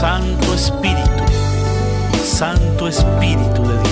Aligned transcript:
Santo 0.00 0.54
Espíritu, 0.54 1.24
Santo 2.24 2.88
Espíritu 2.88 3.60
de 3.60 3.76
Dios. 3.82 3.89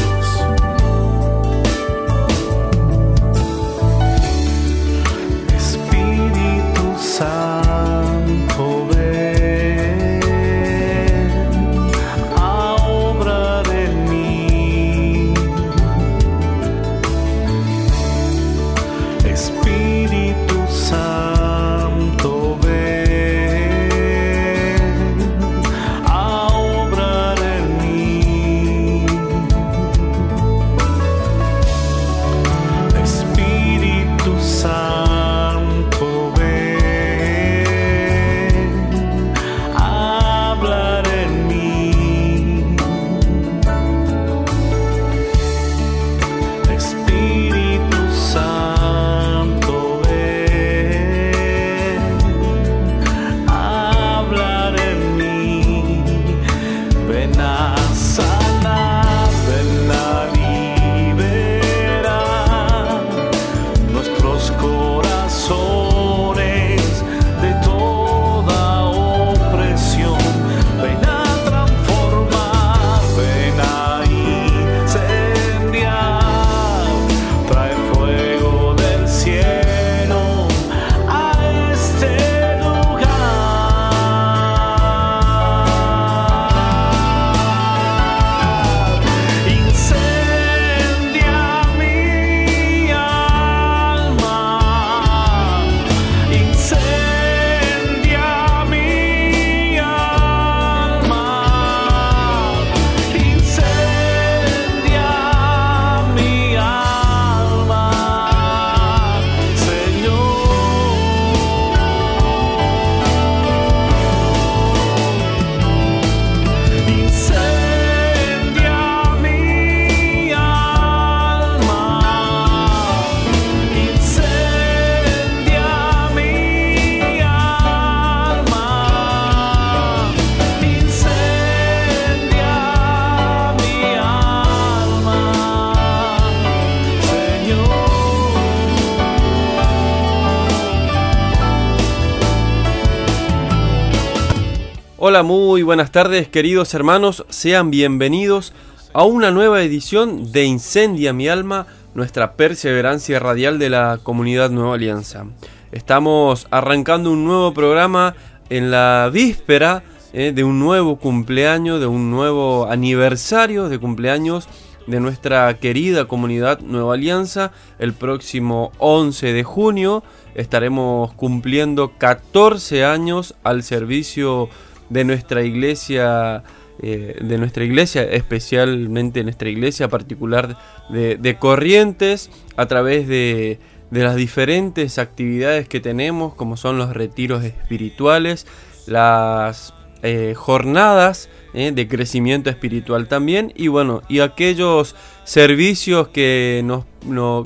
Muy 145.23 145.63
buenas 145.63 145.91
tardes 145.91 146.29
queridos 146.29 146.75
hermanos, 146.75 147.25
sean 147.29 147.73
bienvenidos 147.73 148.53
a 148.93 149.03
una 149.03 149.33
nueva 149.33 149.63
edición 149.63 150.31
de 150.31 150.45
Incendia 150.45 151.13
mi 151.13 151.29
alma, 151.29 151.67
nuestra 151.95 152.35
perseverancia 152.35 153.19
radial 153.19 153.59
de 153.59 153.69
la 153.69 153.99
comunidad 154.01 154.51
Nueva 154.51 154.75
Alianza. 154.75 155.27
Estamos 155.73 156.47
arrancando 156.53 157.11
un 157.11 157.25
nuevo 157.25 157.53
programa 157.53 158.15
en 158.49 158.71
la 158.71 159.11
víspera 159.13 159.83
eh, 160.13 160.33
de 160.33 160.45
un 160.45 160.61
nuevo 160.61 160.97
cumpleaños, 160.97 161.81
de 161.81 161.87
un 161.87 162.13
nuevo 162.13 162.69
aniversario 162.71 163.69
de 163.69 163.81
cumpleaños 163.81 164.49
de 164.87 165.01
nuestra 165.01 165.53
querida 165.59 166.05
comunidad 166.05 166.61
Nueva 166.61 166.95
Alianza. 166.95 167.51
El 167.81 167.93
próximo 167.93 168.71
11 168.79 169.33
de 169.33 169.43
junio 169.43 170.05
estaremos 170.37 171.13
cumpliendo 171.15 171.93
14 171.99 172.85
años 172.85 173.35
al 173.43 173.65
servicio 173.65 174.49
de 174.91 175.05
nuestra 175.05 175.43
iglesia, 175.43 176.43
eh, 176.81 177.17
de 177.21 177.39
nuestra 177.39 177.65
iglesia, 177.65 178.03
especialmente 178.03 179.23
nuestra 179.23 179.49
iglesia 179.49 179.89
particular 179.89 180.57
de, 180.91 181.37
Corrientes, 181.39 182.31
a 182.57 182.67
través 182.67 183.09
de, 183.09 183.59
las 183.91 184.17
diferentes 184.17 184.99
actividades 184.99 185.69
que 185.69 185.81
tenemos, 185.81 186.35
como 186.35 186.57
son 186.57 186.77
los 186.79 186.93
retiros 186.93 187.43
espirituales, 187.45 188.47
las 188.87 189.73
eh, 190.03 190.35
jornadas 190.37 191.31
eh, 191.55 191.73
de 191.73 191.89
crecimiento 191.89 192.51
espiritual 192.51 193.09
también, 193.09 193.53
y 193.57 193.69
bueno, 193.69 194.03
y 194.09 194.21
aquellos 194.21 194.95
servicios 195.25 196.09
que, 196.09 196.63
nos, 196.65 196.85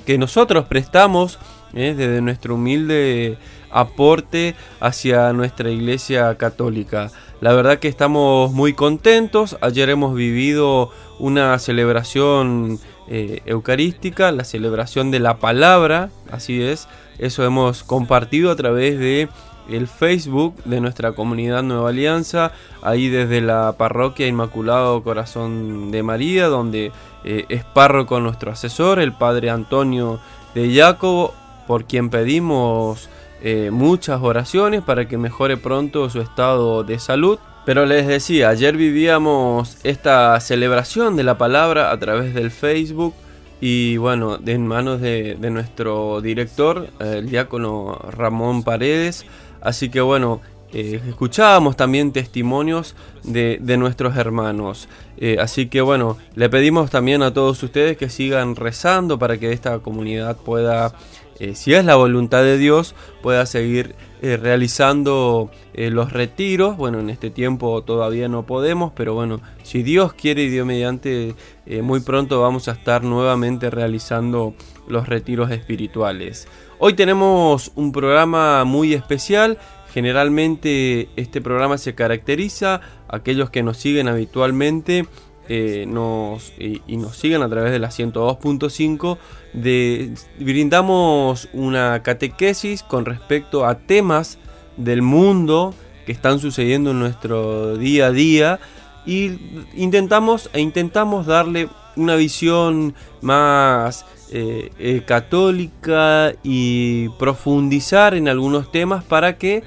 que 0.02 0.18
nosotros 0.18 0.66
prestamos 0.66 1.38
desde 1.72 2.20
nuestro 2.20 2.56
humilde 2.56 3.38
aporte 3.72 4.54
hacia 4.80 5.32
nuestra 5.32 5.70
iglesia 5.70 6.34
católica. 6.36 7.10
La 7.42 7.52
verdad 7.54 7.80
que 7.80 7.88
estamos 7.88 8.52
muy 8.52 8.72
contentos. 8.72 9.58
Ayer 9.62 9.90
hemos 9.90 10.14
vivido 10.14 10.90
una 11.18 11.58
celebración 11.58 12.78
eh, 13.08 13.42
eucarística, 13.46 14.30
la 14.30 14.44
celebración 14.44 15.10
de 15.10 15.18
la 15.18 15.38
palabra, 15.38 16.10
así 16.30 16.62
es. 16.62 16.86
Eso 17.18 17.44
hemos 17.44 17.82
compartido 17.82 18.52
a 18.52 18.54
través 18.54 18.96
de 18.96 19.28
el 19.68 19.88
Facebook 19.88 20.54
de 20.64 20.80
nuestra 20.80 21.16
comunidad 21.16 21.64
Nueva 21.64 21.88
Alianza, 21.88 22.52
ahí 22.80 23.08
desde 23.08 23.40
la 23.40 23.72
parroquia 23.76 24.28
Inmaculado 24.28 25.02
Corazón 25.02 25.90
de 25.90 26.04
María, 26.04 26.46
donde 26.46 26.92
eh, 27.24 27.46
es 27.48 27.64
párroco 27.64 28.20
nuestro 28.20 28.52
asesor, 28.52 29.00
el 29.00 29.14
padre 29.14 29.50
Antonio 29.50 30.20
de 30.54 30.72
Jacobo, 30.72 31.34
por 31.66 31.86
quien 31.86 32.08
pedimos 32.08 33.08
eh, 33.44 33.70
muchas 33.72 34.22
oraciones 34.22 34.82
para 34.82 35.08
que 35.08 35.18
mejore 35.18 35.56
pronto 35.56 36.08
su 36.08 36.20
estado 36.20 36.84
de 36.84 36.98
salud. 36.98 37.38
Pero 37.64 37.86
les 37.86 38.06
decía, 38.06 38.48
ayer 38.48 38.76
vivíamos 38.76 39.78
esta 39.84 40.38
celebración 40.40 41.16
de 41.16 41.24
la 41.24 41.38
palabra 41.38 41.90
a 41.90 41.98
través 41.98 42.34
del 42.34 42.50
Facebook 42.50 43.14
y 43.60 43.96
bueno, 43.96 44.40
en 44.44 44.66
manos 44.66 45.00
de, 45.00 45.36
nuestro 45.38 46.20
director, 46.20 46.88
el 46.98 47.30
diácono 47.30 47.96
Ramón 48.10 48.64
Paredes. 48.64 49.24
Así 49.60 49.88
que 49.88 50.00
bueno, 50.00 50.40
eh, 50.72 51.00
escuchábamos 51.06 51.76
también 51.76 52.12
testimonios 52.12 52.96
de, 53.22 53.58
nuestros 53.76 54.16
hermanos. 54.16 54.88
Eh, 55.16 55.36
así 55.40 55.66
que 55.66 55.80
bueno, 55.80 56.16
le 56.34 56.48
pedimos 56.48 56.90
también 56.90 57.22
a 57.22 57.32
todos 57.32 57.62
ustedes 57.62 57.96
que 57.96 58.08
sigan 58.08 58.56
rezando 58.56 59.18
para 59.18 59.38
que 59.38 59.52
esta 59.52 59.78
comunidad 59.78 60.36
pueda 60.38 60.92
eh, 61.38 61.54
si 61.54 61.74
es 61.74 61.84
la 61.84 61.96
voluntad 61.96 62.42
de 62.42 62.58
Dios, 62.58 62.94
pueda 63.22 63.46
seguir 63.46 63.94
eh, 64.20 64.36
realizando 64.36 65.50
eh, 65.74 65.90
los 65.90 66.12
retiros. 66.12 66.76
Bueno, 66.76 67.00
en 67.00 67.10
este 67.10 67.30
tiempo 67.30 67.82
todavía 67.82 68.28
no 68.28 68.46
podemos, 68.46 68.92
pero 68.94 69.14
bueno, 69.14 69.40
si 69.62 69.82
Dios 69.82 70.12
quiere 70.12 70.42
y 70.42 70.48
Dios 70.48 70.66
mediante, 70.66 71.34
muy 71.82 72.00
pronto 72.00 72.40
vamos 72.40 72.68
a 72.68 72.72
estar 72.72 73.04
nuevamente 73.04 73.70
realizando 73.70 74.54
los 74.88 75.08
retiros 75.08 75.50
espirituales. 75.50 76.48
Hoy 76.78 76.94
tenemos 76.94 77.72
un 77.76 77.92
programa 77.92 78.64
muy 78.64 78.94
especial. 78.94 79.58
Generalmente 79.92 81.08
este 81.16 81.40
programa 81.40 81.78
se 81.78 81.94
caracteriza, 81.94 82.80
aquellos 83.08 83.50
que 83.50 83.62
nos 83.62 83.76
siguen 83.76 84.08
habitualmente 84.08 85.06
nos, 85.48 86.52
y, 86.58 86.96
nos 86.96 87.16
siguen 87.16 87.42
a 87.42 87.48
través 87.48 87.72
de 87.72 87.78
la 87.78 87.88
102.5 87.88 89.18
de, 89.52 90.14
brindamos 90.38 91.48
una 91.52 92.02
catequesis 92.02 92.82
con 92.82 93.04
respecto 93.04 93.66
a 93.66 93.78
temas 93.78 94.38
del 94.76 95.02
mundo 95.02 95.74
que 96.06 96.12
están 96.12 96.38
sucediendo 96.38 96.92
en 96.92 97.00
nuestro 97.00 97.76
día 97.76 98.06
a 98.06 98.12
día 98.12 98.60
y 99.04 99.38
intentamos 99.74 100.48
e 100.52 100.60
intentamos 100.60 101.26
darle 101.26 101.68
una 101.96 102.16
visión 102.16 102.94
más 103.20 104.06
eh, 104.30 104.70
eh, 104.78 105.02
católica 105.04 106.32
y 106.42 107.08
profundizar 107.18 108.14
en 108.14 108.28
algunos 108.28 108.70
temas 108.72 109.04
para 109.04 109.36
que 109.36 109.62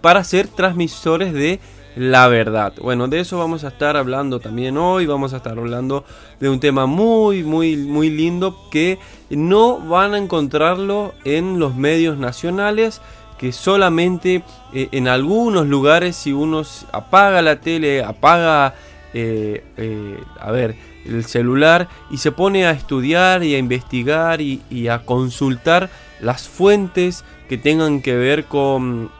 para 0.00 0.24
ser 0.24 0.48
transmisores 0.48 1.32
de 1.32 1.60
la 2.00 2.28
verdad. 2.28 2.72
Bueno, 2.80 3.08
de 3.08 3.20
eso 3.20 3.36
vamos 3.36 3.62
a 3.62 3.68
estar 3.68 3.94
hablando 3.98 4.40
también 4.40 4.78
hoy. 4.78 5.04
Vamos 5.04 5.34
a 5.34 5.36
estar 5.36 5.58
hablando 5.58 6.06
de 6.40 6.48
un 6.48 6.58
tema 6.58 6.86
muy, 6.86 7.42
muy, 7.42 7.76
muy 7.76 8.08
lindo 8.08 8.56
que 8.70 8.98
no 9.28 9.78
van 9.78 10.14
a 10.14 10.18
encontrarlo 10.18 11.12
en 11.24 11.58
los 11.58 11.76
medios 11.76 12.16
nacionales. 12.16 13.02
Que 13.36 13.52
solamente 13.52 14.42
eh, 14.72 14.88
en 14.92 15.08
algunos 15.08 15.66
lugares, 15.66 16.16
si 16.16 16.32
uno 16.32 16.62
apaga 16.90 17.42
la 17.42 17.60
tele, 17.60 18.02
apaga, 18.02 18.74
eh, 19.12 19.62
eh, 19.76 20.24
a 20.40 20.50
ver, 20.52 20.76
el 21.04 21.26
celular 21.26 21.86
y 22.10 22.16
se 22.16 22.32
pone 22.32 22.64
a 22.64 22.70
estudiar 22.70 23.44
y 23.44 23.54
a 23.54 23.58
investigar 23.58 24.40
y, 24.40 24.62
y 24.70 24.88
a 24.88 25.00
consultar 25.04 25.90
las 26.22 26.48
fuentes 26.48 27.24
que 27.46 27.58
tengan 27.58 28.00
que 28.00 28.16
ver 28.16 28.44
con 28.44 29.10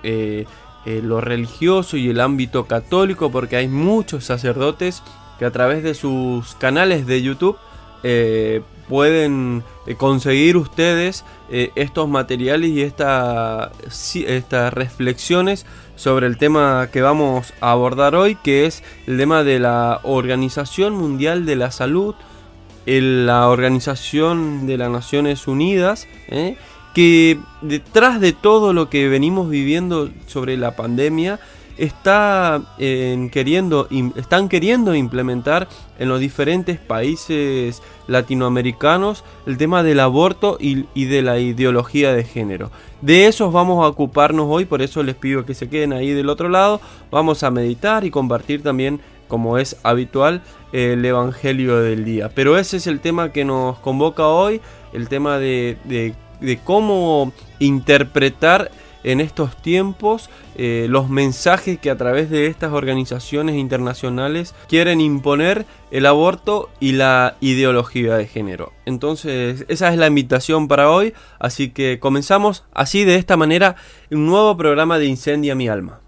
eh, 0.86 1.02
lo 1.04 1.20
religioso 1.20 1.98
y 1.98 2.08
el 2.08 2.20
ámbito 2.20 2.64
católico, 2.64 3.30
porque 3.30 3.56
hay 3.56 3.68
muchos 3.68 4.24
sacerdotes 4.24 5.02
que 5.38 5.44
a 5.44 5.50
través 5.50 5.82
de 5.82 5.94
sus 5.94 6.54
canales 6.54 7.06
de 7.06 7.20
YouTube 7.20 7.58
eh, 8.02 8.62
pueden 8.88 9.62
eh, 9.86 9.94
conseguir 9.96 10.56
ustedes 10.56 11.24
estos 11.50 12.08
materiales 12.08 12.70
y 12.70 12.82
esta, 12.82 13.72
estas 13.88 14.72
reflexiones 14.72 15.66
sobre 15.96 16.28
el 16.28 16.38
tema 16.38 16.88
que 16.92 17.02
vamos 17.02 17.52
a 17.60 17.72
abordar 17.72 18.14
hoy, 18.14 18.36
que 18.36 18.66
es 18.66 18.84
el 19.08 19.18
tema 19.18 19.42
de 19.42 19.58
la 19.58 19.98
Organización 20.04 20.94
Mundial 20.94 21.44
de 21.44 21.56
la 21.56 21.72
Salud, 21.72 22.14
la 22.86 23.48
Organización 23.48 24.68
de 24.68 24.78
las 24.78 24.90
Naciones 24.90 25.48
Unidas, 25.48 26.06
que 26.94 27.38
detrás 27.62 28.20
de 28.20 28.32
todo 28.32 28.72
lo 28.72 28.90
que 28.90 29.08
venimos 29.08 29.48
viviendo 29.48 30.10
sobre 30.26 30.56
la 30.56 30.76
pandemia 30.76 31.40
está 31.80 32.60
queriendo, 32.78 33.88
están 34.16 34.50
queriendo 34.50 34.94
implementar 34.94 35.66
en 35.98 36.08
los 36.10 36.20
diferentes 36.20 36.78
países 36.78 37.82
latinoamericanos 38.06 39.24
el 39.46 39.56
tema 39.56 39.82
del 39.82 40.00
aborto 40.00 40.58
y, 40.60 40.84
de 41.04 41.22
la 41.22 41.38
ideología 41.38 42.12
de 42.12 42.24
género. 42.24 42.70
De 43.00 43.26
esos 43.26 43.50
vamos 43.50 43.82
a 43.82 43.88
ocuparnos 43.88 44.46
hoy, 44.50 44.66
por 44.66 44.82
eso 44.82 45.02
les 45.02 45.14
pido 45.14 45.46
que 45.46 45.54
se 45.54 45.70
queden 45.70 45.94
ahí 45.94 46.10
del 46.10 46.28
otro 46.28 46.50
lado. 46.50 46.82
Vamos 47.10 47.42
a 47.42 47.50
meditar 47.50 48.04
y 48.04 48.10
compartir 48.10 48.62
también, 48.62 49.00
como 49.26 49.56
es 49.56 49.76
habitual, 49.82 50.42
el 50.72 51.02
Evangelio 51.02 51.78
del 51.78 52.04
día. 52.04 52.28
Pero 52.34 52.58
ese 52.58 52.76
es 52.76 52.86
el 52.86 53.00
tema 53.00 53.32
que 53.32 53.46
nos 53.46 53.78
convoca 53.78 54.26
hoy, 54.26 54.60
el 54.92 55.08
tema 55.08 55.38
de 55.38 55.78
de 56.40 56.58
cómo 56.58 57.32
interpretar 57.58 58.70
en 59.02 59.20
estos 59.20 59.56
tiempos 59.60 60.30
eh, 60.56 60.86
los 60.88 61.08
mensajes 61.08 61.78
que 61.78 61.90
a 61.90 61.96
través 61.96 62.30
de 62.30 62.46
estas 62.46 62.72
organizaciones 62.72 63.56
internacionales 63.56 64.54
quieren 64.68 65.00
imponer 65.00 65.64
el 65.90 66.06
aborto 66.06 66.68
y 66.80 66.92
la 66.92 67.36
ideología 67.40 68.16
de 68.16 68.26
género. 68.26 68.72
Entonces, 68.84 69.64
esa 69.68 69.90
es 69.90 69.98
la 69.98 70.06
invitación 70.06 70.68
para 70.68 70.90
hoy, 70.90 71.14
así 71.38 71.70
que 71.70 71.98
comenzamos 71.98 72.64
así 72.72 73.04
de 73.04 73.16
esta 73.16 73.36
manera 73.36 73.76
un 74.10 74.26
nuevo 74.26 74.56
programa 74.56 74.98
de 74.98 75.06
Incendia 75.06 75.54
mi 75.54 75.68
alma. 75.68 75.99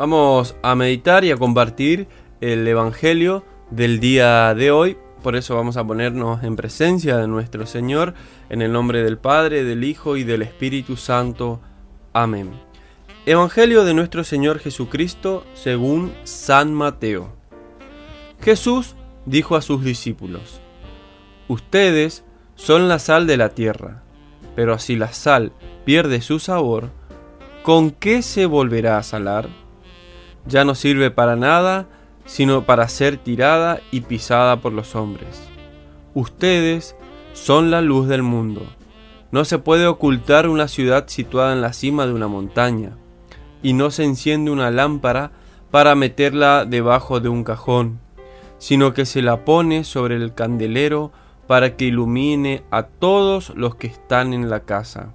Vamos 0.00 0.56
a 0.62 0.74
meditar 0.76 1.26
y 1.26 1.30
a 1.30 1.36
compartir 1.36 2.08
el 2.40 2.66
Evangelio 2.66 3.44
del 3.70 4.00
día 4.00 4.54
de 4.54 4.70
hoy. 4.70 4.96
Por 5.22 5.36
eso 5.36 5.56
vamos 5.56 5.76
a 5.76 5.86
ponernos 5.86 6.42
en 6.42 6.56
presencia 6.56 7.18
de 7.18 7.28
nuestro 7.28 7.66
Señor, 7.66 8.14
en 8.48 8.62
el 8.62 8.72
nombre 8.72 9.02
del 9.02 9.18
Padre, 9.18 9.62
del 9.62 9.84
Hijo 9.84 10.16
y 10.16 10.24
del 10.24 10.40
Espíritu 10.40 10.96
Santo. 10.96 11.60
Amén. 12.14 12.50
Evangelio 13.26 13.84
de 13.84 13.92
nuestro 13.92 14.24
Señor 14.24 14.58
Jesucristo 14.58 15.44
según 15.52 16.14
San 16.24 16.72
Mateo. 16.72 17.36
Jesús 18.40 18.94
dijo 19.26 19.54
a 19.54 19.60
sus 19.60 19.84
discípulos, 19.84 20.62
Ustedes 21.46 22.24
son 22.54 22.88
la 22.88 23.00
sal 23.00 23.26
de 23.26 23.36
la 23.36 23.50
tierra, 23.50 24.02
pero 24.56 24.78
si 24.78 24.96
la 24.96 25.12
sal 25.12 25.52
pierde 25.84 26.22
su 26.22 26.38
sabor, 26.38 26.88
¿con 27.62 27.90
qué 27.90 28.22
se 28.22 28.46
volverá 28.46 28.96
a 28.96 29.02
salar? 29.02 29.59
Ya 30.46 30.64
no 30.64 30.74
sirve 30.74 31.10
para 31.10 31.36
nada, 31.36 31.86
sino 32.24 32.64
para 32.64 32.88
ser 32.88 33.16
tirada 33.16 33.80
y 33.90 34.02
pisada 34.02 34.60
por 34.60 34.72
los 34.72 34.94
hombres. 34.94 35.48
Ustedes 36.14 36.96
son 37.32 37.70
la 37.70 37.80
luz 37.80 38.08
del 38.08 38.22
mundo. 38.22 38.62
No 39.32 39.44
se 39.44 39.58
puede 39.58 39.86
ocultar 39.86 40.48
una 40.48 40.68
ciudad 40.68 41.06
situada 41.08 41.52
en 41.52 41.60
la 41.60 41.72
cima 41.72 42.06
de 42.06 42.12
una 42.12 42.28
montaña, 42.28 42.96
y 43.62 43.72
no 43.74 43.90
se 43.90 44.04
enciende 44.04 44.50
una 44.50 44.70
lámpara 44.70 45.32
para 45.70 45.94
meterla 45.94 46.64
debajo 46.64 47.20
de 47.20 47.28
un 47.28 47.44
cajón, 47.44 48.00
sino 48.58 48.92
que 48.92 49.06
se 49.06 49.22
la 49.22 49.44
pone 49.44 49.84
sobre 49.84 50.16
el 50.16 50.34
candelero 50.34 51.12
para 51.46 51.76
que 51.76 51.86
ilumine 51.86 52.62
a 52.70 52.84
todos 52.84 53.50
los 53.56 53.74
que 53.74 53.86
están 53.86 54.32
en 54.34 54.50
la 54.50 54.60
casa. 54.60 55.14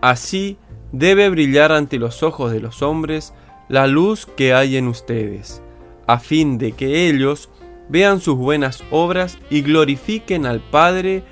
Así 0.00 0.58
debe 0.92 1.28
brillar 1.30 1.72
ante 1.72 1.98
los 1.98 2.22
ojos 2.22 2.52
de 2.52 2.60
los 2.60 2.82
hombres 2.82 3.34
la 3.68 3.86
luz 3.86 4.26
que 4.26 4.54
hay 4.54 4.76
en 4.76 4.88
ustedes, 4.88 5.62
a 6.06 6.18
fin 6.18 6.58
de 6.58 6.72
que 6.72 7.08
ellos 7.08 7.50
vean 7.88 8.20
sus 8.20 8.36
buenas 8.36 8.84
obras 8.90 9.38
y 9.50 9.62
glorifiquen 9.62 10.46
al 10.46 10.60
Padre 10.60 11.24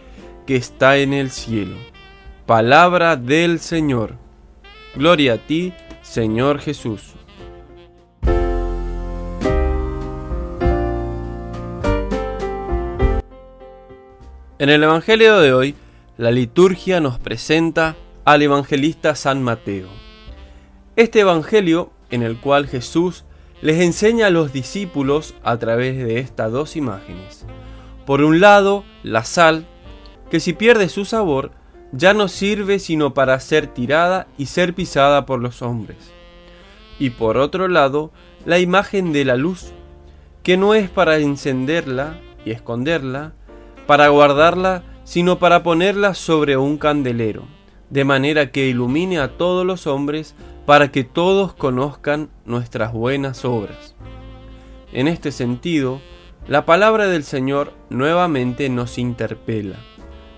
que 0.46 0.56
está 0.56 0.96
en 0.98 1.12
el 1.12 1.30
cielo. 1.30 1.76
Palabra 2.46 3.16
del 3.16 3.58
Señor. 3.58 4.16
Gloria 4.94 5.34
a 5.34 5.38
ti, 5.38 5.72
Señor 6.02 6.58
Jesús. 6.58 7.14
En 14.58 14.70
el 14.70 14.82
Evangelio 14.82 15.40
de 15.40 15.52
hoy, 15.52 15.74
la 16.16 16.30
liturgia 16.30 17.00
nos 17.00 17.18
presenta 17.18 17.96
al 18.24 18.40
evangelista 18.40 19.14
San 19.14 19.42
Mateo. 19.42 19.88
Este 20.96 21.20
Evangelio 21.20 21.90
en 22.10 22.22
el 22.22 22.38
cual 22.38 22.66
Jesús 22.66 23.24
les 23.60 23.80
enseña 23.80 24.26
a 24.26 24.30
los 24.30 24.52
discípulos 24.52 25.34
a 25.42 25.56
través 25.58 25.96
de 25.96 26.18
estas 26.18 26.52
dos 26.52 26.76
imágenes. 26.76 27.46
Por 28.06 28.22
un 28.22 28.40
lado, 28.40 28.84
la 29.02 29.24
sal, 29.24 29.66
que 30.30 30.40
si 30.40 30.52
pierde 30.52 30.88
su 30.88 31.04
sabor, 31.04 31.52
ya 31.92 32.12
no 32.12 32.28
sirve 32.28 32.78
sino 32.78 33.14
para 33.14 33.38
ser 33.40 33.68
tirada 33.68 34.26
y 34.36 34.46
ser 34.46 34.74
pisada 34.74 35.26
por 35.26 35.40
los 35.40 35.62
hombres. 35.62 35.96
Y 36.98 37.10
por 37.10 37.36
otro 37.38 37.68
lado, 37.68 38.12
la 38.44 38.58
imagen 38.58 39.12
de 39.12 39.24
la 39.24 39.36
luz, 39.36 39.72
que 40.42 40.56
no 40.56 40.74
es 40.74 40.90
para 40.90 41.18
encenderla 41.18 42.20
y 42.44 42.50
esconderla, 42.50 43.32
para 43.86 44.08
guardarla, 44.08 44.82
sino 45.04 45.38
para 45.38 45.62
ponerla 45.62 46.14
sobre 46.14 46.56
un 46.56 46.78
candelero, 46.78 47.44
de 47.90 48.04
manera 48.04 48.50
que 48.50 48.66
ilumine 48.66 49.18
a 49.18 49.36
todos 49.36 49.64
los 49.64 49.86
hombres 49.86 50.34
para 50.66 50.90
que 50.90 51.04
todos 51.04 51.54
conozcan 51.54 52.30
nuestras 52.44 52.92
buenas 52.92 53.44
obras. 53.44 53.94
En 54.92 55.08
este 55.08 55.32
sentido, 55.32 56.00
la 56.46 56.64
palabra 56.64 57.06
del 57.06 57.24
Señor 57.24 57.72
nuevamente 57.90 58.68
nos 58.68 58.98
interpela, 58.98 59.76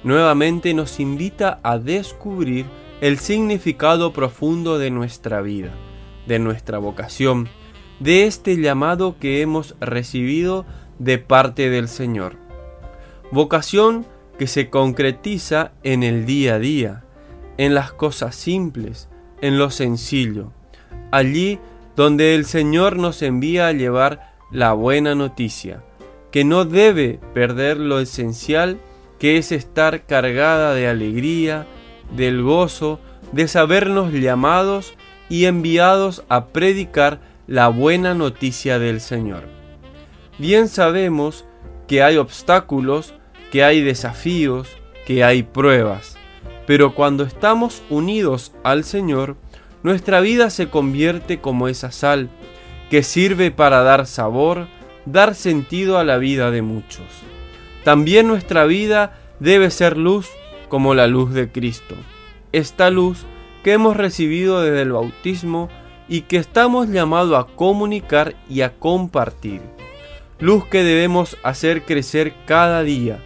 nuevamente 0.03 0.75
nos 0.75 0.99
invita 1.01 1.61
a 1.63 1.79
descubrir 1.79 2.67
el 3.01 3.19
significado 3.19 4.13
profundo 4.13 4.79
de 4.79 4.91
nuestra 4.91 5.43
vida, 5.43 5.73
de 6.27 6.39
nuestra 6.39 6.79
vocación, 6.79 7.49
de 8.01 8.27
este 8.27 8.57
llamado 8.57 9.17
que 9.19 9.43
hemos 9.43 9.77
recibido 9.81 10.65
de 10.99 11.19
parte 11.19 11.71
del 11.71 11.89
Señor. 11.89 12.37
Vocación 13.31 14.07
que 14.39 14.47
se 14.47 14.71
concretiza 14.71 15.73
en 15.83 16.03
el 16.03 16.27
día 16.27 16.55
a 16.55 16.59
día, 16.59 17.05
en 17.59 17.75
las 17.75 17.93
cosas 17.93 18.35
simples, 18.35 19.09
en 19.41 19.59
lo 19.59 19.71
sencillo, 19.71 20.53
allí 21.11 21.59
donde 21.95 22.35
el 22.35 22.45
Señor 22.45 22.97
nos 22.97 23.23
envía 23.23 23.69
a 23.69 23.73
llevar 23.73 24.35
la 24.51 24.73
buena 24.73 25.15
noticia, 25.15 25.83
que 26.31 26.45
no 26.45 26.65
debe 26.65 27.21
perder 27.35 27.79
lo 27.79 28.01
esencial 28.01 28.79
que 29.19 29.39
es 29.39 29.53
estar 29.53 30.05
cargada 30.05 30.75
de 30.75 30.89
alegría, 30.89 31.67
del 32.15 32.43
gozo, 32.43 33.01
de 33.33 33.49
sabernos 33.49 34.13
llamados 34.13 34.95
y 35.29 35.47
enviados 35.47 36.23
a 36.29 36.49
predicar 36.49 37.21
la 37.47 37.69
buena 37.69 38.15
noticia 38.15 38.79
del 38.79 39.01
Señor. 39.01 39.45
Bien 40.39 40.69
sabemos 40.69 41.47
que 41.87 42.03
hay 42.03 42.17
obstáculos 42.19 43.15
que 43.51 43.65
hay 43.65 43.81
desafíos, 43.81 44.69
que 45.07 45.25
hay 45.25 45.43
pruebas. 45.43 46.16
Pero 46.67 46.95
cuando 46.95 47.25
estamos 47.25 47.83
unidos 47.91 48.53
al 48.65 48.85
Señor, 48.85 49.37
nuestra 49.83 50.21
vida 50.21 50.51
se 50.51 50.69
convierte 50.69 51.41
como 51.41 51.69
esa 51.69 51.93
sal 51.93 52.29
que 52.91 53.03
sirve 53.03 53.51
para 53.51 53.83
dar 53.83 54.07
sabor, 54.07 54.67
dar 55.05 55.35
sentido 55.35 55.99
a 55.99 56.05
la 56.05 56.19
vida 56.19 56.51
de 56.51 56.63
muchos. 56.63 57.07
También 57.85 58.27
nuestra 58.27 58.65
vida 58.65 59.19
debe 59.39 59.71
ser 59.71 59.97
luz 59.97 60.29
como 60.69 60.95
la 60.95 61.07
luz 61.07 61.33
de 61.33 61.51
Cristo. 61.51 61.95
Esta 62.53 62.91
luz 62.91 63.25
que 63.63 63.73
hemos 63.73 63.97
recibido 63.97 64.61
desde 64.61 64.83
el 64.83 64.93
bautismo 64.93 65.69
y 66.09 66.23
que 66.23 66.37
estamos 66.37 66.89
llamados 66.89 67.39
a 67.39 67.47
comunicar 67.55 68.35
y 68.49 68.63
a 68.63 68.75
compartir. 68.75 69.61
Luz 70.39 70.65
que 70.67 70.83
debemos 70.85 71.37
hacer 71.43 71.83
crecer 71.83 72.35
cada 72.47 72.83
día, 72.83 73.19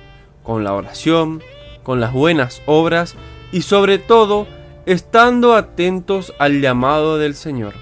con 0.42 0.64
la 0.64 0.74
oración, 0.74 1.42
con 1.82 2.00
las 2.00 2.12
buenas 2.12 2.62
obras 2.66 3.16
y 3.52 3.62
sobre 3.62 3.98
todo 3.98 4.46
estando 4.86 5.54
atentos 5.54 6.32
al 6.38 6.60
llamado 6.60 7.18
del 7.18 7.34
Señor. 7.34 7.74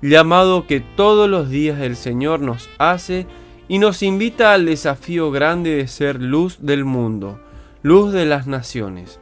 Llamado 0.00 0.66
que 0.66 0.80
todos 0.80 1.28
los 1.28 1.48
días 1.48 1.80
el 1.80 1.96
Señor 1.96 2.40
nos 2.40 2.68
hace 2.78 3.26
y 3.68 3.78
nos 3.78 4.02
invita 4.02 4.52
al 4.52 4.66
desafío 4.66 5.30
grande 5.30 5.76
de 5.76 5.88
ser 5.88 6.20
luz 6.20 6.58
del 6.60 6.84
mundo, 6.84 7.40
luz 7.82 8.12
de 8.12 8.26
las 8.26 8.46
naciones. 8.46 9.20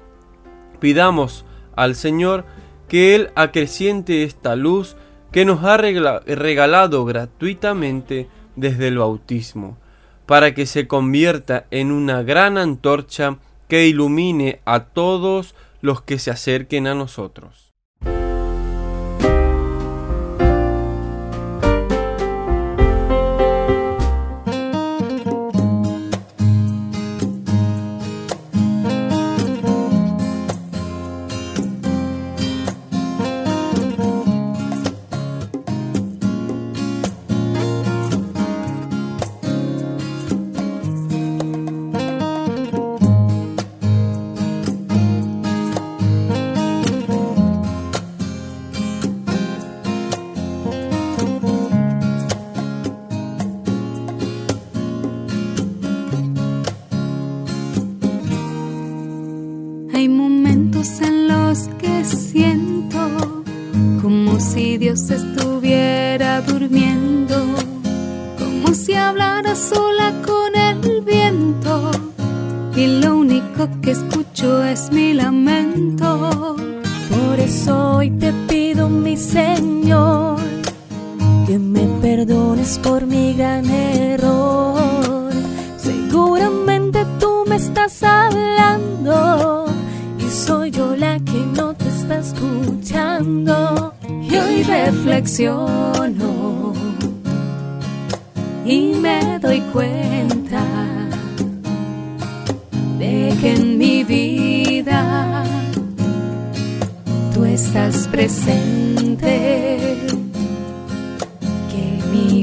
Pidamos 0.81 1.45
al 1.77 1.95
Señor 1.95 2.45
que 2.89 3.15
Él 3.15 3.31
acreciente 3.35 4.25
esta 4.25 4.57
luz 4.57 4.97
que 5.31 5.45
nos 5.45 5.63
ha 5.65 5.77
regalado 5.77 7.05
gratuitamente 7.05 8.29
desde 8.57 8.89
el 8.89 8.99
bautismo, 8.99 9.79
para 10.27 10.55
que 10.55 10.67
se 10.67 10.89
convierta 10.89 11.67
en 11.71 11.93
una 11.93 12.23
gran 12.23 12.59
antorcha 12.59 13.39
que 13.69 13.87
ilumine 13.87 14.61
a 14.65 14.85
todos 14.87 15.55
que 16.03 16.19
se 16.19 16.31
acerquen 16.31 16.87
a 16.87 16.95
nosotros. 16.95 17.70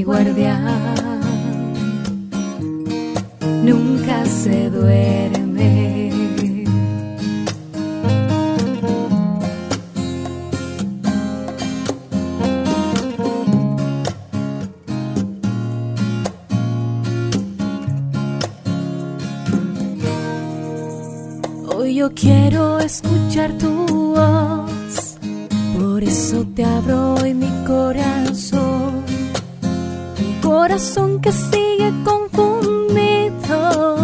Guardián 0.08 0.64
nunca 3.62 4.24
se 4.24 4.70
duerme. 4.70 5.17
Que 31.20 31.32
sigue 31.32 31.92
confundido 32.04 33.96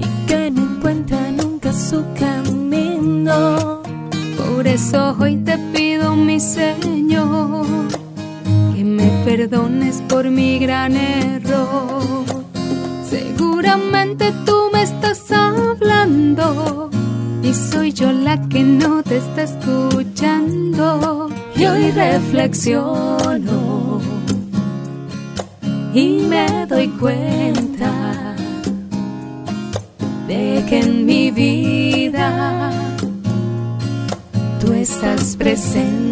y 0.00 0.26
que 0.26 0.50
no 0.50 0.62
encuentra 0.62 1.30
nunca 1.30 1.72
su 1.72 2.04
camino. 2.18 3.82
Por 4.36 4.66
eso 4.66 5.16
hoy 5.18 5.36
te 5.36 5.56
pido, 5.72 6.14
mi 6.16 6.40
Señor, 6.40 7.64
que 8.74 8.84
me 8.84 9.08
perdones 9.24 10.02
por 10.08 10.28
mi 10.30 10.58
gran 10.58 10.96
error. 10.96 12.24
Seguramente 13.08 14.32
tú 14.44 14.68
me 14.72 14.82
estás 14.82 15.30
hablando 15.30 16.90
y 17.42 17.54
soy 17.54 17.92
yo 17.92 18.12
la 18.12 18.48
que 18.48 18.62
no 18.62 19.02
te 19.02 19.18
está 19.18 19.42
escuchando. 19.44 21.28
Y 21.56 21.64
hoy 21.64 21.90
reflexiono 21.92 23.67
doy 26.68 26.88
cuenta 26.88 28.36
de 30.26 30.64
que 30.68 30.80
en 30.80 31.06
mi 31.06 31.30
vida 31.30 32.70
tú 34.60 34.72
estás 34.74 35.34
presente, 35.36 36.07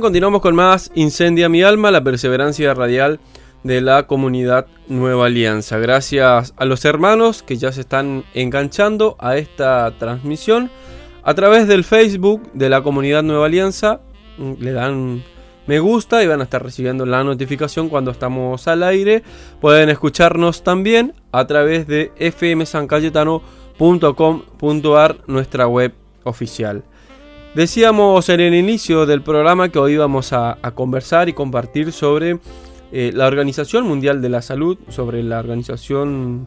continuamos 0.00 0.42
con 0.42 0.54
más 0.54 0.92
Incendia 0.94 1.48
mi 1.48 1.62
alma, 1.62 1.90
la 1.90 2.04
perseverancia 2.04 2.74
radial 2.74 3.18
de 3.62 3.80
la 3.80 4.06
comunidad 4.06 4.66
Nueva 4.88 5.24
Alianza. 5.26 5.78
Gracias 5.78 6.52
a 6.56 6.64
los 6.66 6.84
hermanos 6.84 7.42
que 7.42 7.56
ya 7.56 7.72
se 7.72 7.80
están 7.80 8.24
enganchando 8.34 9.16
a 9.18 9.38
esta 9.38 9.90
transmisión 9.98 10.70
a 11.22 11.32
través 11.32 11.66
del 11.66 11.84
Facebook 11.84 12.52
de 12.52 12.68
la 12.68 12.82
comunidad 12.82 13.22
Nueva 13.22 13.46
Alianza. 13.46 14.02
Mm, 14.36 14.52
le 14.58 14.72
dan 14.72 15.22
me 15.66 15.78
gusta 15.78 16.22
y 16.22 16.26
van 16.26 16.40
a 16.40 16.44
estar 16.44 16.62
recibiendo 16.62 17.06
la 17.06 17.24
notificación 17.24 17.88
cuando 17.88 18.10
estamos 18.10 18.68
al 18.68 18.82
aire. 18.82 19.22
Pueden 19.62 19.88
escucharnos 19.88 20.62
también 20.62 21.14
a 21.32 21.46
través 21.46 21.86
de 21.86 22.12
fmsancayetano.com 22.18 24.42
nuestra 25.26 25.66
web 25.66 25.94
oficial. 26.24 26.84
Decíamos 27.54 28.28
en 28.28 28.38
el 28.38 28.54
inicio 28.54 29.06
del 29.06 29.22
programa 29.22 29.70
que 29.70 29.80
hoy 29.80 29.96
vamos 29.96 30.32
a, 30.32 30.56
conversar 30.76 31.28
y 31.28 31.32
compartir 31.32 31.90
sobre 31.90 32.38
eh, 32.92 33.10
la 33.12 33.26
Organización 33.26 33.88
Mundial 33.88 34.22
de 34.22 34.28
la 34.28 34.40
Salud, 34.40 34.78
sobre 34.88 35.24
la 35.24 35.40
Organización 35.40 36.46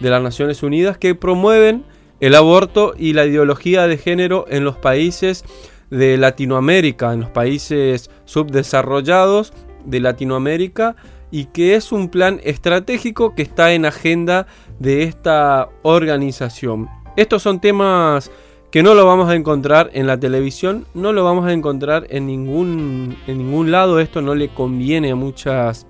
de 0.00 0.10
las 0.10 0.20
Naciones 0.20 0.64
Unidas 0.64 0.98
que 0.98 1.14
promueven 1.14 1.84
el 2.18 2.34
aborto 2.34 2.94
y 2.98 3.12
la 3.12 3.26
ideología 3.26 3.86
de 3.86 3.96
género 3.96 4.44
en 4.48 4.64
los 4.64 4.76
países 4.76 5.44
de 5.88 6.16
Latinoamérica, 6.16 7.12
en 7.12 7.20
los 7.20 7.30
países 7.30 8.10
subdesarrollados 8.24 9.52
de 9.84 10.00
Latinoamérica 10.00 10.96
y 11.30 11.44
que 11.44 11.76
es 11.76 11.92
un 11.92 12.08
plan 12.08 12.40
estratégico 12.42 13.36
que 13.36 13.42
está 13.42 13.72
en 13.72 13.86
agenda 13.86 14.48
de 14.80 15.04
esta 15.04 15.68
organización. 15.82 16.88
Estos 17.16 17.42
son 17.42 17.60
temas 17.60 18.32
que 18.70 18.82
no 18.82 18.94
lo 18.94 19.04
vamos 19.04 19.28
a 19.28 19.34
encontrar 19.34 19.90
en 19.94 20.06
la 20.06 20.18
televisión, 20.18 20.86
no 20.94 21.12
lo 21.12 21.24
vamos 21.24 21.46
a 21.46 21.52
encontrar 21.52 22.06
en 22.10 22.26
ningún, 22.26 23.16
en 23.26 23.38
ningún 23.38 23.70
lado, 23.70 23.98
esto 23.98 24.22
no 24.22 24.34
le 24.34 24.48
conviene 24.48 25.10
a 25.10 25.16
muchas 25.16 25.86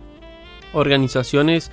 organizaciones 0.73 1.71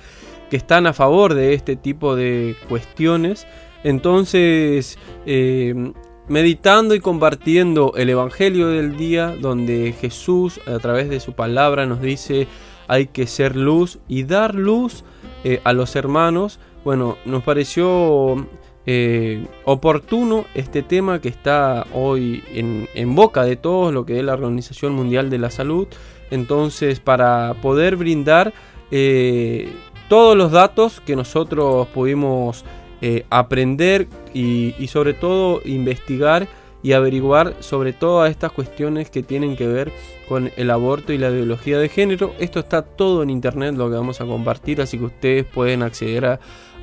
que 0.50 0.56
están 0.56 0.86
a 0.86 0.92
favor 0.92 1.34
de 1.34 1.54
este 1.54 1.76
tipo 1.76 2.14
de 2.14 2.56
cuestiones. 2.68 3.46
Entonces, 3.84 4.98
eh, 5.24 5.92
meditando 6.28 6.94
y 6.94 7.00
compartiendo 7.00 7.94
el 7.96 8.10
Evangelio 8.10 8.68
del 8.68 8.96
día, 8.96 9.34
donde 9.40 9.94
Jesús 9.98 10.60
a 10.66 10.78
través 10.78 11.08
de 11.08 11.20
su 11.20 11.32
palabra 11.32 11.86
nos 11.86 12.00
dice 12.00 12.46
hay 12.86 13.06
que 13.06 13.26
ser 13.26 13.54
luz 13.54 13.98
y 14.08 14.24
dar 14.24 14.54
luz 14.54 15.04
eh, 15.44 15.60
a 15.64 15.72
los 15.74 15.94
hermanos, 15.94 16.58
bueno, 16.84 17.18
nos 17.26 17.42
pareció 17.42 18.46
eh, 18.90 19.46
oportuno 19.66 20.46
este 20.54 20.82
tema 20.82 21.20
que 21.20 21.28
está 21.28 21.86
hoy 21.92 22.42
en, 22.54 23.14
boca 23.14 23.44
de 23.44 23.56
todos, 23.56 23.92
lo 23.92 24.06
que 24.06 24.18
es 24.18 24.24
la 24.24 24.32
Organización 24.32 24.94
Mundial 24.94 25.28
de 25.28 25.36
la 25.36 25.50
Salud. 25.50 25.88
Entonces, 26.30 26.98
para 26.98 27.52
poder 27.60 27.96
brindar 27.96 28.54
eh, 28.90 29.68
todos 30.08 30.38
los 30.38 30.52
datos 30.52 31.02
que 31.02 31.16
nosotros 31.16 31.86
pudimos 31.88 32.64
eh, 33.02 33.26
aprender 33.28 34.08
y, 34.32 34.72
sobre 34.88 35.12
todo 35.12 35.60
investigar 35.66 36.48
y 36.88 36.94
averiguar 36.94 37.54
sobre 37.60 37.92
todas 37.92 38.30
estas 38.30 38.50
cuestiones 38.50 39.10
que 39.10 39.22
tienen 39.22 39.56
que 39.56 39.66
ver 39.66 39.92
con 40.26 40.50
el 40.56 40.70
aborto 40.70 41.12
y 41.12 41.18
la 41.18 41.28
ideología 41.28 41.78
de 41.78 41.90
género. 41.90 42.32
Esto 42.38 42.60
está 42.60 42.80
todo 42.80 43.22
en 43.22 43.28
internet, 43.28 43.74
lo 43.76 43.90
que 43.90 43.96
vamos 43.96 44.22
a 44.22 44.24
compartir, 44.24 44.80
así 44.80 44.96
que 44.96 45.04
ustedes 45.04 45.44
pueden 45.44 45.82
acceder 45.82 46.24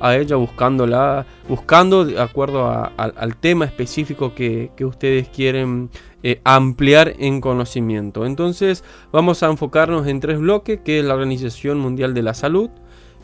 a, 0.00 0.16
ella 0.16 0.36
buscándola, 0.36 1.26
buscando 1.48 2.04
de 2.04 2.20
acuerdo 2.20 2.70
al 2.96 3.36
tema 3.38 3.64
específico 3.64 4.32
que, 4.32 4.70
ustedes 4.80 5.28
quieren 5.28 5.90
eh, 6.22 6.40
ampliar 6.44 7.14
en 7.18 7.40
conocimiento. 7.40 8.26
Entonces 8.26 8.84
vamos 9.10 9.42
a 9.42 9.50
enfocarnos 9.50 10.06
en 10.06 10.20
tres 10.20 10.38
bloques, 10.38 10.78
que 10.84 11.00
es 11.00 11.04
la 11.04 11.14
Organización 11.14 11.80
Mundial 11.80 12.14
de 12.14 12.22
la 12.22 12.34
Salud, 12.34 12.70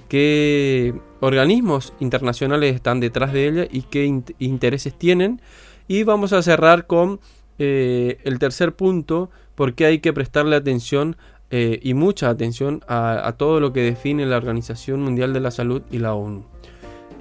qué 0.09 0.95
organismos 1.21 1.93
internacionales 2.01 2.75
están 2.75 2.99
detrás 2.99 3.33
de 3.33 3.47
ella 3.47 3.69
y 3.71 3.83
qué 3.83 4.05
intereses 4.41 4.99
tienen. 4.99 5.41
Y 5.89 6.05
vamos 6.05 6.33
a 6.33 6.43
cerrar 6.43 6.87
con 6.87 7.21
eh, 7.59 8.19
el 8.25 8.39
tercer 8.39 8.75
punto, 8.75 9.31
porque 9.55 9.87
hay 9.87 9.99
que 10.01 10.13
prestarle 10.13 10.57
atención 10.57 11.17
eh, 11.51 11.81
y 11.83 11.95
mucha 11.95 12.31
atención 12.31 12.83
a, 12.89 13.35
todo 13.37 13.61
lo 13.61 13.73
que 13.73 13.83
define 13.83 14.25
la 14.25 14.39
Organización 14.39 15.03
Mundial 15.03 15.33
de 15.33 15.41
la 15.41 15.51
Salud 15.51 15.83
y 15.91 15.99
la 15.99 16.15
ONU. 16.15 16.47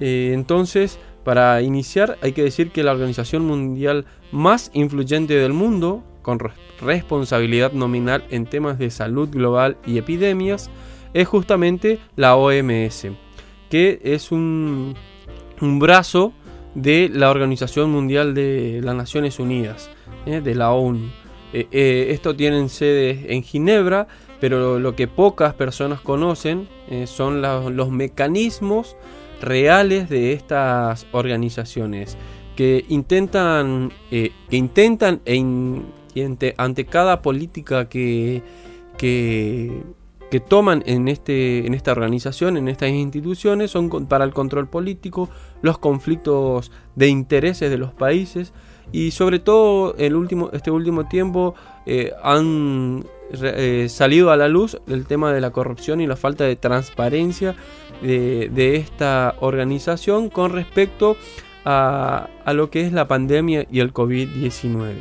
Eh, 0.00 0.30
entonces, 0.32 0.98
para 1.22 1.60
iniciar, 1.62 2.18
hay 2.22 2.32
que 2.32 2.42
decir 2.42 2.70
que 2.70 2.82
la 2.82 2.92
organización 2.92 3.44
mundial 3.46 4.06
más 4.32 4.70
influyente 4.72 5.34
del 5.34 5.52
mundo, 5.52 6.02
con 6.22 6.38
responsabilidad 6.80 7.72
nominal 7.72 8.24
en 8.30 8.46
temas 8.46 8.78
de 8.78 8.90
salud 8.90 9.28
global 9.28 9.76
y 9.86 9.98
epidemias, 9.98 10.70
es 11.14 11.28
justamente 11.28 11.98
la 12.16 12.36
OMS, 12.36 13.08
que 13.70 14.00
es 14.02 14.32
un, 14.32 14.96
brazo 15.60 16.32
de 16.74 17.10
la 17.12 17.30
Organización 17.30 17.90
Mundial 17.90 18.34
de 18.34 18.80
las 18.82 18.94
Naciones 18.94 19.38
Unidas, 19.38 19.90
¿eh? 20.26 20.40
de 20.40 20.54
la 20.54 20.72
ONU. 20.72 21.10
Eh, 21.52 21.66
eh, 21.70 22.06
esto 22.10 22.34
tiene 22.34 22.66
sede 22.68 23.26
en 23.34 23.42
Ginebra, 23.42 24.08
pero 24.40 24.78
lo, 24.78 24.96
que 24.96 25.06
pocas 25.06 25.54
personas 25.54 26.00
conocen 26.00 26.68
son 27.06 27.42
los 27.42 27.90
mecanismos 27.90 28.96
reales 29.40 30.08
de 30.08 30.32
estas 30.32 31.06
organizaciones 31.12 32.16
que 32.56 32.84
intentan, 32.88 33.92
que 34.10 34.32
intentan 34.50 35.20
ante, 36.56 36.86
cada 36.86 37.22
política 37.22 37.88
que, 37.88 38.42
que 38.98 39.84
que 40.32 40.40
toman 40.40 40.82
en, 40.86 41.08
este, 41.08 41.66
en 41.66 41.74
esta 41.74 41.92
organización, 41.92 42.56
en 42.56 42.66
estas 42.68 42.88
instituciones, 42.88 43.70
son 43.70 43.90
para 44.06 44.24
el 44.24 44.32
control 44.32 44.66
político, 44.66 45.28
los 45.60 45.76
conflictos 45.76 46.72
de 46.96 47.08
intereses 47.08 47.70
de 47.70 47.76
los 47.76 47.92
países 47.92 48.54
y 48.92 49.10
sobre 49.10 49.40
todo 49.40 49.94
el 49.98 50.16
último, 50.16 50.48
este 50.54 50.70
último 50.70 51.06
tiempo 51.06 51.54
eh, 51.84 52.12
han 52.22 53.04
eh, 53.42 53.88
salido 53.90 54.30
a 54.30 54.38
la 54.38 54.48
luz 54.48 54.80
el 54.86 55.04
tema 55.04 55.34
de 55.34 55.42
la 55.42 55.50
corrupción 55.50 56.00
y 56.00 56.06
la 56.06 56.16
falta 56.16 56.44
de 56.44 56.56
transparencia 56.56 57.54
de, 58.00 58.76
esta 58.76 59.34
organización 59.40 60.30
con 60.30 60.50
respecto 60.50 61.14
a, 61.66 62.30
a 62.46 62.52
lo 62.54 62.70
que 62.70 62.86
es 62.86 62.92
la 62.94 63.06
pandemia 63.06 63.66
y 63.70 63.80
el 63.80 63.92
COVID-19. 63.92 64.94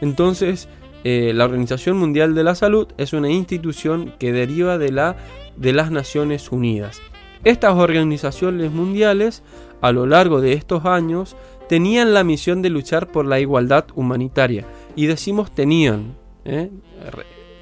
Entonces, 0.00 0.68
eh, 1.08 1.32
la 1.32 1.44
Organización 1.44 1.98
Mundial 1.98 2.34
de 2.34 2.42
la 2.42 2.56
Salud 2.56 2.88
es 2.98 3.12
una 3.12 3.30
institución 3.30 4.12
que 4.18 4.32
deriva 4.32 4.76
de, 4.76 4.90
la, 4.90 5.16
de 5.56 5.72
las 5.72 5.92
Naciones 5.92 6.50
Unidas. 6.50 7.00
Estas 7.44 7.76
organizaciones 7.76 8.72
mundiales, 8.72 9.44
a 9.82 9.92
lo 9.92 10.06
largo 10.06 10.40
de 10.40 10.54
estos 10.54 10.84
años, 10.84 11.36
tenían 11.68 12.12
la 12.12 12.24
misión 12.24 12.60
de 12.60 12.70
luchar 12.70 13.06
por 13.06 13.24
la 13.24 13.38
igualdad 13.38 13.84
humanitaria. 13.94 14.66
Y 14.96 15.06
decimos 15.06 15.52
tenían. 15.52 16.16
¿eh? 16.44 16.70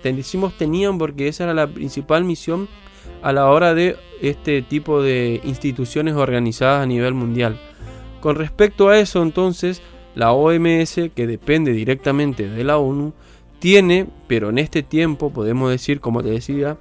Decimos 0.03 0.57
tenían 0.57 0.97
porque 0.97 1.29
esa 1.29 1.45
era 1.45 1.53
la 1.53 1.67
principal 1.67 2.25
misión 2.25 2.67
a 3.21 3.35
la 3.35 3.51
hora 3.51 3.75
de 3.75 3.99
este 4.23 4.63
tipo 4.63 5.03
de 5.03 5.43
instituciones 5.45 6.15
organizadas 6.15 6.83
a 6.83 6.87
nivel 6.87 7.13
mundial. 7.13 7.61
Con 8.23 8.37
respecto 8.37 8.89
a 8.89 8.99
eso, 8.99 9.23
entonces, 9.23 9.83
la 10.15 10.33
OMS, 10.33 11.11
que 11.15 11.27
depende 11.27 11.73
directamente 11.73 12.49
de 12.49 12.65
la 12.65 12.79
ONU, 12.79 13.13
tiene, 13.65 14.07
pero 14.27 14.51
en 14.51 14.59
este 14.59 14.83
tiempo 14.83 15.31
podemos 15.31 15.71
decir, 15.71 15.99
como 15.99 16.23
te 16.23 16.29
decía, 16.29 16.77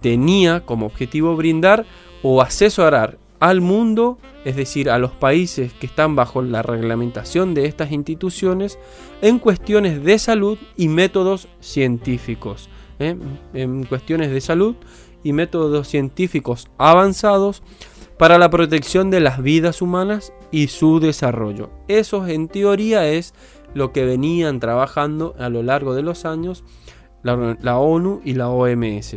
tenía 0.00 0.60
como 0.60 0.86
objetivo 0.86 1.34
brindar 1.34 1.84
o 2.22 2.40
asesorar 2.40 3.18
al 3.40 3.60
mundo, 3.60 4.18
es 4.44 4.54
decir, 4.54 4.88
a 4.88 5.00
los 5.00 5.10
países 5.10 5.72
que 5.72 5.86
están 5.86 6.14
bajo 6.14 6.40
la 6.40 6.62
reglamentación 6.62 7.54
de 7.54 7.66
estas 7.66 7.90
instituciones, 7.90 8.78
en 9.20 9.40
cuestiones 9.40 10.04
de 10.04 10.16
salud 10.20 10.58
y 10.76 10.86
métodos 10.86 11.48
científicos. 11.58 12.68
¿eh? 13.00 13.16
En 13.52 13.82
cuestiones 13.82 14.30
de 14.30 14.40
salud 14.40 14.76
y 15.24 15.32
métodos 15.32 15.88
científicos 15.88 16.68
avanzados 16.78 17.64
para 18.16 18.38
la 18.38 18.48
protección 18.48 19.10
de 19.10 19.18
las 19.18 19.42
vidas 19.42 19.82
humanas 19.82 20.32
y 20.52 20.68
su 20.68 21.00
desarrollo. 21.00 21.70
Eso 21.88 22.28
en 22.28 22.46
teoría 22.46 23.08
es 23.08 23.34
lo 23.74 23.92
que 23.92 24.04
venían 24.04 24.60
trabajando 24.60 25.34
a 25.38 25.48
lo 25.48 25.62
largo 25.62 25.94
de 25.94 26.02
los 26.02 26.24
años 26.24 26.64
la, 27.22 27.78
ONU 27.78 28.20
y 28.24 28.34
la 28.34 28.48
OMS. 28.48 29.16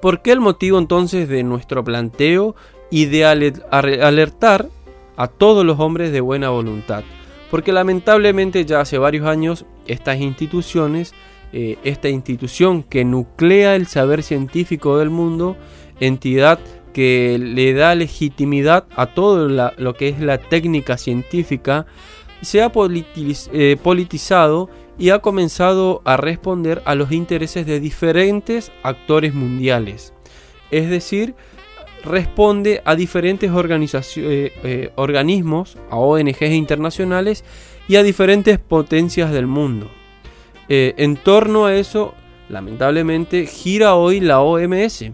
¿Por 0.00 0.22
qué 0.22 0.32
el 0.32 0.40
motivo 0.40 0.78
entonces 0.78 1.28
de 1.28 1.42
nuestro 1.42 1.84
planteo 1.84 2.54
y 2.90 3.06
de 3.06 3.24
alertar 3.24 4.68
a 5.16 5.28
todos 5.28 5.64
los 5.64 5.80
hombres 5.80 6.12
de 6.12 6.20
buena 6.20 6.50
voluntad? 6.50 7.04
Porque 7.50 7.72
lamentablemente 7.72 8.64
ya 8.64 8.80
hace 8.80 8.98
varios 8.98 9.26
años 9.26 9.66
estas 9.86 10.18
instituciones, 10.20 11.14
eh, 11.52 11.78
esta 11.84 12.08
institución 12.08 12.82
que 12.82 13.04
nuclea 13.04 13.76
el 13.76 13.86
saber 13.86 14.22
científico 14.22 14.98
del 14.98 15.10
mundo, 15.10 15.56
entidad 16.00 16.58
que 16.92 17.38
le 17.38 17.74
da 17.74 17.94
legitimidad 17.94 18.86
a 18.96 19.06
todo 19.06 19.48
lo 19.48 19.94
que 19.94 20.08
es 20.08 20.20
la 20.20 20.38
técnica 20.38 20.96
científica, 20.96 21.86
se 22.42 22.62
ha 22.62 22.72
eh, 22.74 23.76
politizado 23.82 24.68
y 24.98 25.10
ha 25.10 25.18
comenzado 25.20 26.02
a 26.04 26.16
responder 26.16 26.82
a 26.84 26.94
los 26.94 27.12
intereses 27.12 27.66
de 27.66 27.80
diferentes 27.80 28.72
actores 28.82 29.34
mundiales. 29.34 30.12
Es 30.70 30.88
decir, 30.88 31.34
responde 32.04 32.82
a 32.84 32.94
diferentes 32.94 33.50
eh, 33.50 34.52
eh, 34.62 34.92
organismos, 34.96 35.76
a 35.90 35.96
ONGs 35.96 36.52
internacionales 36.52 37.44
y 37.88 37.96
a 37.96 38.02
diferentes 38.02 38.58
potencias 38.58 39.32
del 39.32 39.46
mundo. 39.46 39.90
en 40.68 41.16
torno 41.16 41.66
a 41.66 41.74
eso, 41.74 42.14
lamentablemente, 42.48 43.46
gira 43.46 43.94
hoy 43.94 44.20
la 44.20 44.40
OMS. 44.40 45.12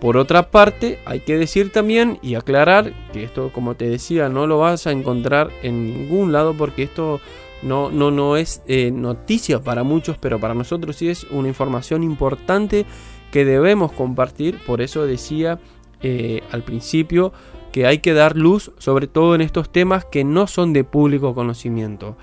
Por 0.00 0.16
otra 0.16 0.50
parte, 0.50 1.00
hay 1.06 1.20
que 1.20 1.36
decir 1.36 1.72
también 1.72 2.18
y 2.22 2.36
aclarar 2.36 2.92
que 3.12 3.24
esto, 3.24 3.50
como 3.52 3.74
te 3.74 3.88
decía, 3.88 4.28
no 4.28 4.46
lo 4.46 4.58
vas 4.58 4.86
a 4.86 4.92
encontrar 4.92 5.50
en 5.62 5.86
ningún 5.86 6.32
lado 6.32 6.54
porque 6.54 6.84
esto 6.84 7.20
no, 7.62 7.90
no, 7.90 8.12
no 8.12 8.36
es 8.36 8.62
eh, 8.68 8.92
noticia 8.92 9.60
para 9.60 9.82
muchos, 9.82 10.16
pero 10.16 10.38
para 10.38 10.54
nosotros 10.54 10.96
sí 10.96 11.08
es 11.08 11.24
una 11.24 11.48
información 11.48 12.04
importante 12.04 12.86
que 13.32 13.44
debemos 13.44 13.90
compartir. 13.90 14.58
Por 14.64 14.80
eso 14.80 15.04
decía 15.04 15.58
eh, 16.00 16.42
al 16.52 16.62
principio 16.62 17.32
que 17.72 17.86
hay 17.86 17.98
que 17.98 18.14
dar 18.14 18.36
luz, 18.36 18.70
sobre 18.78 19.08
todo 19.08 19.34
en 19.34 19.40
estos 19.40 19.70
temas 19.70 20.04
que 20.04 20.22
no 20.22 20.46
son 20.46 20.72
de 20.72 20.84
público 20.84 21.34
conocimiento. 21.34 22.16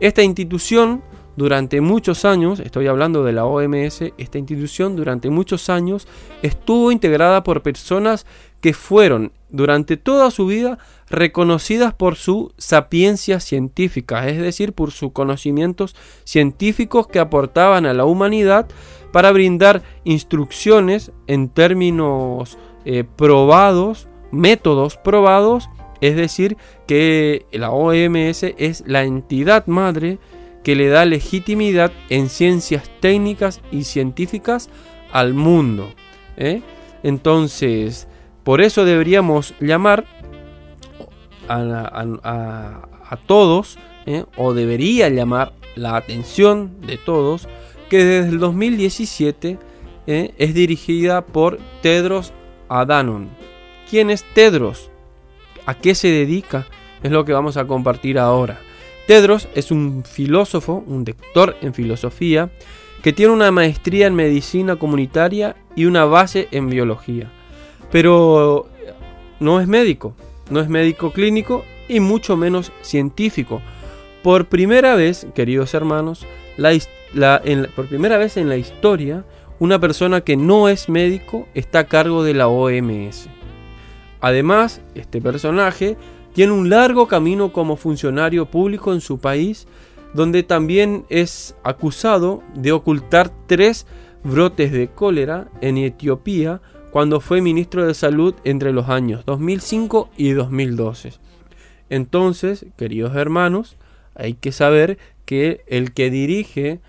Esta 0.00 0.22
institución 0.22 1.02
durante 1.36 1.80
muchos 1.80 2.24
años, 2.24 2.60
estoy 2.60 2.86
hablando 2.86 3.24
de 3.24 3.32
la 3.32 3.46
OMS, 3.46 4.12
esta 4.18 4.38
institución 4.38 4.96
durante 4.96 5.30
muchos 5.30 5.70
años 5.70 6.06
estuvo 6.42 6.92
integrada 6.92 7.42
por 7.42 7.62
personas 7.62 8.26
que 8.60 8.74
fueron 8.74 9.32
durante 9.48 9.96
toda 9.96 10.30
su 10.30 10.46
vida 10.46 10.78
reconocidas 11.08 11.94
por 11.94 12.16
su 12.16 12.52
sapiencia 12.58 13.40
científica, 13.40 14.28
es 14.28 14.38
decir, 14.38 14.72
por 14.72 14.92
sus 14.92 15.12
conocimientos 15.12 15.96
científicos 16.24 17.06
que 17.06 17.18
aportaban 17.18 17.86
a 17.86 17.94
la 17.94 18.04
humanidad 18.04 18.68
para 19.10 19.32
brindar 19.32 19.82
instrucciones 20.04 21.12
en 21.26 21.48
términos 21.48 22.58
eh, 22.84 23.04
probados, 23.04 24.06
métodos 24.30 24.96
probados, 24.96 25.68
es 26.00 26.16
decir, 26.16 26.56
que 26.86 27.46
la 27.52 27.70
OMS 27.70 28.42
es 28.58 28.84
la 28.86 29.04
entidad 29.04 29.66
madre 29.66 30.18
que 30.62 30.76
le 30.76 30.88
da 30.88 31.04
legitimidad 31.04 31.92
en 32.08 32.28
ciencias 32.28 32.90
técnicas 33.00 33.60
y 33.70 33.84
científicas 33.84 34.70
al 35.12 35.34
mundo. 35.34 35.92
¿eh? 36.36 36.62
Entonces, 37.02 38.08
por 38.44 38.60
eso 38.60 38.84
deberíamos 38.84 39.54
llamar 39.60 40.04
a, 41.48 43.18
todos, 43.26 43.78
¿eh? 44.06 44.24
o 44.36 44.54
debería 44.54 45.08
llamar 45.08 45.52
la 45.74 45.96
atención 45.96 46.80
de 46.80 46.96
todos, 46.98 47.48
que 47.90 48.04
desde 48.04 48.30
el 48.30 48.38
2017 48.38 49.58
¿eh? 50.06 50.34
es 50.38 50.54
dirigida 50.54 51.26
por 51.26 51.58
Tedros 51.82 52.32
Adhanom. 52.68 53.28
¿Quién 53.90 54.10
es 54.10 54.24
Tedros? 54.34 54.90
¿A 55.66 55.74
qué 55.74 55.94
se 55.94 56.08
dedica? 56.08 56.66
Es 57.02 57.10
lo 57.10 57.24
que 57.24 57.32
vamos 57.32 57.56
a 57.56 57.66
compartir 57.66 58.18
ahora. 58.18 58.60
Tedros 59.06 59.48
es 59.54 59.70
un 59.70 60.04
filósofo, 60.04 60.84
un 60.86 61.04
doctor 61.04 61.56
en 61.60 61.74
filosofía, 61.74 62.50
que 63.02 63.12
tiene 63.12 63.32
una 63.32 63.50
maestría 63.50 64.06
en 64.06 64.14
medicina 64.14 64.76
comunitaria 64.76 65.56
y 65.74 65.86
una 65.86 66.04
base 66.04 66.48
en 66.52 66.70
biología. 66.70 67.30
Pero 67.90 68.68
no 69.40 69.60
es 69.60 69.66
médico, 69.66 70.14
no 70.50 70.60
es 70.60 70.68
médico 70.68 71.12
clínico 71.12 71.64
y 71.88 71.98
mucho 72.00 72.36
menos 72.36 72.72
científico. 72.82 73.60
Por 74.22 74.46
primera 74.46 74.94
vez, 74.94 75.26
queridos 75.34 75.74
hermanos, 75.74 76.24
por 77.74 77.88
primera 77.88 78.18
vez 78.18 78.36
en 78.36 78.48
la 78.48 78.56
historia, 78.56 79.24
una 79.58 79.80
persona 79.80 80.20
que 80.20 80.36
no 80.36 80.68
es 80.68 80.88
médico 80.88 81.48
está 81.54 81.80
a 81.80 81.86
cargo 81.88 82.22
de 82.22 82.34
la 82.34 82.46
OMS. 82.46 83.28
Además, 84.20 84.80
este 84.94 85.20
personaje 85.20 85.96
tiene 86.32 86.52
un 86.52 86.70
largo 86.70 87.08
camino 87.08 87.52
como 87.52 87.76
funcionario 87.76 88.46
público 88.46 88.92
en 88.92 89.00
su 89.00 89.18
país, 89.18 89.66
donde 90.14 90.42
también 90.42 91.04
es 91.08 91.56
acusado 91.62 92.42
de 92.54 92.72
ocultar 92.72 93.30
tres 93.46 93.86
brotes 94.24 94.72
de 94.72 94.88
cólera 94.88 95.48
en 95.60 95.78
Etiopía 95.78 96.60
cuando 96.90 97.20
fue 97.20 97.40
ministro 97.40 97.86
de 97.86 97.94
Salud 97.94 98.34
entre 98.44 98.72
los 98.72 98.88
años 98.88 99.24
2005 99.24 100.10
y 100.16 100.32
2012. 100.32 101.14
Entonces, 101.88 102.66
queridos 102.76 103.16
hermanos, 103.16 103.76
hay 104.14 104.34
que 104.34 104.52
saber 104.52 104.98
que 105.24 105.62
el 105.66 105.92
que 105.92 106.10
dirige 106.10 106.80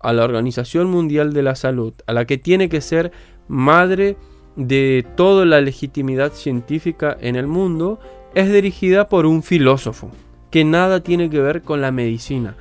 a 0.00 0.12
la 0.12 0.24
Organización 0.24 0.90
Mundial 0.90 1.32
de 1.32 1.42
la 1.42 1.54
Salud, 1.54 1.94
a 2.06 2.12
la 2.12 2.24
que 2.24 2.38
tiene 2.38 2.68
que 2.68 2.80
ser 2.80 3.12
madre 3.46 4.16
de 4.56 5.06
toda 5.16 5.44
la 5.44 5.60
legitimidad 5.60 6.32
científica 6.32 7.16
en 7.20 7.36
el 7.36 7.46
mundo, 7.46 8.00
es 8.34 8.52
dirigida 8.52 9.08
por 9.08 9.26
un 9.26 9.42
filósofo 9.42 10.10
que 10.50 10.64
nada 10.64 11.02
tiene 11.02 11.30
que 11.30 11.40
ver 11.40 11.62
con 11.62 11.80
la 11.80 11.92
medicina, 11.92 12.56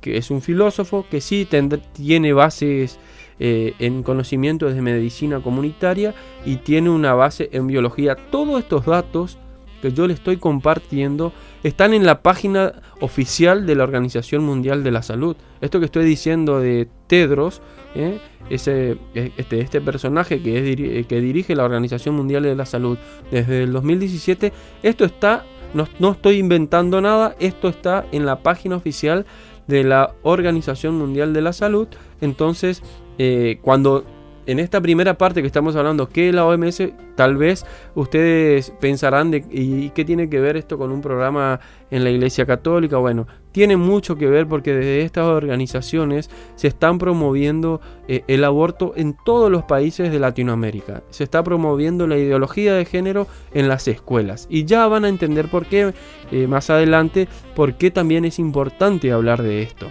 que 0.00 0.16
es 0.16 0.30
un 0.30 0.42
filósofo 0.42 1.06
que 1.10 1.20
sí 1.20 1.46
tiene 1.92 2.32
bases 2.32 2.98
eh, 3.38 3.74
en 3.78 4.02
conocimientos 4.02 4.74
de 4.74 4.82
medicina 4.82 5.40
comunitaria 5.40 6.14
y 6.46 6.56
tiene 6.56 6.90
una 6.90 7.14
base 7.14 7.50
en 7.52 7.66
biología. 7.66 8.16
Todos 8.30 8.60
estos 8.60 8.86
datos 8.86 9.38
que 9.82 9.92
yo 9.92 10.06
le 10.06 10.14
estoy 10.14 10.38
compartiendo 10.38 11.32
están 11.62 11.92
en 11.92 12.06
la 12.06 12.22
página 12.22 12.80
oficial 13.00 13.66
de 13.66 13.74
la 13.74 13.84
Organización 13.84 14.44
Mundial 14.44 14.84
de 14.84 14.90
la 14.90 15.02
Salud. 15.02 15.36
Esto 15.60 15.80
que 15.80 15.86
estoy 15.86 16.04
diciendo 16.04 16.60
de 16.60 16.88
Tedros, 17.06 17.60
¿eh? 17.94 18.18
ese, 18.50 18.98
este, 19.14 19.60
este 19.60 19.80
personaje 19.80 20.42
que, 20.42 20.58
es, 20.58 21.06
que 21.06 21.20
dirige 21.20 21.54
la 21.54 21.64
Organización 21.64 22.14
Mundial 22.14 22.42
de 22.42 22.54
la 22.54 22.66
Salud 22.66 22.98
desde 23.30 23.62
el 23.64 23.72
2017, 23.72 24.52
esto 24.82 25.04
está, 25.04 25.44
no, 25.72 25.88
no 25.98 26.12
estoy 26.12 26.38
inventando 26.38 27.00
nada, 27.00 27.36
esto 27.40 27.68
está 27.68 28.06
en 28.12 28.26
la 28.26 28.42
página 28.42 28.76
oficial 28.76 29.26
de 29.66 29.84
la 29.84 30.14
Organización 30.22 30.96
Mundial 30.96 31.32
de 31.32 31.40
la 31.40 31.52
Salud. 31.52 31.88
Entonces, 32.20 32.82
eh, 33.18 33.58
cuando 33.62 34.04
en 34.46 34.58
esta 34.58 34.80
primera 34.80 35.16
parte 35.16 35.40
que 35.40 35.46
estamos 35.46 35.74
hablando, 35.76 36.08
que 36.08 36.32
la 36.32 36.44
OMS, 36.44 36.82
tal 37.14 37.36
vez 37.36 37.64
ustedes 37.94 38.72
pensarán 38.80 39.30
de 39.30 39.44
¿y 39.50 39.90
qué 39.90 40.04
tiene 40.04 40.28
que 40.28 40.40
ver 40.40 40.56
esto 40.56 40.76
con 40.76 40.92
un 40.92 41.00
programa 41.00 41.60
en 41.90 42.04
la 42.04 42.10
Iglesia 42.10 42.44
Católica? 42.44 42.98
Bueno, 42.98 43.26
tiene 43.54 43.76
mucho 43.76 44.16
que 44.16 44.26
ver 44.26 44.48
porque 44.48 44.74
desde 44.74 45.02
estas 45.02 45.26
organizaciones 45.26 46.28
se 46.56 46.66
están 46.66 46.98
promoviendo 46.98 47.80
eh, 48.08 48.24
el 48.26 48.42
aborto 48.42 48.94
en 48.96 49.16
todos 49.24 49.48
los 49.48 49.62
países 49.62 50.10
de 50.10 50.18
Latinoamérica. 50.18 51.04
Se 51.10 51.22
está 51.22 51.40
promoviendo 51.44 52.08
la 52.08 52.18
ideología 52.18 52.74
de 52.74 52.84
género 52.84 53.28
en 53.52 53.68
las 53.68 53.86
escuelas. 53.86 54.48
Y 54.50 54.64
ya 54.64 54.88
van 54.88 55.04
a 55.04 55.08
entender 55.08 55.48
por 55.48 55.66
qué 55.66 55.94
eh, 56.32 56.48
más 56.48 56.68
adelante, 56.68 57.28
por 57.54 57.74
qué 57.74 57.92
también 57.92 58.24
es 58.24 58.40
importante 58.40 59.12
hablar 59.12 59.40
de 59.40 59.62
esto. 59.62 59.86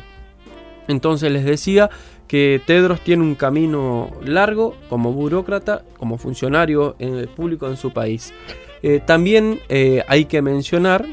Entonces 0.89 1.32
les 1.32 1.45
decía 1.45 1.89
que 2.28 2.60
Tedros 2.67 2.99
tiene 2.99 3.23
un 3.23 3.36
camino 3.36 4.12
largo 4.26 4.76
como 4.89 5.13
burócrata, 5.13 5.86
como 5.97 6.17
funcionario 6.17 6.97
público 7.34 7.69
en 7.69 7.78
su 7.78 7.93
país. 7.93 8.34
Eh, 8.82 8.99
también 9.06 9.62
hay 10.06 10.26
que 10.26 10.41
mencionar 10.41 11.06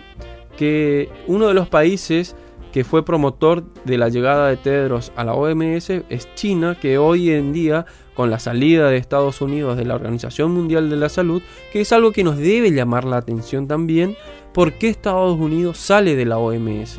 que 0.56 1.08
uno 1.26 1.46
de 1.48 1.54
los 1.54 1.68
países 1.68 2.36
que 2.72 2.84
fue 2.84 3.04
promotor 3.04 3.64
de 3.84 3.98
la 3.98 4.08
llegada 4.08 4.48
de 4.48 4.56
Tedros 4.56 5.12
a 5.16 5.24
la 5.24 5.34
OMS 5.34 5.90
es 5.90 6.34
China, 6.34 6.76
que 6.80 6.98
hoy 6.98 7.30
en 7.30 7.52
día, 7.52 7.86
con 8.14 8.30
la 8.30 8.38
salida 8.38 8.88
de 8.88 8.96
Estados 8.96 9.40
Unidos 9.40 9.76
de 9.76 9.84
la 9.84 9.94
Organización 9.94 10.52
Mundial 10.52 10.88
de 10.90 10.96
la 10.96 11.08
Salud, 11.08 11.42
que 11.72 11.80
es 11.80 11.92
algo 11.92 12.12
que 12.12 12.24
nos 12.24 12.36
debe 12.36 12.70
llamar 12.70 13.04
la 13.04 13.16
atención 13.16 13.66
también, 13.66 14.16
¿por 14.52 14.74
qué 14.74 14.88
Estados 14.88 15.38
Unidos 15.38 15.78
sale 15.78 16.16
de 16.16 16.24
la 16.24 16.38
OMS? 16.38 16.98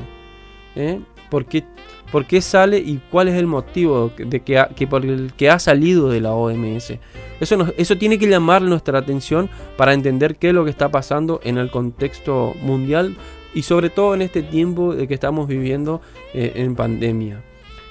¿Eh? 0.75 0.99
¿Por 1.29 1.45
qué 1.45 1.63
por 2.12 2.25
qué 2.25 2.41
sale 2.41 2.77
y 2.77 2.99
cuál 3.10 3.29
es 3.29 3.36
el 3.36 3.47
motivo 3.47 4.12
de 4.17 4.41
que, 4.41 4.63
que 4.75 4.86
por 4.86 5.05
el 5.05 5.31
que 5.34 5.49
ha 5.49 5.60
salido 5.60 6.10
de 6.10 6.19
la 6.19 6.34
OMS. 6.34 6.95
Eso, 7.39 7.67
eso 7.77 7.97
tiene 7.97 8.19
que 8.19 8.27
llamar 8.27 8.62
nuestra 8.62 8.99
atención 8.99 9.49
para 9.77 9.93
entender 9.93 10.36
qué 10.36 10.49
es 10.49 10.53
lo 10.53 10.65
que 10.65 10.71
está 10.71 10.89
pasando 10.89 11.39
en 11.43 11.57
el 11.57 11.71
contexto 11.71 12.53
mundial 12.62 13.15
y 13.53 13.63
sobre 13.63 13.89
todo 13.89 14.13
en 14.13 14.21
este 14.21 14.43
tiempo 14.43 14.95
de 14.95 15.07
que 15.07 15.13
estamos 15.13 15.47
viviendo 15.47 16.01
eh, 16.33 16.53
en 16.55 16.75
pandemia. 16.75 17.43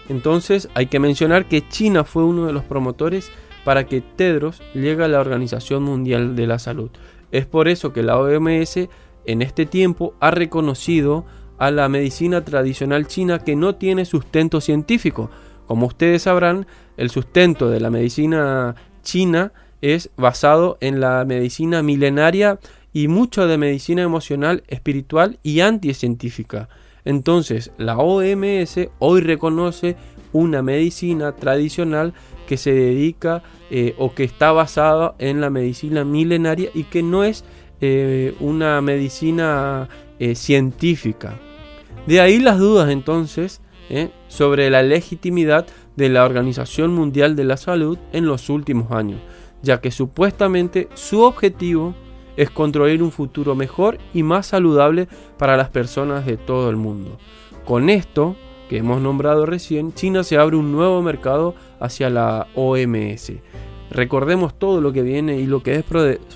Entonces 0.08 0.68
hay 0.74 0.86
que 0.86 0.98
mencionar 0.98 1.46
que 1.46 1.66
China 1.68 2.04
fue 2.04 2.24
uno 2.24 2.46
de 2.46 2.52
los 2.52 2.64
promotores 2.64 3.30
para 3.64 3.86
que 3.86 4.00
Tedros 4.00 4.62
llegue 4.74 5.04
a 5.04 5.08
la 5.08 5.20
Organización 5.20 5.82
Mundial 5.82 6.34
de 6.34 6.46
la 6.46 6.58
Salud. 6.58 6.90
Es 7.30 7.46
por 7.46 7.68
eso 7.68 7.92
que 7.92 8.02
la 8.02 8.18
OMS 8.18 8.88
en 9.26 9.42
este 9.42 9.66
tiempo 9.66 10.14
ha 10.18 10.30
reconocido 10.30 11.24
a 11.58 11.70
la 11.70 11.88
medicina 11.88 12.44
tradicional 12.44 13.06
china 13.06 13.38
que 13.38 13.54
no 13.54 13.74
tiene 13.74 14.04
sustento 14.04 14.60
científico. 14.60 15.30
Como 15.66 15.86
ustedes 15.86 16.22
sabrán, 16.22 16.66
el 16.96 17.10
sustento 17.10 17.70
de 17.70 17.80
la 17.80 17.90
medicina 17.90 18.74
china 19.02 19.52
es 19.82 20.10
basado 20.16 20.78
en 20.80 21.00
la 21.00 21.24
medicina 21.24 21.82
milenaria 21.82 22.58
y 22.92 23.08
mucho 23.08 23.46
de 23.46 23.58
medicina 23.58 24.02
emocional, 24.02 24.62
espiritual 24.68 25.38
y 25.42 25.60
anticientífica. 25.60 26.68
Entonces, 27.04 27.72
la 27.78 27.98
OMS 27.98 28.88
hoy 28.98 29.20
reconoce 29.20 29.96
una 30.32 30.62
medicina 30.62 31.32
tradicional 31.32 32.14
que 32.46 32.56
se 32.56 32.72
dedica 32.72 33.42
eh, 33.70 33.94
o 33.98 34.14
que 34.14 34.24
está 34.24 34.52
basada 34.52 35.14
en 35.18 35.40
la 35.40 35.50
medicina 35.50 36.04
milenaria 36.04 36.70
y 36.74 36.84
que 36.84 37.02
no 37.02 37.24
es 37.24 37.44
eh, 37.80 38.34
una 38.40 38.80
medicina 38.80 39.88
eh, 40.18 40.34
científica. 40.34 41.38
De 42.06 42.20
ahí 42.20 42.38
las 42.38 42.58
dudas 42.58 42.90
entonces 42.90 43.60
sobre 44.28 44.70
la 44.70 44.84
legitimidad 44.84 45.66
de 45.96 46.08
la 46.10 46.24
Organización 46.24 46.94
Mundial 46.94 47.34
de 47.34 47.42
la 47.42 47.56
Salud 47.56 47.98
en 48.12 48.24
los 48.24 48.48
últimos 48.48 48.92
años. 48.92 49.20
ya 49.62 49.80
que 49.80 49.90
supuestamente 49.90 50.88
su 50.94 51.22
objetivo 51.22 51.94
es 52.36 52.50
construir 52.50 53.02
un 53.02 53.12
futuro 53.12 53.54
mejor 53.54 53.98
y 54.14 54.22
más 54.22 54.46
saludable 54.46 55.08
para 55.38 55.56
las 55.56 55.70
personas 55.70 56.26
de 56.26 56.36
todo 56.36 56.70
el 56.70 56.76
mundo. 56.76 57.18
Con 57.64 57.90
esto, 57.90 58.36
que 58.68 58.78
hemos 58.78 59.00
nombrado 59.00 59.46
recién, 59.46 59.92
China 59.92 60.22
se 60.22 60.38
abre 60.38 60.56
un 60.56 60.72
nuevo 60.72 61.02
mercado 61.02 61.54
hacia 61.80 62.10
la 62.10 62.46
OMS. 62.54 63.32
Recordemos 63.90 64.58
todo 64.58 64.80
lo 64.80 64.92
que 64.92 65.02
viene 65.02 65.38
y 65.38 65.46
lo 65.46 65.62
que 65.62 65.74
es 65.74 65.84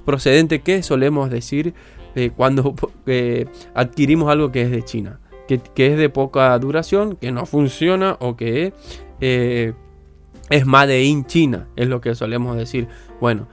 procedente 0.04 0.62
que 0.62 0.82
solemos 0.82 1.30
decir 1.30 1.74
eh, 2.14 2.30
cuando 2.36 2.74
eh, 3.06 3.46
adquirimos 3.74 4.30
algo 4.30 4.50
que 4.50 4.62
es 4.62 4.70
de 4.70 4.82
China, 4.82 5.20
que, 5.46 5.60
es 5.76 5.98
de 5.98 6.08
poca 6.08 6.58
duración, 6.58 7.16
que 7.16 7.32
no 7.32 7.46
funciona 7.46 8.16
o 8.20 8.36
que 8.36 8.72
eh, 9.20 9.72
es 10.50 10.66
Made 10.66 11.04
in 11.04 11.26
China, 11.26 11.68
es 11.76 11.88
lo 11.88 12.00
que 12.00 12.14
solemos 12.14 12.56
decir. 12.56 12.88
Bueno, 13.20 13.48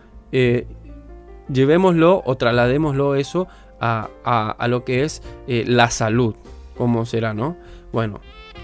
llevémoslo 1.52 2.22
o 2.26 2.38
trasladémoslo 2.38 3.16
eso 3.16 3.48
a, 3.80 4.68
lo 4.68 4.86
que 4.86 5.04
es 5.04 5.24
la 5.48 5.90
salud, 5.90 6.36
como 6.78 7.06
será, 7.06 7.34
¿no? 7.34 7.58
Bueno, 7.92 8.20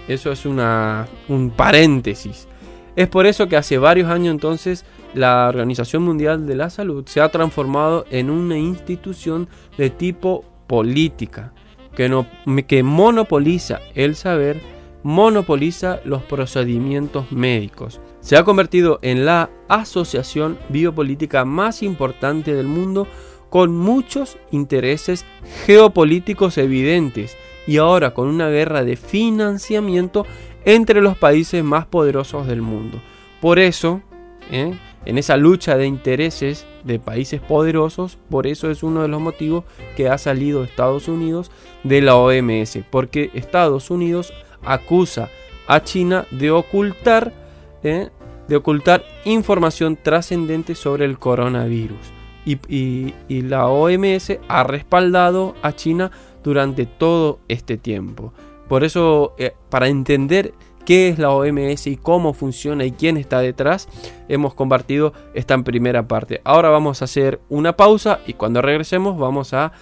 eso 0.06 0.30
es 0.30 0.46
una, 0.46 1.06
un 1.28 1.50
paréntesis. 1.50 2.48
Es 2.96 3.08
por 3.08 3.26
eso 3.26 3.48
que 3.48 3.56
hace 3.56 3.78
varios 3.78 4.10
años 4.10 4.32
entonces 4.32 4.84
la 5.14 5.48
Organización 5.48 6.02
Mundial 6.02 6.46
de 6.46 6.56
la 6.56 6.70
Salud 6.70 7.06
se 7.06 7.20
ha 7.20 7.28
transformado 7.28 8.06
en 8.10 8.30
una 8.30 8.58
institución 8.58 9.48
de 9.76 9.90
tipo 9.90 10.44
política, 10.66 11.52
que, 11.94 12.08
no, 12.08 12.26
que 12.66 12.82
monopoliza 12.82 13.80
el 13.94 14.16
saber, 14.16 14.60
monopoliza 15.02 16.00
los 16.04 16.22
procedimientos 16.22 17.30
médicos. 17.32 18.00
Se 18.20 18.36
ha 18.36 18.44
convertido 18.44 18.98
en 19.02 19.24
la 19.24 19.50
asociación 19.68 20.58
biopolítica 20.68 21.44
más 21.44 21.82
importante 21.82 22.54
del 22.54 22.66
mundo 22.66 23.06
con 23.50 23.76
muchos 23.76 24.36
intereses 24.50 25.24
geopolíticos 25.66 26.58
evidentes 26.58 27.36
y 27.66 27.78
ahora 27.78 28.14
con 28.14 28.28
una 28.28 28.48
guerra 28.48 28.84
de 28.84 28.96
financiamiento 28.96 30.26
entre 30.64 31.00
los 31.00 31.16
países 31.16 31.62
más 31.64 31.86
poderosos 31.86 32.46
del 32.46 32.62
mundo. 32.62 33.00
Por 33.40 33.58
eso, 33.58 34.02
¿eh? 34.50 34.74
en 35.04 35.18
esa 35.18 35.36
lucha 35.36 35.76
de 35.76 35.86
intereses 35.86 36.66
de 36.84 36.98
países 36.98 37.40
poderosos, 37.40 38.18
por 38.28 38.46
eso 38.46 38.70
es 38.70 38.82
uno 38.82 39.02
de 39.02 39.08
los 39.08 39.20
motivos 39.20 39.64
que 39.96 40.08
ha 40.08 40.18
salido 40.18 40.64
Estados 40.64 41.08
Unidos 41.08 41.50
de 41.84 42.02
la 42.02 42.16
OMS, 42.16 42.80
porque 42.90 43.30
Estados 43.34 43.90
Unidos 43.90 44.32
acusa 44.62 45.30
a 45.66 45.82
China 45.82 46.26
de 46.30 46.50
ocultar, 46.50 47.32
¿eh? 47.82 48.10
de 48.48 48.56
ocultar 48.56 49.04
información 49.24 49.98
trascendente 50.02 50.74
sobre 50.74 51.04
el 51.04 51.18
coronavirus. 51.18 51.98
Y, 52.46 53.12
la 53.28 53.68
OMS 53.68 54.38
ha 54.48 54.64
respaldado 54.64 55.54
a 55.60 55.74
China 55.74 56.10
durante 56.42 56.86
todo 56.86 57.40
este 57.48 57.76
tiempo. 57.76 58.32
Por 58.68 58.84
eso, 58.84 59.34
eh, 59.38 59.52
para 59.68 59.88
entender 59.88 60.54
qué 60.86 61.10
es 61.10 61.18
la 61.18 61.30
OMS 61.30 61.86
y 61.88 61.98
cómo 61.98 62.32
funciona 62.32 62.86
y 62.86 62.92
quién 62.92 63.18
está 63.18 63.40
detrás, 63.40 63.86
hemos 64.28 64.54
compartido 64.54 65.12
esta 65.34 65.58
primera 65.62 66.08
parte. 66.08 66.40
Ahora 66.44 66.70
vamos 66.70 67.02
a 67.02 67.04
hacer 67.04 67.40
una 67.50 67.76
pausa 67.76 68.20
y 68.26 68.32
cuando 68.32 68.62
regresemos 68.62 69.18
vamos 69.18 69.52
a 69.52 69.72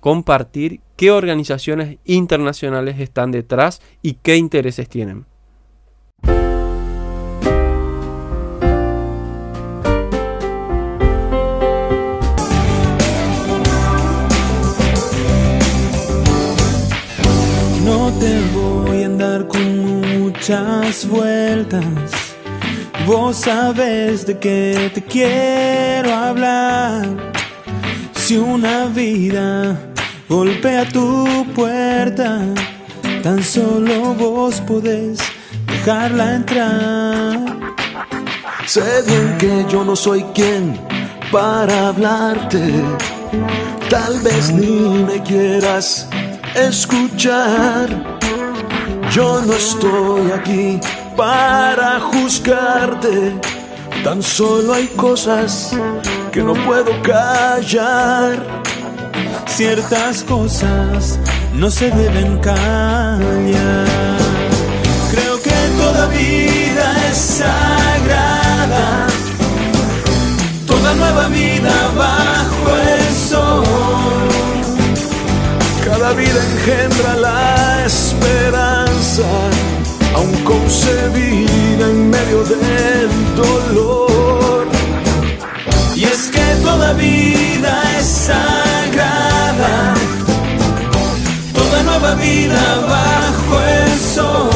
compartir 0.00 0.80
qué 0.96 1.12
organizaciones 1.12 1.98
internacionales 2.04 2.98
están 2.98 3.30
detrás 3.30 3.80
y 4.02 4.14
qué 4.14 4.36
intereses 4.36 4.88
tienen. 4.88 5.26
Muchas 20.48 21.06
vueltas. 21.06 21.84
Vos 23.06 23.36
sabes 23.36 24.26
de 24.26 24.38
qué 24.38 24.90
te 24.94 25.02
quiero 25.02 26.14
hablar. 26.14 27.06
Si 28.14 28.38
una 28.38 28.86
vida 28.86 29.78
golpea 30.26 30.88
tu 30.88 31.46
puerta, 31.54 32.40
tan 33.22 33.42
solo 33.42 34.14
vos 34.14 34.60
podés 34.62 35.18
dejarla 35.66 36.36
entrar. 36.36 37.40
Sé 38.64 39.02
bien 39.06 39.36
que 39.38 39.66
yo 39.70 39.84
no 39.84 39.94
soy 39.96 40.22
quien 40.34 40.80
para 41.30 41.88
hablarte. 41.88 42.72
Tal 43.90 44.18
vez 44.20 44.50
ni 44.50 45.04
me 45.04 45.22
quieras 45.22 46.08
escuchar 46.54 48.17
yo 49.10 49.40
no 49.40 49.52
estoy 49.54 50.32
aquí 50.32 50.80
para 51.16 52.00
juzgarte, 52.00 53.34
tan 54.04 54.22
solo 54.22 54.74
hay 54.74 54.86
cosas 54.88 55.72
que 56.32 56.42
no 56.42 56.54
puedo 56.54 56.90
callar. 57.02 58.62
Ciertas 59.46 60.22
cosas 60.24 61.18
no 61.54 61.70
se 61.70 61.90
deben 61.90 62.38
callar. 62.38 63.86
Creo 65.10 65.42
que 65.42 65.56
toda 65.78 66.06
vida 66.08 67.08
es 67.10 67.16
sagrada, 67.16 69.06
toda 70.66 70.94
nueva 70.94 71.28
vida 71.28 71.72
bajo 71.96 72.76
el 72.94 73.14
sol. 73.14 73.64
Cada 75.84 76.12
vida 76.12 76.40
engendra 76.52 77.16
la 77.16 77.84
esperanza 77.86 78.87
aún 80.14 80.32
concebida 80.44 81.86
en 81.90 82.10
medio 82.10 82.44
del 82.44 83.08
dolor. 83.36 84.68
Y 85.96 86.04
es 86.04 86.28
que 86.28 86.44
toda 86.62 86.92
vida 86.92 87.82
es 87.98 88.06
sagrada, 88.06 89.94
toda 91.52 91.82
nueva 91.82 92.14
vida 92.14 92.86
bajo 92.86 93.60
el 93.60 93.98
sol. 93.98 94.50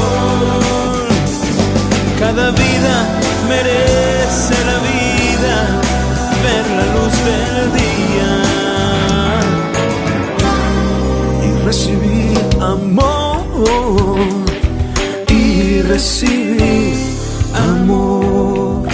Cada 2.20 2.50
vida 2.52 2.94
merece 3.48 4.54
la 4.70 4.78
vida, 4.90 5.54
ver 6.44 6.64
la 6.78 6.86
luz 6.94 7.14
del 7.28 7.72
día 7.82 8.30
y 11.44 11.64
recibir 11.64 12.38
amor 12.60 13.32
recibí 15.82 16.94
amor. 17.54 18.88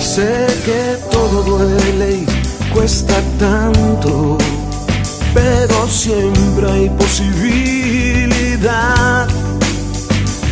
Sé 0.00 0.46
que 0.64 0.98
todo 1.10 1.42
duele 1.42 2.08
y 2.22 2.26
cuesta 2.72 3.14
tanto, 3.38 4.38
pero 5.34 5.88
siempre 5.88 6.70
hay 6.70 6.90
posibilidad 6.90 8.40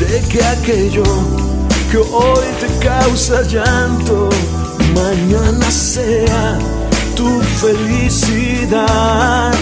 de 0.00 0.20
que 0.28 0.44
aquello 0.44 1.02
que 1.90 1.98
hoy 1.98 2.46
te 2.60 2.68
causa 2.86 3.42
llanto, 3.42 4.28
mañana 4.94 5.70
sea 5.70 6.58
tu 7.18 7.40
felicidad. 7.60 9.52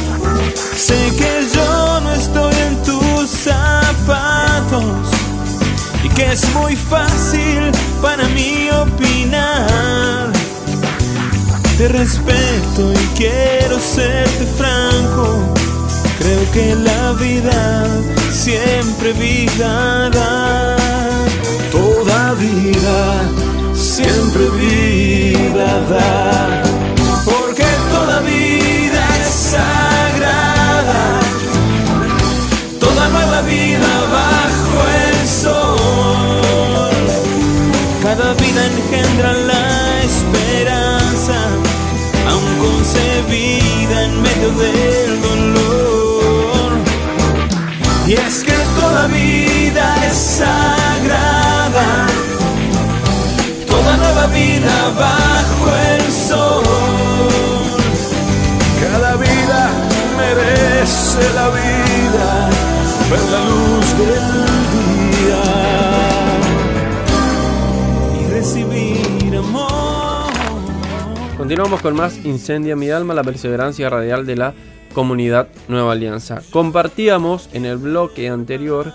Sé 0.76 1.10
que 1.16 1.32
yo 1.54 2.00
no 2.02 2.12
estoy 2.12 2.54
en 2.68 2.82
tus 2.82 3.30
zapatos 3.30 5.08
y 6.04 6.08
que 6.10 6.32
es 6.32 6.54
muy 6.54 6.76
fácil 6.76 7.72
para 8.02 8.28
mí 8.28 8.68
opinar. 8.70 10.30
Te 11.78 11.88
respeto 11.88 12.92
y 12.92 13.06
quiero 13.16 13.80
serte 13.80 14.46
franco. 14.58 15.54
Creo 16.18 16.52
que 16.52 16.74
la 16.74 17.12
vida 17.12 17.86
siempre 18.32 19.14
vida 19.14 20.10
da. 20.10 20.76
Toda 21.72 22.34
vida 22.34 22.98
siempre 23.72 24.44
vida 24.50 25.80
da 25.88 26.75
la 28.16 28.22
vida 28.22 29.02
es 29.20 29.35
sagrada, 29.57 31.05
toda 32.81 33.09
nueva 33.09 33.42
vida 33.42 33.90
bajo 34.18 34.79
el 35.05 35.18
sol. 35.42 36.94
Cada 38.02 38.33
vida 38.35 38.61
engendra 38.72 39.33
la 39.52 39.66
esperanza, 40.11 41.38
aun 42.31 42.48
concebida 42.64 43.96
en 44.05 44.22
medio 44.22 44.50
del 44.62 45.22
dolor. 45.29 46.70
Y 48.07 48.12
es 48.14 48.44
que 48.44 48.57
toda 48.81 49.09
vida 49.09 49.87
es 50.09 50.16
sagrada, 50.40 51.88
toda 53.66 53.96
nueva 53.98 54.26
vida 54.29 54.74
bajo 55.05 55.66
el 55.92 56.12
sol. 56.12 56.55
Merece 60.34 61.34
la 61.34 61.48
vida, 61.48 62.50
ver 63.10 63.24
la 63.30 63.40
luz 63.48 63.86
del 63.98 64.26
día 65.14 65.42
y 68.20 68.22
recibir 68.32 69.36
amor. 69.36 70.32
Continuamos 71.36 71.80
con 71.80 71.94
más 71.94 72.24
Incendia 72.24 72.74
mi 72.76 72.90
alma, 72.90 73.14
la 73.14 73.22
perseverancia 73.22 73.88
radial 73.88 74.26
de 74.26 74.36
la 74.36 74.54
comunidad 74.94 75.48
Nueva 75.68 75.92
Alianza. 75.92 76.42
Compartíamos 76.50 77.48
en 77.52 77.66
el 77.66 77.76
bloque 77.76 78.28
anterior 78.28 78.92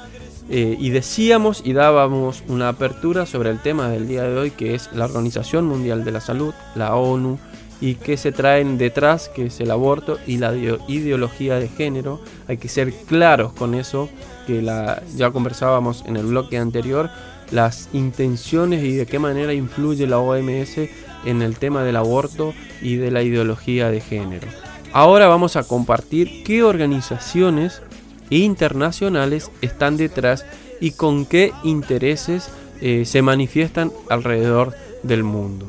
eh, 0.50 0.76
y 0.80 0.90
decíamos 0.90 1.62
y 1.64 1.74
dábamos 1.74 2.44
una 2.48 2.70
apertura 2.70 3.26
sobre 3.26 3.52
el 3.52 3.60
tema 3.60 3.88
del 3.90 4.08
día 4.08 4.24
de 4.24 4.38
hoy 4.38 4.52
que 4.52 4.76
es 4.76 4.90
la 4.94 5.06
Organización 5.06 5.66
Mundial 5.66 6.04
de 6.04 6.12
la 6.12 6.20
Salud, 6.20 6.54
la 6.76 6.96
ONU, 6.96 7.40
y 7.82 7.96
que 7.96 8.16
se 8.16 8.32
traen 8.32 8.78
detrás, 8.78 9.28
que 9.28 9.48
es 9.48 9.60
el 9.60 9.72
aborto 9.72 10.20
y 10.28 10.38
la 10.38 10.54
ideología 10.56 11.56
de 11.56 11.68
género. 11.68 12.22
Hay 12.48 12.58
que 12.58 12.70
ser 12.70 12.94
claros 12.94 13.54
con 13.54 13.74
eso, 13.74 14.08
que 14.46 14.62
la, 14.62 15.02
ya 15.16 15.32
conversábamos 15.32 16.04
en 16.06 16.16
el 16.16 16.28
bloque 16.28 16.58
anterior, 16.58 17.10
las 17.50 17.90
intenciones 17.92 18.84
y 18.84 18.96
de 18.96 19.08
qué 19.08 19.20
manera 19.20 19.54
influye 19.54 20.06
la 20.08 20.20
OMS 20.20 20.78
en 21.26 21.42
el 21.42 21.58
tema 21.58 21.84
del 21.84 21.98
aborto 21.98 22.54
y 22.82 22.96
de 22.96 23.12
la 23.12 23.24
ideología 23.24 23.90
de 23.90 24.00
género. 24.00 24.48
Ahora 24.94 25.28
vamos 25.28 25.56
a 25.56 25.64
compartir 25.64 26.44
qué 26.44 26.64
organizaciones 26.64 27.82
internacionales 28.30 29.52
están 29.62 29.98
detrás 29.98 30.46
y 30.80 30.92
con 30.92 31.26
qué 31.26 31.52
intereses 31.64 32.50
eh, 32.82 33.06
se 33.06 33.22
manifiestan 33.22 33.92
alrededor 34.10 34.74
del 35.04 35.24
mundo. 35.24 35.68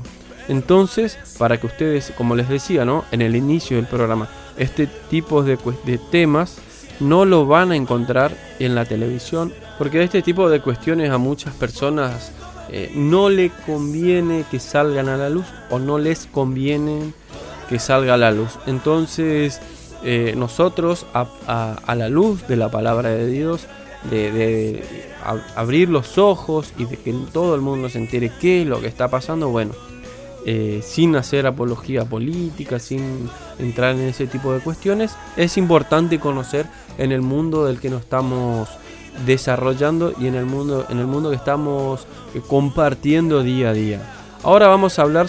Entonces, 0.53 1.17
para 1.39 1.59
que 1.59 1.67
ustedes, 1.67 2.13
como 2.15 2.37
les 2.37 2.47
decía, 2.47 2.85
¿no? 2.85 3.07
En 3.11 3.23
el 3.23 3.35
inicio 3.35 3.79
del 3.79 3.87
programa, 3.87 4.29
este 4.59 4.87
tipo 4.87 5.43
de, 5.43 5.59
de 5.87 5.97
temas 5.97 6.59
no 7.01 7.25
lo 7.25 7.47
van 7.47 7.73
a 7.73 7.77
encontrar 7.77 8.37
en 8.59 8.75
la 8.75 8.85
televisión, 8.85 9.51
porque 9.79 10.03
este 10.03 10.21
tipo 10.21 10.51
de 10.51 10.61
cuestiones 10.61 11.11
a 11.11 11.17
muchas 11.17 11.55
personas 11.55 12.33
eh, 12.69 12.93
no 12.95 13.31
le 13.31 13.51
conviene 13.65 14.45
que 14.51 14.61
salgan 14.61 15.09
a 15.09 15.17
la 15.17 15.31
luz 15.31 15.47
o 15.71 15.79
no 15.79 15.99
les 15.99 16.27
conviene 16.27 17.15
que 17.71 17.79
salga 17.79 18.13
a 18.13 18.19
la 18.19 18.31
luz. 18.31 18.59
Entonces, 18.67 19.59
eh, 20.05 20.35
nosotros 20.37 21.07
a, 21.15 21.95
la 21.97 22.09
luz 22.11 22.47
de 22.47 22.57
la 22.57 22.71
palabra 22.71 23.09
de 23.09 23.27
Dios, 23.27 23.67
de, 24.11 24.85
abrir 25.57 25.89
los 25.89 26.19
ojos 26.19 26.75
y 26.77 26.85
de 26.85 26.99
que 26.99 27.15
todo 27.33 27.55
el 27.55 27.63
mundo 27.63 27.89
se 27.89 27.97
entere 27.97 28.31
qué 28.39 28.61
es 28.63 28.69
lo 28.69 28.83
que 28.83 28.89
está 28.89 29.09
pasando, 29.09 29.49
bueno, 29.49 29.73
eh, 30.47 30.81
sin 30.83 31.17
hacer 31.17 31.47
apología 31.47 32.05
política, 32.05 32.79
sin 32.79 33.29
entrar 33.59 33.95
en 33.95 34.03
ese 34.03 34.27
tipo 34.27 34.53
de 34.53 34.61
cuestiones, 34.61 35.17
es 35.37 35.57
importante 35.57 36.19
conocer 36.19 36.67
en 36.99 37.13
el 37.13 37.23
mundo 37.23 37.65
del 37.65 37.81
que 37.81 37.91
nos 37.91 38.03
estamos 38.03 38.69
desarrollando 39.27 40.15
y 40.19 40.27
en 40.27 40.35
el 40.35 40.47
mundo, 40.47 40.87
en 40.89 40.99
el 40.99 41.07
mundo 41.07 41.31
que 41.31 41.37
estamos 41.37 42.07
eh, 42.35 42.41
compartiendo 42.47 43.43
día 43.43 43.71
a 43.71 43.73
día. 43.73 44.01
Ahora 44.43 44.67
vamos 44.69 44.99
a 44.99 45.03
hablar, 45.03 45.29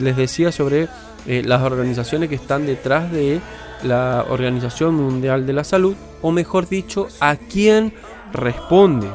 les 0.00 0.16
decía, 0.16 0.52
sobre 0.52 0.88
las 1.26 1.62
organizaciones 1.62 2.28
que 2.28 2.34
están 2.34 2.66
detrás 2.66 3.10
de 3.10 3.40
la 3.82 4.26
Organización 4.28 4.94
Mundial 4.94 5.46
de 5.46 5.52
la 5.52 5.64
Salud, 5.64 5.94
o 6.22 6.32
mejor 6.32 6.68
dicho, 6.68 7.08
a 7.20 7.36
quién 7.36 7.94
responde, 8.32 9.08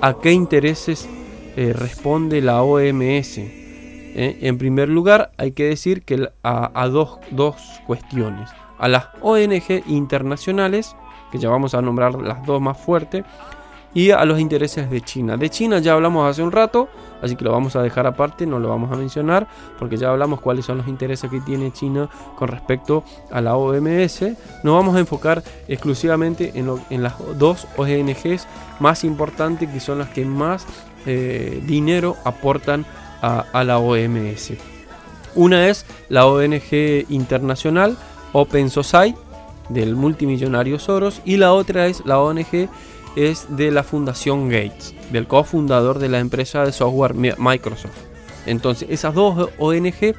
a 0.00 0.14
qué 0.20 0.32
intereses 0.32 1.08
eh, 1.56 1.72
responde 1.72 2.40
la 2.40 2.62
OMS. 2.62 3.40
Eh, 4.18 4.38
en 4.48 4.56
primer 4.56 4.88
lugar, 4.88 5.30
hay 5.36 5.52
que 5.52 5.64
decir 5.64 6.02
que 6.02 6.30
a, 6.42 6.88
dos, 6.88 7.18
dos, 7.32 7.56
cuestiones. 7.86 8.48
A 8.78 8.88
las 8.88 9.08
ONG 9.20 9.82
internacionales, 9.86 10.96
que 11.30 11.36
ya 11.36 11.50
vamos 11.50 11.74
a 11.74 11.82
nombrar 11.82 12.14
las 12.14 12.46
dos 12.46 12.58
más 12.62 12.78
fuertes, 12.78 13.26
y 13.92 14.12
a 14.12 14.24
los 14.24 14.40
intereses 14.40 14.88
de 14.88 15.02
China. 15.02 15.36
De 15.36 15.50
China 15.50 15.80
ya 15.80 15.92
hablamos 15.92 16.30
hace 16.30 16.42
un 16.42 16.50
rato, 16.50 16.88
así 17.20 17.36
que 17.36 17.44
lo 17.44 17.52
vamos 17.52 17.76
a 17.76 17.82
dejar 17.82 18.06
aparte, 18.06 18.46
no 18.46 18.58
lo 18.58 18.70
vamos 18.70 18.90
a 18.90 18.96
mencionar, 18.96 19.46
porque 19.78 19.98
ya 19.98 20.08
hablamos 20.08 20.40
cuáles 20.40 20.64
son 20.64 20.78
los 20.78 20.88
intereses 20.88 21.30
que 21.30 21.40
tiene 21.42 21.70
China 21.70 22.08
con 22.36 22.48
respecto 22.48 23.04
a 23.30 23.42
la 23.42 23.54
OMS. 23.54 24.22
Nos 24.62 24.74
vamos 24.74 24.96
a 24.96 25.00
enfocar 25.00 25.42
exclusivamente 25.68 26.52
en, 26.54 27.02
las 27.02 27.14
dos 27.38 27.66
ONGs 27.76 28.46
más 28.80 29.04
importantes, 29.04 29.68
que 29.68 29.80
son 29.80 29.98
las 29.98 30.08
que 30.08 30.24
más 30.24 30.66
eh, 31.04 31.62
dinero 31.66 32.16
aportan 32.24 32.86
a, 33.22 33.64
la 33.64 33.78
OMS. 33.78 34.52
Una 35.34 35.68
es 35.68 35.84
la 36.08 36.26
ONG 36.26 37.06
internacional 37.08 37.96
Open 38.32 38.70
Society 38.70 39.18
del 39.68 39.96
multimillonario 39.96 40.78
Soros 40.78 41.20
y 41.24 41.36
la 41.36 41.52
otra 41.52 41.86
es 41.86 42.04
la 42.06 42.20
ONG 42.20 42.68
es 43.16 43.46
de 43.48 43.70
la 43.70 43.82
Fundación 43.82 44.48
Gates, 44.48 44.94
del 45.10 45.26
cofundador 45.26 45.98
de 45.98 46.08
la 46.08 46.18
empresa 46.18 46.64
de 46.64 46.72
software 46.72 47.14
Microsoft. 47.14 47.96
Entonces, 48.44 48.88
esas 48.90 49.14
dos 49.14 49.48
ONG 49.58 50.14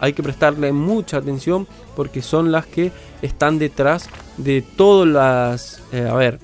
hay 0.00 0.12
que 0.12 0.22
prestarle 0.22 0.72
mucha 0.72 1.18
atención 1.18 1.66
porque 1.94 2.22
son 2.22 2.50
las 2.50 2.66
que 2.66 2.90
están 3.22 3.58
detrás 3.58 4.08
de 4.36 4.62
todas 4.62 5.08
las, 5.08 5.82
eh, 5.92 6.08
a 6.10 6.14
ver, 6.14 6.38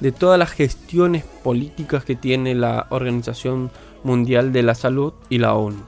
de 0.00 0.12
todas 0.12 0.38
las 0.38 0.50
gestiones 0.50 1.24
políticas 1.42 2.04
que 2.04 2.14
tiene 2.14 2.54
la 2.54 2.86
Organización 2.90 3.70
Mundial 4.04 4.52
de 4.52 4.62
la 4.62 4.74
Salud 4.74 5.12
y 5.28 5.38
la 5.38 5.54
ONU. 5.54 5.82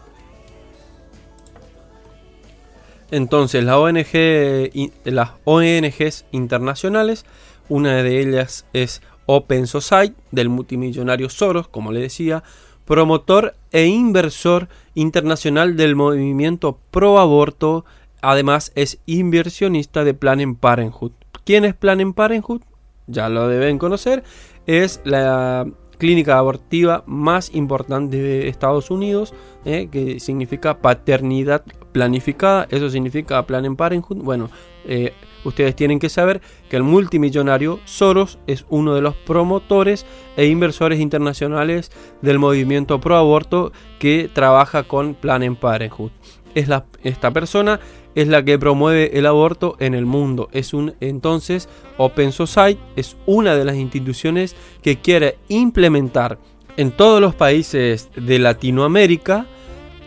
Entonces, 3.11 3.65
la 3.65 3.79
ONG, 3.79 4.71
las 5.05 5.31
ONGs 5.45 6.27
internacionales, 6.31 7.25
una 7.69 8.03
de 8.03 8.21
ellas 8.21 8.67
es 8.73 9.03
Open 9.27 9.67
Society 9.67 10.15
del 10.31 10.49
multimillonario 10.49 11.29
Soros, 11.29 11.69
como 11.69 11.93
le 11.93 12.01
decía, 12.01 12.43
promotor 12.85 13.55
e 13.73 13.87
inversor 13.87 14.69
internacional 14.95 15.77
del 15.77 15.95
movimiento 15.97 16.79
pro 16.91 17.19
aborto, 17.19 17.85
además 18.23 18.73
es 18.75 18.99
inversionista 19.07 20.05
de 20.05 20.15
Planned 20.15 20.57
Parenthood. 20.57 21.13
¿Quién 21.45 21.65
es 21.65 21.75
Planned 21.75 22.15
Parenthood? 22.15 22.63
Ya 23.07 23.29
lo 23.29 23.49
deben 23.49 23.79
conocer, 23.79 24.23
es 24.67 25.01
la 25.05 25.67
clínica 26.01 26.39
abortiva 26.39 27.05
más 27.07 27.55
importante 27.55 28.17
de 28.17 28.49
Estados 28.49 28.91
Unidos, 28.91 29.35
eh, 29.65 29.89
que 29.93 30.19
significa 30.19 30.79
paternidad 30.79 31.63
planificada, 31.93 32.67
eso 32.71 32.89
significa 32.89 33.47
Planned 33.47 33.77
Parenthood. 33.77 34.17
Bueno, 34.17 34.51
eh, 34.87 35.13
ustedes 35.45 35.77
tienen 35.77 35.99
que 35.99 36.09
saber 36.09 36.41
que 36.71 36.77
el 36.77 36.83
multimillonario 36.83 37.79
Soros 37.85 38.39
es 38.47 38.65
uno 38.71 38.95
de 38.95 39.03
los 39.03 39.15
promotores 39.15 40.07
e 40.37 40.47
inversores 40.47 41.01
internacionales 41.01 41.93
del 42.23 42.39
movimiento 42.39 42.99
pro 42.99 43.17
aborto 43.17 43.71
que 43.99 44.31
trabaja 44.33 44.85
con 44.85 45.15
Planned 45.15 45.59
Parenthood. 45.59 46.13
Es 46.55 46.69
la, 46.69 46.87
esta 47.03 47.31
persona 47.31 47.81
es 48.15 48.29
la 48.29 48.45
que 48.45 48.59
promueve 48.59 49.19
el 49.19 49.27
aborto 49.27 49.77
en 49.79 49.95
el 49.95 50.07
mundo. 50.07 50.49
Es 50.53 50.75
un 50.75 50.95
entonces 51.01 51.69
Open 51.97 52.33
Society 52.33 52.81
es 52.97 53.17
una 53.27 53.55
de 53.55 53.65
las 53.65 53.77
instituciones 53.77 54.57
que 54.83 54.99
quiere 54.99 55.39
implementar 55.49 56.39
en 56.77 56.91
todos 56.91 57.21
los 57.21 57.35
países 57.35 58.11
de 58.17 58.39
Latinoamérica 58.39 59.47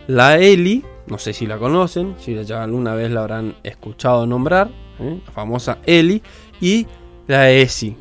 la 0.06 0.38
ELI, 0.38 0.84
no 1.06 1.18
sé 1.18 1.32
si 1.32 1.46
la 1.46 1.58
conocen, 1.58 2.14
si 2.18 2.42
ya 2.44 2.62
alguna 2.62 2.94
vez 2.94 3.10
la 3.10 3.20
habrán 3.20 3.54
escuchado 3.62 4.26
nombrar, 4.26 4.70
¿eh? 5.00 5.20
la 5.24 5.32
famosa 5.32 5.78
ELI, 5.86 6.22
y 6.60 6.86
la 7.26 7.50
ESI, 7.50 7.96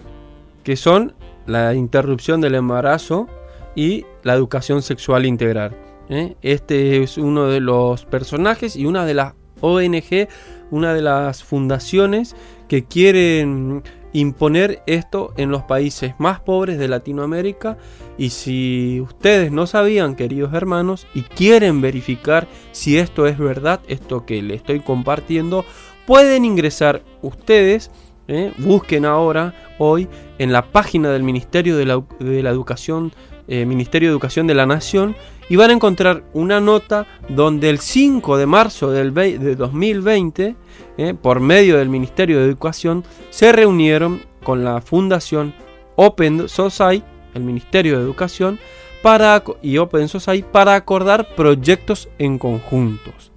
que 0.64 0.76
son 0.76 1.14
la 1.46 1.74
interrupción 1.74 2.42
del 2.42 2.56
embarazo 2.56 3.28
y 3.76 4.06
la 4.24 4.34
educación 4.34 4.82
sexual 4.82 5.26
integral. 5.26 5.76
¿Eh? 6.10 6.36
Este 6.42 7.02
es 7.04 7.18
uno 7.18 7.48
de 7.48 7.60
los 7.60 8.06
personajes 8.06 8.76
y 8.76 8.86
una 8.86 9.06
de 9.06 9.14
las 9.14 9.34
ONG, 9.62 10.28
una 10.72 10.94
de 10.94 11.02
las 11.02 11.44
fundaciones 11.44 12.36
que 12.68 12.84
quieren 12.86 13.84
imponer 14.14 14.84
esto 14.86 15.34
en 15.38 15.50
los 15.50 15.64
países 15.64 16.14
más 16.20 16.40
pobres 16.40 16.78
de 16.78 16.88
Latinoamérica. 16.88 17.78
Y 18.18 18.30
si 18.30 19.02
ustedes 19.02 19.52
no 19.52 19.68
sabían, 19.68 20.16
queridos 20.16 20.54
hermanos, 20.54 21.08
y 21.14 21.22
quieren 21.22 21.82
verificar 21.82 22.48
si 22.72 22.98
esto 22.98 23.26
es 23.28 23.38
verdad, 23.38 23.82
esto 23.88 24.26
que 24.26 24.42
le 24.42 24.54
estoy 24.54 24.80
compartiendo, 24.80 25.66
pueden 26.06 26.46
ingresar 26.46 27.04
ustedes. 27.22 27.92
¿eh? 28.28 28.54
busquen 28.58 29.06
ahora, 29.06 29.54
hoy, 29.80 30.08
en 30.38 30.54
la 30.54 30.72
página 30.72 31.12
del 31.12 31.24
Ministerio 31.24 31.76
de 31.76 31.86
la, 31.86 32.50
Educación, 32.50 33.12
eh, 33.48 33.66
Ministerio 33.66 34.10
de 34.10 34.14
Educación 34.14 34.48
de 34.48 34.56
la 34.56 34.66
Nación, 34.66 35.16
y 35.50 35.56
van 35.56 35.70
a 35.70 35.74
encontrar 35.74 36.24
una 36.34 36.60
nota 36.60 37.06
donde 37.30 37.70
el 37.70 37.80
5 37.80 38.38
de 38.38 38.46
marzo 38.46 38.92
del 38.92 39.14
de 39.14 39.56
2020, 39.56 40.56
eh, 40.98 41.14
por 41.22 41.40
medio 41.40 41.78
del 41.78 41.90
Ministerio 41.90 42.40
de 42.40 42.46
Educación, 42.46 43.04
se 43.30 43.52
reunieron 43.52 44.22
con 44.44 44.64
la 44.64 44.82
Fundación 44.82 45.54
Open 45.96 46.48
Society, 46.48 47.04
el 47.34 47.44
Ministerio 47.44 47.98
de 47.98 48.04
Educación, 48.04 48.60
para, 49.02 49.44
y 49.62 49.78
Open 49.78 50.08
Society 50.08 50.48
para 50.50 50.76
acordar 50.76 51.36
proyectos 51.36 52.10
en 52.18 52.40
conjuntos. 52.40 53.32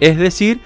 Es 0.00 0.16
decir, 0.16 0.60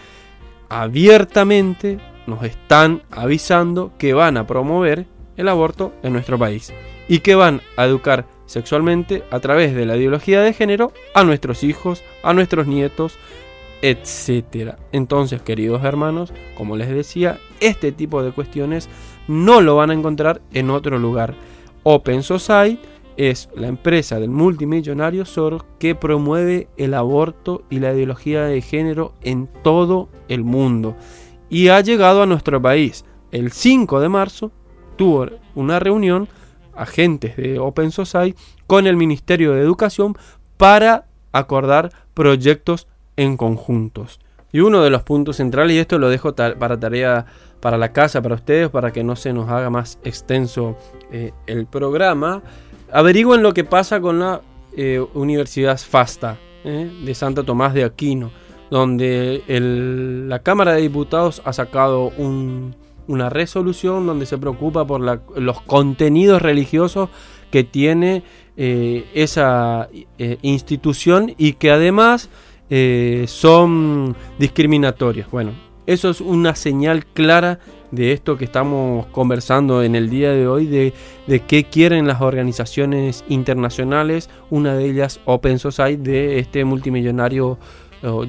abiertamente 0.69 1.99
nos 2.27 2.43
están 2.45 3.03
avisando 3.11 3.93
que 3.99 4.15
van 4.15 4.37
a 4.37 4.47
promover 4.47 5.07
el 5.37 5.49
aborto 5.49 5.93
en 6.03 6.13
nuestro 6.13 6.39
país 6.39 6.73
y 7.09 7.19
que 7.19 7.35
van 7.35 7.61
a 7.77 7.85
educar 7.85 8.27
sexualmente 8.47 9.25
a 9.31 9.41
través 9.41 9.75
de 9.75 9.87
la 9.87 9.97
ideología 9.97 10.43
de 10.43 10.53
género 10.53 10.93
a 11.15 11.25
nuestros 11.25 11.65
hijos, 11.65 12.03
a 12.23 12.33
nuestros 12.33 12.67
nietos, 12.67 13.19
etc. 13.83 14.77
Entonces, 14.93 15.43
queridos 15.43 15.85
hermanos, 15.85 16.33
como 16.57 16.77
les 16.77 16.89
decía, 16.89 17.39
este 17.61 17.93
tipo 17.93 18.23
de 18.23 18.33
cuestiones 18.33 18.89
no 19.29 19.61
lo 19.61 19.77
van 19.77 19.91
a 19.91 19.95
encontrar 19.95 20.41
en 20.53 20.71
otro 20.71 20.99
lugar. 20.99 21.35
Open 21.83 22.23
Society 22.23 22.81
es 23.17 23.49
la 23.55 23.69
empresa 23.69 24.19
del 24.19 24.31
multimillonario 24.31 25.25
Soros 25.25 25.65
que 25.79 25.95
promueve 25.95 26.69
el 26.77 26.95
aborto 26.95 27.63
y 27.71 27.79
la 27.79 27.93
ideología 27.93 28.45
de 28.45 28.61
género 28.61 29.15
en 29.23 29.49
todo 29.63 30.09
el 30.29 30.45
mundo. 30.45 30.97
Y 31.49 31.69
ha 31.69 31.81
llegado 31.81 32.23
a 32.23 32.27
nuestro 32.27 32.61
país. 32.61 33.05
El 33.31 33.53
5 33.53 34.01
de 34.01 34.09
marzo 34.09 34.51
tuvo 34.97 35.29
una 35.55 35.79
reunión 35.79 36.29
agentes 36.77 37.37
de 37.37 37.59
Open 37.59 37.91
Society 37.91 38.39
con 38.67 38.87
el 38.87 38.97
Ministerio 38.97 39.53
de 39.53 39.61
Educación 39.61 40.17
para 40.57 41.07
acordar 41.33 41.91
proyectos 42.15 42.87
en 43.17 43.37
conjuntos. 43.37 44.21
Y 44.53 44.61
uno 44.61 44.83
de 44.83 44.91
los 44.91 45.03
puntos 45.03 45.37
centrales, 45.37 45.75
y 45.75 45.81
esto 45.81 45.99
lo 45.99 46.09
dejo 46.09 46.35
para 46.35 46.79
tarea 46.79 47.27
para 47.61 47.79
la 47.79 47.93
casa, 47.93 48.23
para 48.23 48.37
ustedes, 48.37 48.69
para 48.69 48.93
que 48.93 49.03
no 49.03 49.17
se 49.17 49.33
nos 49.33 49.49
haga 49.49 49.71
más 49.71 49.99
extenso 50.05 50.77
eh, 51.11 51.33
el 51.47 51.67
programa, 51.67 52.43
averigüen 52.93 53.43
lo 53.43 53.55
que 53.55 53.65
pasa 53.65 54.01
con 54.01 54.21
la 54.21 54.43
eh, 54.77 55.05
Universidad 55.15 55.79
FASTA 55.79 56.37
eh, 56.63 56.91
de 57.05 57.15
Santa 57.15 57.43
Tomás 57.43 57.75
de 57.75 57.85
Aquino, 57.85 58.31
donde 58.71 59.43
la 60.29 60.39
Cámara 60.41 60.75
de 60.75 60.83
Diputados 60.83 61.43
ha 61.45 61.53
sacado 61.53 62.13
una 63.07 63.31
resolución 63.31 64.07
donde 64.07 64.27
se 64.27 64.39
preocupa 64.39 64.87
por 64.87 65.01
los 65.01 65.61
contenidos 65.63 66.43
religiosos 66.43 67.11
que 67.51 67.65
tiene 67.65 68.23
eh, 68.57 69.07
esa 69.15 69.89
institución 70.43 71.35
y 71.39 71.55
que 71.55 71.71
además 71.71 72.29
son 73.27 74.17
discriminatorios. 74.39 75.31
Bueno, 75.31 75.53
eso 75.87 76.11
es 76.11 76.21
una 76.21 76.55
señal 76.57 77.05
clara 77.07 77.61
de 77.95 78.13
esto 78.13 78.37
que 78.37 78.45
estamos 78.45 79.07
conversando 79.07 79.83
en 79.83 79.95
el 79.95 80.11
día 80.11 80.33
de 80.33 80.47
hoy, 80.47 80.67
de, 80.67 80.93
qué 81.47 81.65
quieren 81.65 82.07
las 82.07 82.21
organizaciones 82.21 83.25
internacionales, 83.29 84.31
una 84.51 84.75
de 84.75 84.87
ellas 84.87 85.21
Open 85.25 85.59
Society, 85.59 86.03
de 86.03 86.39
este 86.39 86.65
multimillonario 86.65 87.59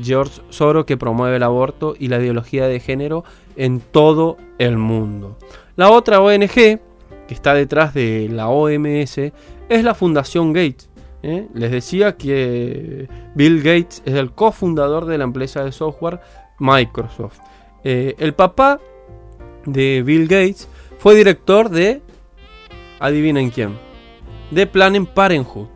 George 0.02 0.42
Soros 0.50 0.86
que 0.86 0.98
promueve 0.98 1.36
el 1.36 1.44
aborto 1.44 1.96
y 1.98 2.08
la 2.08 2.20
ideología 2.20 2.68
de 2.68 2.80
género 2.80 3.24
en 3.56 3.80
todo 3.80 4.38
el 4.58 4.78
mundo. 4.78 5.38
La 5.76 5.92
otra 5.92 6.22
ONG 6.22 6.80
que 7.28 7.34
está 7.34 7.54
detrás 7.54 7.94
de 7.94 8.30
la 8.32 8.48
OMS 8.50 9.18
es 9.18 9.84
la 9.84 9.96
Fundación 9.96 10.54
Gates. 10.54 10.90
¿eh? 11.24 11.48
Les 11.54 11.72
decía 11.72 12.16
que 12.16 13.08
Bill 13.34 13.58
Gates 13.58 14.02
es 14.06 14.14
el 14.14 14.32
cofundador 14.32 15.06
de 15.06 15.18
la 15.18 15.24
empresa 15.24 15.64
de 15.64 15.72
software 15.72 16.22
Microsoft. 16.60 17.40
Eh, 17.84 18.16
el 18.20 18.34
papá 18.34 18.80
de 19.66 20.04
Bill 20.06 20.28
Gates 20.28 20.70
fue 20.98 21.16
director 21.16 21.70
de, 21.70 22.02
adivinen 23.00 23.50
quién, 23.50 23.78
de 24.52 24.68
Planned 24.68 25.08
Parenthood. 25.08 25.68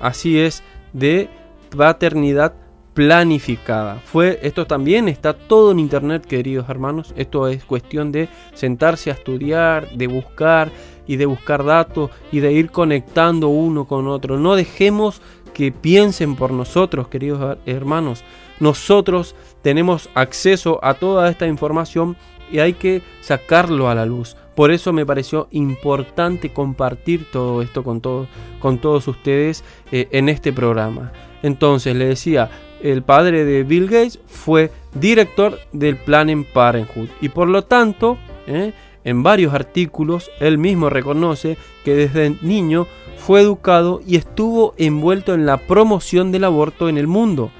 Así 0.00 0.38
es, 0.38 0.62
de 0.92 1.28
paternidad 1.76 2.54
planificada. 2.94 3.96
Fue, 4.04 4.38
esto 4.42 4.66
también 4.66 5.08
está 5.08 5.32
todo 5.32 5.72
en 5.72 5.78
internet, 5.78 6.26
queridos 6.26 6.68
hermanos. 6.68 7.14
Esto 7.16 7.48
es 7.48 7.64
cuestión 7.64 8.12
de 8.12 8.28
sentarse 8.54 9.10
a 9.10 9.14
estudiar, 9.14 9.90
de 9.92 10.06
buscar 10.06 10.70
y 11.06 11.16
de 11.16 11.26
buscar 11.26 11.64
datos 11.64 12.10
y 12.30 12.40
de 12.40 12.52
ir 12.52 12.70
conectando 12.70 13.48
uno 13.48 13.86
con 13.86 14.06
otro. 14.08 14.38
No 14.38 14.54
dejemos 14.54 15.22
que 15.54 15.72
piensen 15.72 16.36
por 16.36 16.52
nosotros, 16.52 17.08
queridos 17.08 17.58
hermanos. 17.66 18.24
Nosotros 18.60 19.34
tenemos 19.62 20.08
acceso 20.14 20.78
a 20.82 20.94
toda 20.94 21.28
esta 21.30 21.46
información 21.46 22.16
y 22.50 22.58
hay 22.58 22.74
que 22.74 23.02
sacarlo 23.20 23.88
a 23.88 23.94
la 23.94 24.06
luz. 24.06 24.36
Por 24.54 24.70
eso 24.70 24.92
me 24.92 25.06
pareció 25.06 25.48
importante 25.50 26.52
compartir 26.52 27.30
todo 27.30 27.62
esto 27.62 27.82
con, 27.82 28.02
con 28.60 28.78
todos 28.78 29.08
ustedes 29.08 29.64
eh, 29.90 30.08
en 30.12 30.28
este 30.28 30.52
programa. 30.52 31.12
Entonces, 31.42 31.96
le 31.96 32.04
decía, 32.04 32.50
el 32.82 33.02
padre 33.02 33.44
de 33.44 33.62
Bill 33.62 33.86
Gates 33.86 34.18
fue 34.26 34.70
director 34.94 35.58
del 35.72 35.96
Planned 35.96 36.46
Parenthood 36.52 37.08
y 37.20 37.28
por 37.28 37.48
lo 37.48 37.62
tanto, 37.64 38.18
eh, 38.46 38.72
en 39.04 39.22
varios 39.22 39.54
artículos, 39.54 40.30
él 40.40 40.58
mismo 40.58 40.90
reconoce 40.90 41.56
que 41.84 41.94
desde 41.94 42.36
niño 42.42 42.86
fue 43.16 43.40
educado 43.40 44.00
y 44.06 44.16
estuvo 44.16 44.74
envuelto 44.76 45.34
en 45.34 45.46
la 45.46 45.56
promoción 45.58 46.32
del 46.32 46.44
aborto 46.44 46.88
en 46.88 46.98
el 46.98 47.06
mundo. 47.06 47.50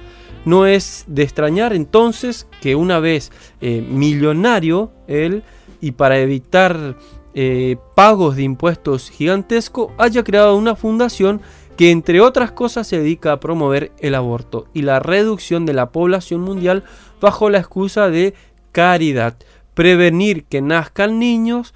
No 0.45 0.65
es 0.65 1.05
de 1.07 1.23
extrañar 1.23 1.73
entonces 1.73 2.47
que 2.61 2.75
una 2.75 2.99
vez 2.99 3.31
eh, 3.61 3.81
millonario 3.81 4.91
él 5.07 5.43
y 5.79 5.91
para 5.91 6.19
evitar 6.19 6.97
eh, 7.33 7.77
pagos 7.95 8.35
de 8.35 8.43
impuestos 8.43 9.09
gigantescos 9.09 9.91
haya 9.97 10.23
creado 10.23 10.55
una 10.55 10.75
fundación 10.75 11.41
que 11.77 11.91
entre 11.91 12.21
otras 12.21 12.51
cosas 12.51 12.87
se 12.87 12.99
dedica 12.99 13.31
a 13.31 13.39
promover 13.39 13.91
el 13.99 14.15
aborto 14.15 14.67
y 14.73 14.83
la 14.83 14.99
reducción 14.99 15.65
de 15.65 15.73
la 15.73 15.91
población 15.91 16.41
mundial 16.41 16.83
bajo 17.19 17.49
la 17.49 17.59
excusa 17.59 18.09
de 18.09 18.33
caridad, 18.71 19.35
prevenir 19.73 20.45
que 20.45 20.61
nazcan 20.61 21.19
niños 21.19 21.73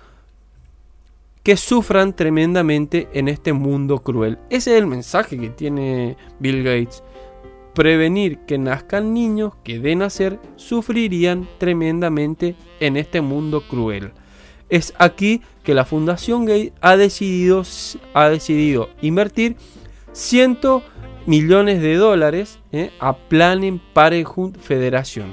que 1.44 1.58
sufran 1.58 2.14
tremendamente 2.14 3.08
en 3.14 3.28
este 3.28 3.54
mundo 3.54 4.00
cruel. 4.00 4.38
Ese 4.50 4.74
es 4.74 4.80
el 4.80 4.88
mensaje 4.88 5.38
que 5.38 5.50
tiene 5.50 6.18
Bill 6.40 6.64
Gates 6.64 7.04
prevenir 7.78 8.40
que 8.40 8.58
nazcan 8.58 9.14
niños 9.14 9.54
que 9.64 9.78
de 9.78 9.96
nacer 9.96 10.40
sufrirían 10.56 11.48
tremendamente 11.60 12.56
en 12.80 12.98
este 12.98 13.22
mundo 13.22 13.62
cruel. 13.70 14.14
Es 14.68 14.96
aquí 14.98 15.44
que 15.64 15.76
la 15.76 15.86
Fundación 15.86 16.46
Gay 16.46 16.74
ha 16.82 16.98
decidido, 16.98 17.62
ha 18.16 18.30
decidido 18.30 18.90
invertir 19.04 19.58
100 20.18 20.58
millones 21.28 21.80
de 21.80 21.96
dólares 21.96 22.58
eh, 22.72 22.90
a 23.00 23.16
Planned 23.16 23.80
Parenthood 23.94 24.58
Federation, 24.58 25.28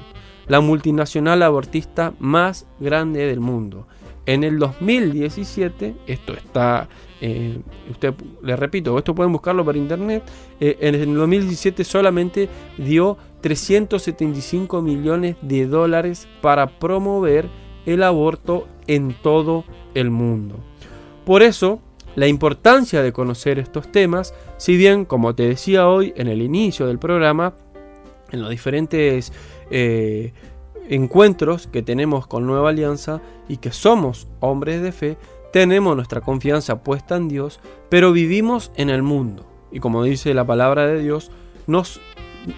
la 0.47 0.61
multinacional 0.61 1.43
abortista 1.43 2.12
más 2.18 2.66
grande 2.78 3.24
del 3.24 3.41
mundo. 3.41 3.87
En 4.26 4.45
el 4.45 4.59
2017, 4.59 5.95
esto 6.07 6.35
está 6.35 6.89
eh, 7.22 7.59
usted 7.91 8.12
le 8.43 8.57
repito, 8.57 8.99
esto 8.99 9.14
pueden 9.14 9.32
buscarlo 9.32 9.64
por 9.64 9.74
internet. 9.74 10.22
Eh, 10.61 10.76
en 10.80 10.95
el 10.95 11.14
2017 11.14 11.82
solamente 11.82 12.51
dio 12.76 13.16
375 13.41 14.82
millones 14.82 15.37
de 15.41 15.66
dólares 15.66 16.28
para 16.43 16.78
promover 16.78 17.49
el 17.87 18.03
aborto 18.03 18.68
en 18.87 19.14
todo 19.22 19.64
el 19.95 20.11
mundo. 20.11 20.57
Por 21.24 21.43
eso, 21.43 21.80
la 22.17 22.27
importancia 22.27 23.03
de 23.03 23.12
conocer 23.12 23.59
estos 23.59 23.91
temas, 23.91 24.35
si 24.57 24.77
bien, 24.77 25.05
como 25.05 25.35
te 25.35 25.49
decía 25.49 25.89
hoy 25.89 26.12
en 26.17 26.29
el 26.29 26.43
inicio 26.43 26.87
del 26.87 26.99
programa, 26.99 27.55
en 28.31 28.41
los 28.41 28.51
diferentes 28.51 29.33
eh, 29.71 30.33
encuentros 30.89 31.67
que 31.67 31.83
tenemos 31.83 32.27
con 32.27 32.47
Nueva 32.47 32.71
Alianza 32.71 33.21
y 33.49 33.59
que 33.59 33.73
somos 33.73 34.29
hombres 34.41 34.83
de 34.83 34.93
fe, 34.93 35.17
tenemos 35.53 35.95
nuestra 35.95 36.21
confianza 36.21 36.83
puesta 36.83 37.17
en 37.17 37.29
Dios, 37.29 37.61
pero 37.89 38.12
vivimos 38.12 38.73
en 38.77 38.91
el 38.91 39.03
mundo. 39.03 39.47
Y 39.71 39.81
como 39.81 40.03
dice 40.03 40.35
la 40.35 40.45
palabra 40.45 40.87
de 40.87 41.01
Dios, 41.01 41.31
nos 41.67 42.01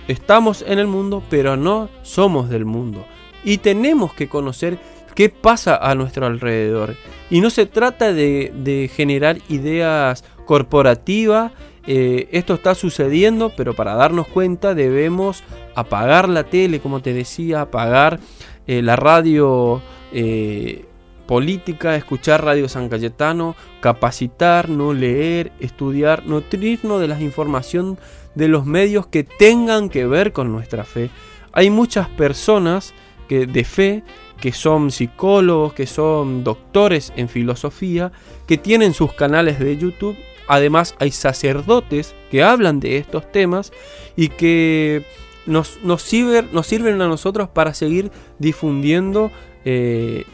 estamos 0.09 0.65
en 0.67 0.79
el 0.79 0.87
mundo, 0.87 1.23
pero 1.29 1.57
no 1.57 1.89
somos 2.03 2.49
del 2.49 2.65
mundo. 2.65 3.05
Y 3.45 3.59
tenemos 3.59 4.13
que 4.15 4.29
conocer 4.29 4.79
qué 5.17 5.31
pasa 5.31 5.77
a 5.77 5.97
nuestro 5.97 6.27
alrededor. 6.27 6.95
Y 7.29 7.41
no 7.41 7.51
se 7.51 7.67
trata 7.67 8.13
de, 8.13 8.91
generar 8.95 9.39
ideas 9.49 10.23
corporativas. 10.45 11.51
Eh, 11.89 12.29
esto 12.31 12.55
está 12.55 12.77
sucediendo, 12.77 13.53
pero 13.57 13.75
para 13.75 13.95
darnos 13.95 14.29
cuenta 14.29 14.75
debemos 14.75 15.43
apagar 15.75 16.29
la 16.29 16.45
tele, 16.45 16.79
como 16.81 17.01
te 17.01 17.13
decía, 17.13 17.63
apagar 17.63 18.21
eh, 18.69 18.83
la 18.83 18.95
radio. 18.95 19.83
Eh, 20.13 20.85
política, 21.27 21.97
escuchar 21.97 22.45
Radio 22.45 22.69
San 22.69 22.89
Cayetano, 22.89 23.57
capacitarnos, 23.81 24.95
leer, 24.95 25.51
estudiar, 25.59 26.25
nutrirnos 26.25 27.01
de 27.01 27.09
la 27.09 27.21
información 27.21 27.99
de 28.37 28.47
los 28.47 28.65
medios 28.65 29.09
que 29.09 29.25
tengan 29.25 29.89
que 29.89 30.07
ver 30.07 30.33
con 30.33 30.53
nuestra 30.53 30.85
fe. 30.85 31.11
Hay 31.53 31.69
muchas 31.69 32.09
personas 32.09 32.95
que, 33.29 33.47
de 33.47 33.65
fe 33.65 34.05
que 34.41 34.53
son 34.53 34.91
psicólogos, 34.91 35.73
que 35.73 35.87
son 35.87 36.45
doctores 36.45 37.13
en 37.17 37.29
filosofía, 37.29 38.13
que 38.47 38.59
tienen 38.59 38.95
sus 38.95 39.13
canales 39.13 39.59
de 39.59 39.77
YouTube 39.77 40.17
además 40.47 40.95
hay 40.99 41.11
sacerdotes 41.11 42.15
que 42.31 42.43
hablan 42.43 42.81
de 42.81 42.99
estos 42.99 43.31
temas 43.31 43.73
y 44.17 44.29
que 44.29 45.05
nos, 45.47 45.79
nos, 45.83 46.03
sirven, 46.03 47.01
a 47.01 47.09
nosotros 47.09 47.49
para 47.49 47.75
seguir 47.75 48.11
difundiendo 48.39 49.31
eh, 49.65 50.25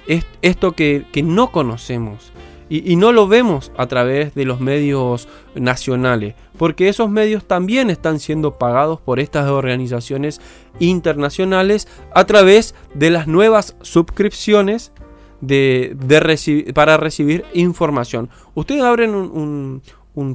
esto 0.43 0.73
que, 0.73 1.05
no 1.23 1.51
conocemos. 1.51 2.33
Y, 2.75 2.97
no 2.97 3.13
lo 3.13 3.29
vemos 3.29 3.71
a 3.77 3.87
través 3.87 4.35
de 4.35 4.47
los 4.47 4.59
medios 4.59 5.29
nacionales, 5.55 6.35
porque 6.57 6.89
esos 6.89 7.11
medios 7.11 7.45
también 7.45 7.91
están 7.91 8.19
siendo 8.19 8.57
pagados 8.57 8.99
por 8.99 9.21
estas 9.21 9.51
organizaciones 9.51 10.41
internacionales 10.79 11.87
a 12.15 12.25
través 12.25 12.75
de 12.95 13.11
las 13.11 13.27
nuevas 13.27 13.77
suscripciones 13.83 14.91
de, 15.43 15.95
para 16.75 16.97
recibir 16.97 17.45
información. 17.53 18.31
Ustedes 18.55 18.83
abren 18.85 19.15
un 19.15 19.83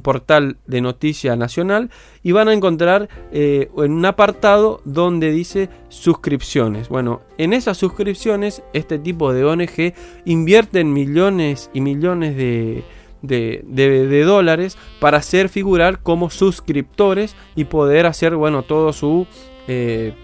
portal 0.02 0.56
de 0.66 0.80
noticia 0.80 1.36
nacional 1.36 1.90
y 2.22 2.32
van 2.32 2.48
a 2.48 2.52
encontrar 2.52 3.08
eh, 3.32 3.70
en 3.76 3.92
un 3.92 4.04
apartado 4.04 4.80
donde 4.84 5.30
dice 5.30 5.68
suscripciones. 5.88 6.88
Bueno, 6.88 7.22
en 7.38 7.52
esas 7.52 7.76
suscripciones 7.76 8.62
este 8.72 8.98
tipo 8.98 9.32
de 9.32 9.44
ONG 9.44 9.94
invierten 10.24 10.92
millones 10.92 11.70
y 11.72 11.80
millones 11.80 12.36
de, 12.36 12.84
de, 13.22 14.24
dólares 14.24 14.76
para 15.00 15.18
hacer 15.18 15.48
figurar 15.48 16.02
como 16.02 16.30
suscriptores 16.30 17.34
y 17.56 17.64
poder 17.64 18.06
hacer 18.06 18.36
bueno 18.36 18.62
todo 18.62 18.92
su 18.92 19.26
eh, 19.66 20.14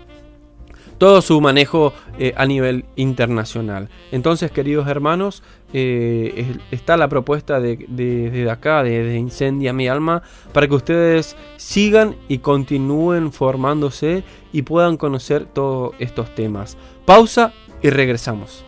todo 0.99 1.23
su 1.23 1.41
manejo 1.41 1.93
eh, 2.19 2.33
a 2.37 2.47
nivel 2.47 2.85
internacional. 2.97 3.89
Entonces, 4.13 4.51
queridos 4.51 4.89
hermanos, 4.89 5.43
eh, 5.77 6.57
está 6.71 6.97
la 6.97 7.09
propuesta 7.09 7.61
de, 7.61 7.85
desde 7.89 8.49
acá, 8.49 8.85
de, 8.85 9.17
Incendia 9.17 9.73
mi 9.73 9.89
alma, 9.89 10.23
para 10.53 10.69
que 10.69 10.75
ustedes 10.75 11.37
sigan 11.57 12.15
y 12.29 12.39
continúen 12.39 13.33
formándose 13.33 14.23
y 14.53 14.63
puedan 14.63 14.97
conocer 14.97 15.47
todos 15.47 15.95
estos 15.99 16.33
temas. 16.35 16.77
Pausa 17.05 17.53
y 17.83 17.91
regresamos. 17.91 18.65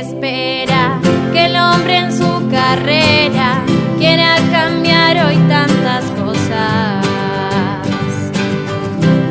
espera 0.00 1.00
que 1.32 1.46
el 1.46 1.56
hombre 1.56 1.96
en 1.96 2.12
su 2.12 2.29
carrera 2.60 3.62
quiera 3.98 4.36
cambiar 4.52 5.14
hoy 5.24 5.36
tantas 5.48 6.04
cosas. 6.20 7.06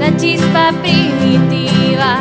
La 0.02 0.10
chispa 0.18 0.72
primitiva 0.82 2.12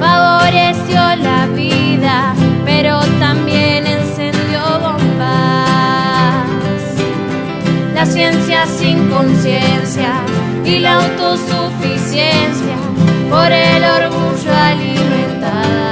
favoreció 0.00 1.00
la 1.28 1.46
vida, 1.62 2.34
pero 2.64 2.98
también 3.20 3.86
encendió 3.86 4.60
bombas. 4.84 6.48
La 7.94 8.04
ciencia 8.04 8.66
sin 8.66 9.08
conciencia 9.08 10.12
y 10.64 10.80
la 10.80 10.94
autosuficiencia 11.02 12.76
por 13.30 13.50
el 13.52 13.82
orgullo 13.98 14.52
alimentada 14.70 15.86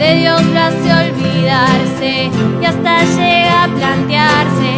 de 0.00 0.14
Dios 0.14 0.42
lo 0.46 0.60
hace 0.60 0.88
olvidarse 1.04 1.99
llega 3.04 3.64
a 3.64 3.68
plantearse 3.68 4.70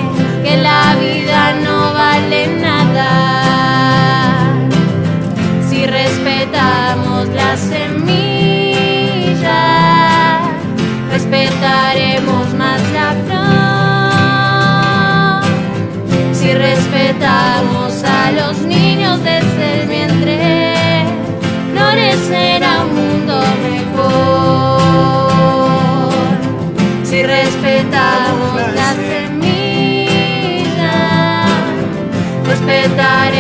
que 0.45 0.57
la 0.57 0.95
vida 0.97 1.55
no 1.65 1.72
that 32.89 33.32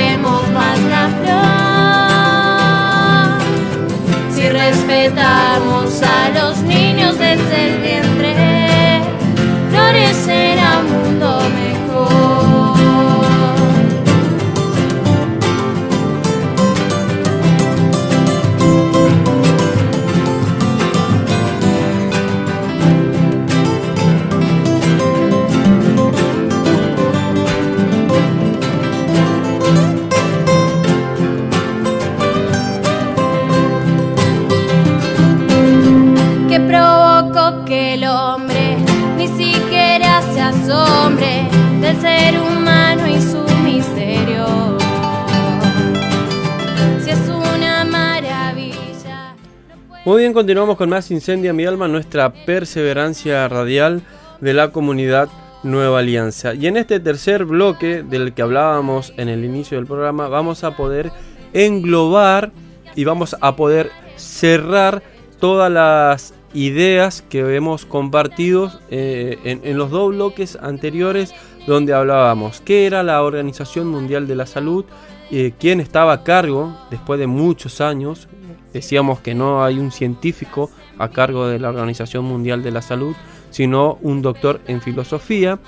Muy 50.04 50.22
bien, 50.22 50.32
continuamos 50.32 50.76
con 50.76 50.90
más 50.90 51.12
Incendia 51.12 51.52
mi 51.52 51.64
alma, 51.64 51.86
nuestra 51.86 52.32
perseverancia 52.32 53.46
radial 53.46 54.02
de 54.40 54.52
la 54.52 54.72
comunidad 54.72 55.28
Nueva 55.62 56.00
Alianza. 56.00 56.54
Y 56.54 56.66
en 56.66 56.76
este 56.76 56.98
tercer 56.98 57.44
bloque 57.44 58.02
del 58.02 58.34
que 58.34 58.42
hablábamos 58.42 59.12
en 59.16 59.28
el 59.28 59.44
inicio 59.44 59.78
del 59.78 59.86
programa, 59.86 60.26
vamos 60.26 60.64
a 60.64 60.76
poder 60.76 61.12
englobar 61.52 62.50
y 62.96 63.04
vamos 63.04 63.36
a 63.40 63.54
poder 63.54 63.92
cerrar 64.16 65.04
todas 65.38 65.70
las 65.70 66.34
ideas 66.52 67.22
que 67.22 67.54
hemos 67.54 67.86
compartido 67.86 68.72
eh, 68.90 69.38
en, 69.44 69.78
los 69.78 69.92
dos 69.92 70.08
bloques 70.10 70.58
anteriores 70.60 71.32
donde 71.68 71.94
hablábamos 71.94 72.60
qué 72.60 72.86
era 72.86 73.04
la 73.04 73.22
Organización 73.22 73.86
Mundial 73.86 74.26
de 74.26 74.34
la 74.34 74.46
Salud, 74.46 74.84
eh, 75.30 75.52
quién 75.60 75.78
estaba 75.78 76.12
a 76.12 76.24
cargo 76.24 76.76
después 76.90 77.20
de 77.20 77.28
muchos 77.28 77.80
años. 77.80 78.26
Decíamos 78.72 79.20
que 79.20 79.34
no 79.34 79.64
hay 79.64 79.78
un 79.78 79.92
científico 79.92 80.70
a 80.98 81.08
cargo 81.08 81.46
de 81.46 81.58
la 81.58 81.68
Organización 81.68 82.24
Mundial 82.24 82.62
de 82.62 82.70
la 82.70 82.82
Salud, 82.82 83.14
sino 83.50 83.98
un 84.02 84.22
doctor 84.22 84.60
en 84.66 84.80
filosofía. 84.80 85.58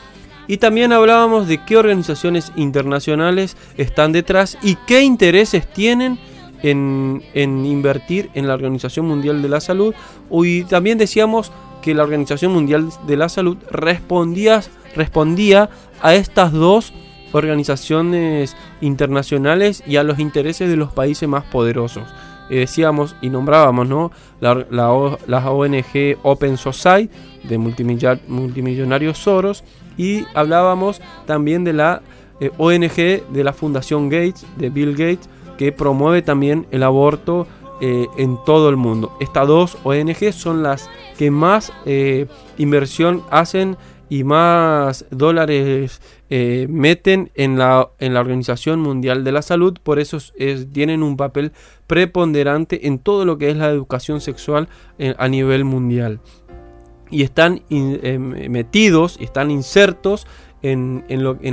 Y 0.47 0.59
también 0.59 0.93
hablábamos 0.93 1.49
de 1.49 1.65
qué 1.65 1.77
organizaciones 1.77 2.53
internacionales 2.57 3.57
están 3.77 4.13
detrás 4.13 4.59
y 4.63 4.77
qué 4.87 5.03
intereses 5.03 5.67
tienen 5.67 6.19
en, 6.63 7.23
en, 7.35 7.65
invertir 7.65 8.31
en 8.35 8.47
la 8.47 8.55
Organización 8.55 9.07
Mundial 9.07 9.43
de 9.43 9.49
la 9.49 9.61
Salud. 9.61 9.95
Y 10.31 10.65
también 10.65 10.99
decíamos 10.99 11.53
que 11.83 11.95
la 11.95 12.03
Organización 12.03 12.53
Mundial 12.53 12.89
de 13.07 13.17
la 13.17 13.29
Salud 13.29 13.59
respondía 13.71 14.63
respondía 14.95 15.71
a 16.01 16.15
estas 16.15 16.53
dos 16.53 16.93
organizaciones 17.33 18.57
internacionales 18.81 19.83
y 19.87 19.97
a 19.97 20.05
los 20.05 20.19
intereses 20.19 20.69
de 20.69 20.77
los 20.77 20.93
países 20.93 21.29
más 21.29 21.45
poderosos. 21.45 22.05
Eh, 22.51 22.59
decíamos 22.61 23.17
y 23.23 23.31
nombrábamos 23.31 23.89
¿no? 23.89 24.11
la, 24.41 24.67
la, 24.71 25.51
ONG 25.51 26.19
Open 26.23 26.57
Society 26.57 27.11
de 27.43 27.59
multimillonarios 27.59 29.19
Soros 29.19 29.65
y 29.97 30.25
hablábamos 30.35 31.01
también 31.27 31.65
de 31.65 31.73
la 31.73 32.03
eh, 32.41 32.51
ONG 32.59 33.33
de 33.33 33.45
la 33.45 33.53
Fundación 33.53 34.09
Gates, 34.09 34.47
de 34.57 34.69
Bill 34.69 34.93
Gates, 34.93 35.29
que 35.57 35.73
promueve 35.73 36.21
también 36.23 36.67
el 36.71 36.83
aborto 36.83 37.47
eh, 37.81 38.07
en 38.19 38.39
todo 38.45 38.69
el 38.69 38.77
mundo. 38.77 39.17
Estas 39.21 39.49
dos 39.49 39.79
ONG 39.85 40.33
son 40.33 40.63
las 40.63 40.91
que 41.17 41.31
más 41.31 41.73
inversión 42.59 43.23
hacen 43.31 43.77
y 44.15 44.23
más 44.23 45.07
dólares 45.11 46.01
eh, 46.31 46.69
meten 46.71 47.33
en 47.35 47.59
la, 47.59 47.89
en 47.99 48.15
la 48.15 48.21
Organización 48.21 48.79
Mundial 48.79 49.25
de 49.25 49.33
la 49.33 49.43
Salud, 49.43 49.77
por 49.83 49.99
eso 49.99 50.19
tienen 50.73 51.03
un 51.03 51.17
papel 51.17 51.51
preponderante 51.89 52.87
en 52.87 53.01
todo 53.01 53.25
lo 53.25 53.39
que 53.39 53.51
es 53.51 53.57
la 53.57 53.69
educación 53.71 54.21
sexual 54.21 54.69
eh, 55.01 55.17
a 55.19 55.27
nivel 55.27 55.65
mundial. 55.65 56.21
Y 57.11 57.25
están 57.25 57.62
eh, 57.71 58.19
metidos, 58.19 59.17
están 59.21 59.51
insertos 59.51 60.29
en, 60.62 61.03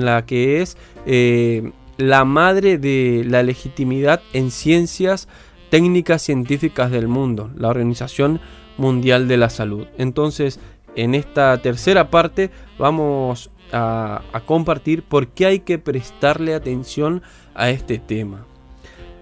la 0.06 0.24
que 0.28 0.62
es 0.62 0.78
eh, 1.08 1.72
la 1.98 2.26
madre 2.26 2.78
de 2.78 3.26
la 3.28 3.42
legitimidad 3.42 4.22
en 4.34 4.52
ciencias 4.52 5.28
técnicas 5.72 6.22
científicas 6.22 6.92
del 6.92 7.08
mundo, 7.08 7.50
la 7.58 7.70
Organización 7.70 8.40
Mundial 8.78 9.28
de 9.28 9.38
la 9.38 9.50
Salud. 9.50 9.88
Entonces, 9.98 10.60
en 10.96 11.16
esta 11.16 11.58
tercera 11.62 12.10
parte 12.10 12.52
vamos 12.78 13.52
a, 13.72 14.22
compartir 14.46 15.04
por 15.04 15.28
qué 15.30 15.46
hay 15.46 15.60
que 15.60 15.80
prestarle 15.80 16.54
atención 16.54 17.22
a 17.54 17.70
este 17.70 18.00
tema. 18.00 18.46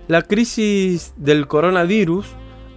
La 0.07 0.23
crisis 0.23 1.13
del 1.17 1.47
coronavirus 1.47 2.25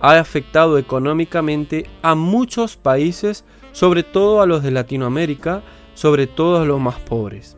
ha 0.01 0.19
afectado 0.19 0.79
económicamente 0.79 1.87
a 2.03 2.15
muchos 2.15 2.77
países, 2.77 3.45
sobre 3.73 4.03
todo 4.03 4.43
a 4.43 4.47
los 4.47 4.63
de 4.63 4.71
Latinoamérica, 4.71 5.63
sobre 5.95 6.27
todo 6.27 6.61
a 6.61 6.65
los 6.65 6.81
más 6.81 6.99
pobres. 7.01 7.57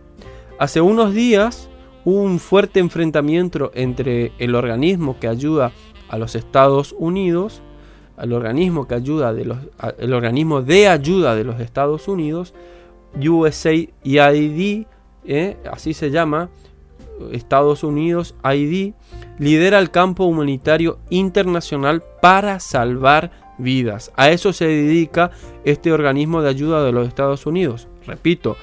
Hace 0.58 0.80
unos 0.80 1.14
días 1.14 1.68
hubo 2.04 2.20
un 2.20 2.38
fuerte 2.38 2.80
enfrentamiento 2.80 3.72
entre 3.74 4.32
el 4.38 4.54
organismo 4.54 5.18
que 5.18 5.26
ayuda 5.26 5.72
a 6.08 6.18
los 6.18 6.36
Estados 6.36 6.94
Unidos, 6.96 7.62
al 8.16 8.32
organismo 8.32 8.86
que 8.86 8.94
ayuda 8.94 9.32
de 9.32 9.44
los, 9.44 9.58
el 9.98 10.12
organismo 10.12 10.62
de 10.62 10.88
ayuda 10.88 11.34
de 11.34 11.44
los 11.44 11.60
Estados 11.60 12.08
Unidos, 12.08 12.54
USAID, 13.16 14.86
eh, 15.26 15.56
así 15.70 15.94
se 15.94 16.10
llama, 16.10 16.50
Estados 17.32 17.84
Unidos 17.84 18.34
ID, 18.44 18.92
lidera 19.38 19.78
el 19.78 19.90
campo 19.90 20.24
humanitario 20.24 20.98
internacional 21.10 22.02
para 22.20 22.60
salvar 22.60 23.30
vidas. 23.58 24.12
A 24.16 24.30
eso 24.30 24.52
se 24.52 24.66
dedica 24.66 25.30
este 25.64 25.92
organismo 25.92 26.42
de 26.42 26.50
ayuda 26.50 26.84
de 26.84 26.92
los 26.92 27.06
Estados 27.06 27.46
Unidos. 27.46 27.88
Repito, 28.06 28.56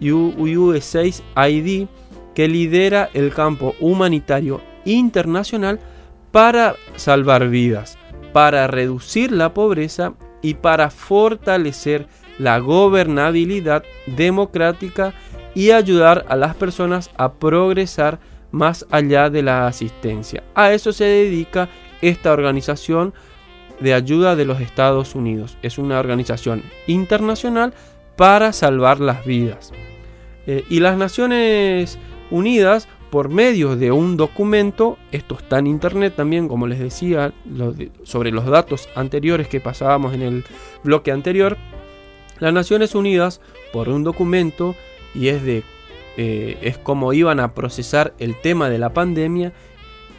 USAID, 0.00 1.86
que 2.34 2.48
lidera 2.48 3.10
el 3.14 3.34
campo 3.34 3.74
humanitario 3.80 4.60
internacional 4.84 5.80
para 6.30 6.76
salvar 6.96 7.48
vidas, 7.48 7.98
para 8.32 8.66
reducir 8.66 9.32
la 9.32 9.54
pobreza 9.54 10.14
y 10.40 10.54
para 10.54 10.90
fortalecer 10.90 12.06
la 12.38 12.58
gobernabilidad 12.58 13.84
democrática 14.06 15.14
y 15.54 15.70
ayudar 15.70 16.24
a 16.28 16.36
las 16.36 16.54
personas 16.54 17.10
a 17.16 17.34
progresar 17.34 18.18
más 18.50 18.86
allá 18.90 19.30
de 19.30 19.42
la 19.42 19.66
asistencia. 19.66 20.42
A 20.54 20.72
eso 20.72 20.92
se 20.92 21.04
dedica 21.04 21.68
esta 22.00 22.32
organización 22.32 23.14
de 23.80 23.94
ayuda 23.94 24.36
de 24.36 24.44
los 24.44 24.60
Estados 24.60 25.14
Unidos. 25.14 25.56
Es 25.62 25.78
una 25.78 25.98
organización 25.98 26.62
internacional 26.86 27.74
para 28.16 28.52
salvar 28.52 29.00
las 29.00 29.24
vidas. 29.24 29.72
Eh, 30.46 30.64
y 30.68 30.80
las 30.80 30.96
Naciones 30.96 31.98
Unidas 32.30 32.88
por 33.12 33.28
medio 33.28 33.76
de 33.76 33.92
un 33.92 34.16
documento, 34.16 34.96
esto 35.10 35.36
está 35.38 35.58
en 35.58 35.66
internet 35.66 36.14
también, 36.16 36.48
como 36.48 36.66
les 36.66 36.78
decía, 36.78 37.34
sobre 38.04 38.30
los 38.30 38.46
datos 38.46 38.88
anteriores 38.94 39.48
que 39.48 39.60
pasábamos 39.60 40.14
en 40.14 40.22
el 40.22 40.44
bloque 40.82 41.12
anterior, 41.12 41.58
las 42.38 42.54
Naciones 42.54 42.94
Unidas, 42.94 43.42
por 43.70 43.90
un 43.90 44.02
documento, 44.02 44.74
y 45.14 45.28
es 45.28 45.42
de 45.42 45.62
eh, 46.16 46.56
es 46.62 46.78
como 46.78 47.12
iban 47.12 47.38
a 47.38 47.52
procesar 47.52 48.14
el 48.18 48.34
tema 48.40 48.70
de 48.70 48.78
la 48.78 48.94
pandemia, 48.94 49.52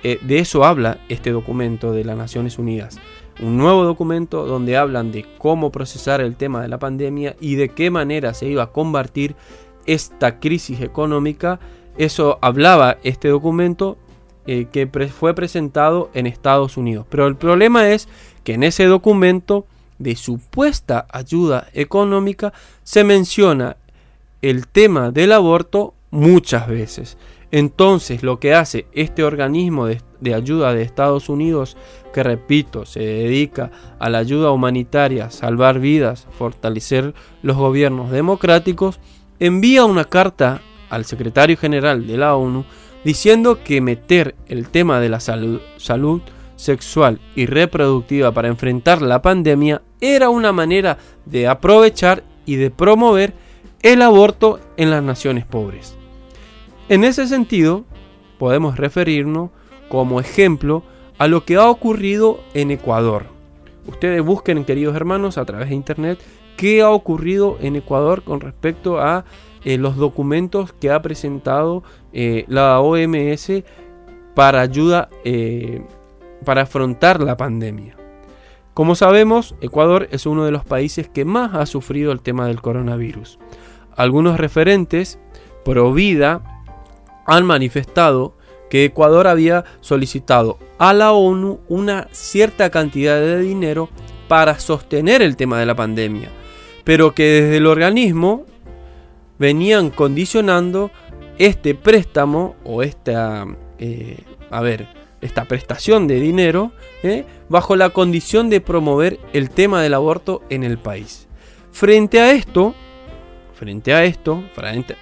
eh, 0.04 0.20
de 0.22 0.38
eso 0.38 0.64
habla 0.64 1.00
este 1.10 1.32
documento 1.32 1.94
de 1.94 2.06
las 2.06 2.16
Naciones 2.16 2.60
Unidas. 2.60 3.00
Un 3.42 3.58
nuevo 3.58 3.86
documento 3.86 4.46
donde 4.46 4.78
hablan 4.78 5.12
de 5.12 5.26
cómo 5.40 5.72
procesar 5.72 6.22
el 6.22 6.36
tema 6.36 6.62
de 6.62 6.68
la 6.68 6.78
pandemia 6.78 7.36
y 7.40 7.56
de 7.56 7.70
qué 7.70 7.90
manera 7.90 8.36
se 8.36 8.50
iba 8.50 8.62
a 8.62 8.72
combatir 8.72 9.36
esta 9.88 10.40
crisis 10.40 10.80
económica 10.82 11.60
eso 11.98 12.40
hablaba 12.42 12.98
este 13.04 13.30
documento 13.30 13.98
eh, 14.46 14.68
que 14.72 14.88
fue 15.08 15.34
presentado 15.34 16.10
en 16.14 16.28
Estados 16.28 16.76
Unidos. 16.78 17.06
Pero 17.10 17.28
el 17.28 17.36
problema 17.36 17.90
es 17.90 18.08
que 18.44 18.56
en 18.56 18.64
ese 18.64 18.86
documento 18.86 19.66
de 20.00 20.16
supuesta 20.16 21.06
ayuda 21.10 21.70
económica 21.74 22.52
se 22.84 23.04
menciona 23.04 23.78
el 24.42 24.68
tema 24.68 25.12
del 25.12 25.32
aborto 25.32 25.94
muchas 26.12 26.68
veces. 26.68 27.18
Entonces 27.52 28.24
lo 28.24 28.40
que 28.40 28.54
hace 28.54 28.88
este 28.94 29.24
organismo 29.24 29.86
de, 29.86 30.02
de, 30.20 30.34
ayuda 30.34 30.74
de 30.74 30.82
Estados 30.82 31.30
Unidos, 31.30 31.78
que 32.14 32.24
repito, 32.24 32.86
se 32.86 33.00
dedica 33.00 33.72
a 34.00 34.10
la 34.10 34.18
ayuda 34.18 34.52
humanitaria, 34.52 35.30
salvar 35.30 35.80
vidas, 35.80 36.28
fortalecer 36.38 37.14
los 37.44 37.56
gobiernos 37.56 38.12
democráticos, 38.12 39.00
envía 39.40 39.86
una 39.86 40.06
carta 40.06 40.62
al 40.94 41.06
secretario 41.06 41.58
general 41.58 42.06
de 42.08 42.18
la 42.18 42.36
ONU 42.36 42.66
diciendo 43.04 43.60
que 43.64 43.82
meter 43.82 44.36
el 44.48 44.70
tema 44.70 45.00
de 45.00 45.10
la 45.10 45.20
salud, 45.20 45.60
salud 45.78 46.22
sexual 46.56 47.20
y 47.36 47.46
reproductiva 47.46 48.32
para 48.32 48.48
enfrentar 48.48 49.02
la 49.02 49.22
pandemia 49.22 49.82
era 50.00 50.30
una 50.30 50.52
manera 50.52 50.98
de 51.26 51.48
aprovechar 51.48 52.24
y 52.46 52.56
de 52.56 52.72
promover 52.72 53.34
el 53.82 54.02
aborto 54.02 54.60
en 54.78 54.92
las 54.92 55.04
naciones 55.04 55.46
pobres. 55.46 55.98
En 56.90 57.04
ese 57.04 57.28
sentido, 57.28 57.86
podemos 58.38 58.78
referirnos 58.78 59.50
como 59.90 60.20
ejemplo 60.20 60.84
a 61.18 61.28
lo 61.28 61.44
que 61.44 61.56
ha 61.56 61.70
ocurrido 61.70 62.40
en 62.54 62.72
Ecuador. 62.72 63.26
Ustedes 63.88 64.24
busquen, 64.24 64.64
queridos 64.64 64.96
hermanos, 64.96 65.38
a 65.38 65.46
través 65.46 65.70
de 65.70 65.76
internet 65.76 66.20
qué 66.56 66.82
ha 66.82 66.90
ocurrido 66.90 67.58
en 67.62 67.76
Ecuador 67.76 68.24
con 68.24 68.40
respecto 68.40 69.00
a 69.00 69.26
eh, 69.66 69.78
los 69.78 69.96
documentos 69.96 70.74
que 70.74 70.92
ha 70.92 71.02
presentado 71.02 71.84
eh, 72.12 72.46
la 72.48 72.80
OMS 72.80 73.64
para 74.36 74.62
ayuda 74.62 75.10
eh, 75.24 75.84
para 76.46 76.64
afrontar 76.64 77.22
la 77.22 77.38
pandemia. 77.38 77.96
Como 78.74 78.96
sabemos, 78.96 79.56
Ecuador 79.62 80.08
es 80.12 80.26
uno 80.26 80.46
de 80.46 80.52
los 80.52 80.66
países 80.66 81.08
que 81.08 81.26
más 81.26 81.54
ha 81.54 81.66
sufrido 81.66 82.12
el 82.12 82.22
tema 82.22 82.48
del 82.48 82.62
coronavirus. 82.62 83.40
Algunos 83.96 84.40
referentes 84.40 85.20
pro 85.64 85.94
vida 85.94 86.64
han 87.26 87.46
manifestado 87.46 88.36
que 88.70 88.86
Ecuador 88.86 89.28
había 89.28 89.64
solicitado 89.82 90.58
a 90.80 90.94
la 90.94 91.12
ONU 91.12 91.60
una 91.70 92.08
cierta 92.12 92.72
cantidad 92.72 93.20
de 93.20 93.40
dinero 93.40 93.90
para 94.28 94.58
sostener 94.58 95.22
el 95.22 95.36
tema 95.36 95.60
de 95.60 95.68
la 95.68 95.76
pandemia, 95.76 96.30
pero 96.84 97.14
que 97.14 97.24
desde 97.24 97.58
el 97.58 97.68
organismo 97.68 98.46
venían 99.40 99.90
condicionando 99.90 100.92
este 101.38 101.76
préstamo 101.76 102.56
o 102.64 102.84
esta, 102.84 103.46
eh, 103.80 104.20
a 104.52 104.62
ver, 104.62 104.88
esta 105.22 105.46
prestación 105.46 106.08
de 106.08 106.20
dinero 106.20 106.72
eh, 107.02 107.26
bajo 107.50 107.76
la 107.76 107.90
condición 107.90 108.50
de 108.50 108.62
promover 108.62 109.20
el 109.32 109.50
tema 109.50 109.82
del 109.82 109.94
aborto 109.94 110.44
en 110.50 110.64
el 110.64 110.78
país. 110.78 111.28
Frente 111.72 112.20
a 112.20 112.34
esto, 112.34 112.76
frente 113.56 113.94
a 113.94 114.04
esto, 114.04 114.44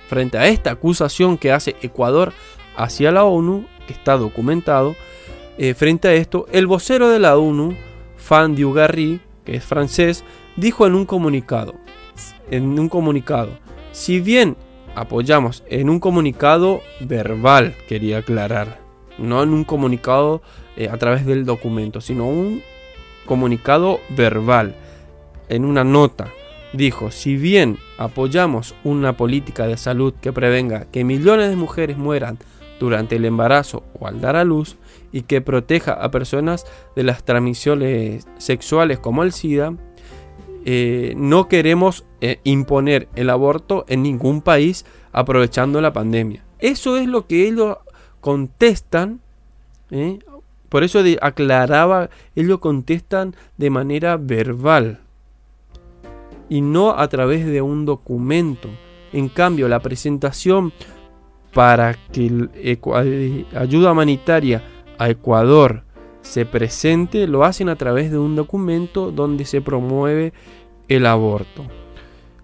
frente, 0.08 0.38
a 0.38 0.48
esta 0.48 0.72
acusación 0.72 1.38
que 1.38 1.52
hace 1.52 1.76
Ecuador 1.82 2.34
hacia 2.78 3.12
la 3.12 3.26
ONU, 3.26 3.66
que 3.88 3.94
está 3.94 4.16
documentado, 4.16 4.96
eh, 5.58 5.74
frente 5.74 6.08
a 6.08 6.14
esto, 6.14 6.46
el 6.52 6.68
vocero 6.68 7.10
de 7.10 7.20
la 7.20 7.38
ONU, 7.38 7.76
Fan 8.16 8.56
Diugarry, 8.56 9.20
que 9.44 9.56
es 9.56 9.64
francés, 9.64 10.24
dijo 10.56 10.86
en 10.86 10.96
un 10.96 11.06
comunicado, 11.06 11.76
en 12.50 12.80
un 12.80 12.88
comunicado, 12.88 13.50
si 13.92 14.20
bien 14.20 14.58
apoyamos 14.96 15.64
en 15.70 15.90
un 15.90 16.00
comunicado 16.00 16.82
verbal, 17.02 17.76
quería 17.88 18.20
aclarar, 18.20 18.80
no 19.18 19.44
en 19.44 19.50
un 19.50 19.64
comunicado 19.64 20.42
eh, 20.78 20.90
a 20.90 20.98
través 20.98 21.26
del 21.26 21.46
documento, 21.46 22.02
sino 22.02 22.28
un 22.28 22.62
comunicado 23.26 24.00
verbal, 24.10 24.76
en 25.50 25.66
una 25.66 25.84
nota, 25.84 26.28
dijo, 26.74 27.12
si 27.12 27.36
bien 27.36 27.78
apoyamos 27.98 28.76
una 28.84 29.18
política 29.18 29.68
de 29.68 29.78
salud 29.78 30.14
que 30.22 30.32
prevenga 30.32 30.86
que 30.92 31.04
millones 31.04 31.50
de 31.50 31.56
mujeres 31.56 31.98
mueran 31.98 32.38
durante 32.80 33.18
el 33.18 33.26
embarazo 33.26 33.84
o 34.00 34.08
al 34.08 34.22
dar 34.22 34.36
a 34.36 34.44
luz 34.44 34.78
y 35.12 35.24
que 35.24 35.42
proteja 35.42 35.94
a 35.94 36.10
personas 36.10 36.66
de 36.96 37.04
las 37.04 37.24
transmisiones 37.24 38.28
sexuales 38.38 38.98
como 38.98 39.24
el 39.24 39.34
SIDA, 39.34 39.74
eh, 40.66 41.14
no 41.18 41.48
queremos 41.48 42.06
eh, 42.22 42.40
imponer 42.44 43.10
el 43.16 43.30
aborto 43.30 43.84
en 43.88 44.04
ningún 44.04 44.42
país 44.42 44.86
aprovechando 45.12 45.82
la 45.82 45.92
pandemia. 45.92 46.44
Eso 46.60 46.98
es 46.98 47.08
lo 47.08 47.26
que 47.26 47.48
ellos 47.48 47.78
contestan. 48.20 49.22
¿eh? 49.90 50.20
Por 50.70 50.84
eso 50.84 51.00
aclaraba, 51.22 52.10
ellos 52.36 52.60
contestan 52.60 53.36
de 53.58 53.70
manera 53.72 54.18
verbal 54.18 55.00
y 56.48 56.62
no 56.62 56.92
a 56.92 57.08
través 57.08 57.46
de 57.46 57.62
un 57.62 57.86
documento. 57.86 58.70
En 59.14 59.28
cambio, 59.28 59.68
la 59.68 59.80
presentación 59.80 60.72
para 61.54 61.96
que 62.14 63.46
ayuda 63.56 63.92
humanitaria 63.92 64.64
a 64.98 65.10
Ecuador 65.10 65.84
se 66.22 66.46
presente 66.46 67.28
lo 67.28 67.44
hacen 67.44 67.68
a 67.68 67.76
través 67.76 68.12
de 68.12 68.20
un 68.20 68.36
documento 68.36 69.12
donde 69.12 69.46
se 69.46 69.60
promueve 69.62 70.34
el 70.88 71.06
aborto. 71.06 71.81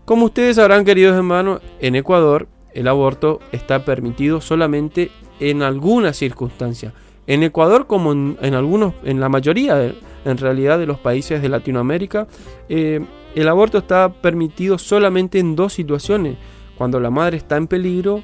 Como 0.07 0.27
ustedes 0.27 0.55
sabrán, 0.55 0.85
queridos 0.85 1.17
hermanos, 1.17 1.59
en 1.81 1.97
Ecuador 1.97 2.47
el 2.73 2.87
aborto 2.87 3.41
está 3.51 3.83
permitido 3.83 4.39
solamente 4.39 5.11
en 5.41 5.61
algunas 5.63 6.15
circunstancias. 6.15 6.93
En 7.27 7.43
Ecuador, 7.43 7.87
como 7.87 8.13
en, 8.13 8.53
algunos, 8.53 8.93
en 9.03 9.19
la 9.19 9.27
mayoría, 9.27 9.93
en 10.23 10.37
realidad, 10.37 10.79
de 10.79 10.85
los 10.85 10.97
países 10.97 11.41
de 11.41 11.49
Latinoamérica, 11.49 12.25
eh, 12.69 13.05
el 13.35 13.49
aborto 13.49 13.79
está 13.79 14.13
permitido 14.13 14.77
solamente 14.77 15.39
en 15.39 15.57
dos 15.57 15.73
situaciones: 15.73 16.37
cuando 16.77 17.01
la 17.01 17.09
madre 17.09 17.35
está 17.35 17.57
en 17.57 17.67
peligro 17.67 18.23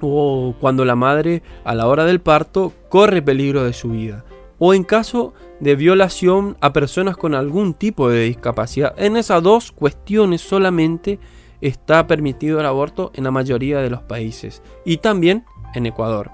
o 0.00 0.54
cuando 0.58 0.86
la 0.86 0.96
madre 0.96 1.42
a 1.64 1.74
la 1.74 1.86
hora 1.86 2.06
del 2.06 2.22
parto 2.22 2.72
corre 2.88 3.20
peligro 3.20 3.62
de 3.62 3.74
su 3.74 3.90
vida, 3.90 4.24
o 4.58 4.72
en 4.72 4.84
caso 4.84 5.34
de 5.62 5.76
violación 5.76 6.56
a 6.60 6.72
personas 6.72 7.16
con 7.16 7.36
algún 7.36 7.74
tipo 7.74 8.08
de 8.08 8.24
discapacidad. 8.24 8.94
En 8.96 9.16
esas 9.16 9.44
dos 9.44 9.70
cuestiones 9.70 10.40
solamente 10.40 11.20
está 11.60 12.08
permitido 12.08 12.58
el 12.58 12.66
aborto 12.66 13.12
en 13.14 13.22
la 13.22 13.30
mayoría 13.30 13.78
de 13.78 13.88
los 13.88 14.02
países 14.02 14.60
y 14.84 14.96
también 14.96 15.44
en 15.76 15.86
Ecuador. 15.86 16.32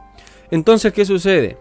Entonces, 0.51 0.95
¿qué 0.95 1.05
sucede? 1.05 1.59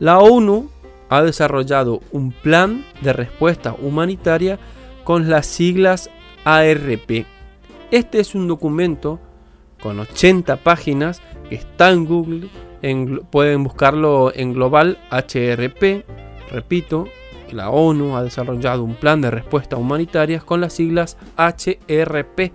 La 0.00 0.18
ONU 0.18 0.68
ha 1.08 1.22
desarrollado 1.22 2.00
un 2.10 2.32
plan 2.32 2.84
de 3.00 3.12
respuesta 3.12 3.76
humanitaria 3.80 4.58
con 5.04 5.30
las 5.30 5.46
siglas 5.46 6.10
ARP. 6.44 7.26
Este 7.92 8.18
es 8.18 8.34
un 8.34 8.48
documento 8.48 9.20
con 9.80 10.00
80 10.00 10.56
páginas 10.64 11.22
que 11.48 11.54
está 11.54 11.92
en 11.92 12.06
Google, 12.06 12.48
pueden 13.30 13.62
buscarlo 13.62 14.32
en 14.34 14.52
global 14.52 14.98
HRP, 15.12 16.04
repito, 16.56 17.06
la 17.52 17.68
ONU 17.68 18.16
ha 18.16 18.22
desarrollado 18.22 18.82
un 18.82 18.94
plan 18.94 19.20
de 19.20 19.30
respuesta 19.30 19.76
humanitaria 19.76 20.40
con 20.40 20.62
las 20.62 20.72
siglas 20.72 21.18
HRP. 21.36 22.50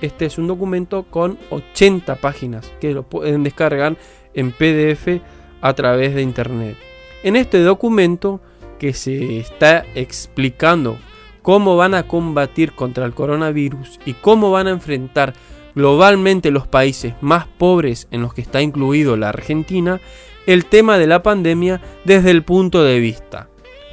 Este 0.00 0.24
es 0.24 0.38
un 0.38 0.46
documento 0.46 1.04
con 1.04 1.38
80 1.50 2.16
páginas 2.16 2.72
que 2.80 2.94
lo 2.94 3.02
pueden 3.02 3.42
descargar 3.42 3.96
en 4.32 4.50
PDF 4.50 5.20
a 5.60 5.74
través 5.74 6.14
de 6.14 6.22
internet. 6.22 6.76
En 7.22 7.36
este 7.36 7.60
documento 7.60 8.40
que 8.78 8.94
se 8.94 9.38
está 9.38 9.84
explicando 9.94 10.96
cómo 11.42 11.76
van 11.76 11.94
a 11.94 12.08
combatir 12.08 12.72
contra 12.72 13.04
el 13.04 13.12
coronavirus 13.12 14.00
y 14.06 14.14
cómo 14.14 14.50
van 14.50 14.68
a 14.68 14.70
enfrentar 14.70 15.34
globalmente 15.74 16.50
los 16.50 16.66
países 16.66 17.14
más 17.20 17.46
pobres 17.46 18.08
en 18.10 18.22
los 18.22 18.32
que 18.32 18.40
está 18.40 18.62
incluido 18.62 19.16
la 19.16 19.28
Argentina, 19.28 20.00
el 20.46 20.66
tema 20.66 20.98
de 20.98 21.06
la 21.06 21.22
pandemia 21.22 21.80
desde 22.04 22.30
el 22.30 22.42
punto 22.42 22.82
de 22.82 23.00
vista 23.00 23.48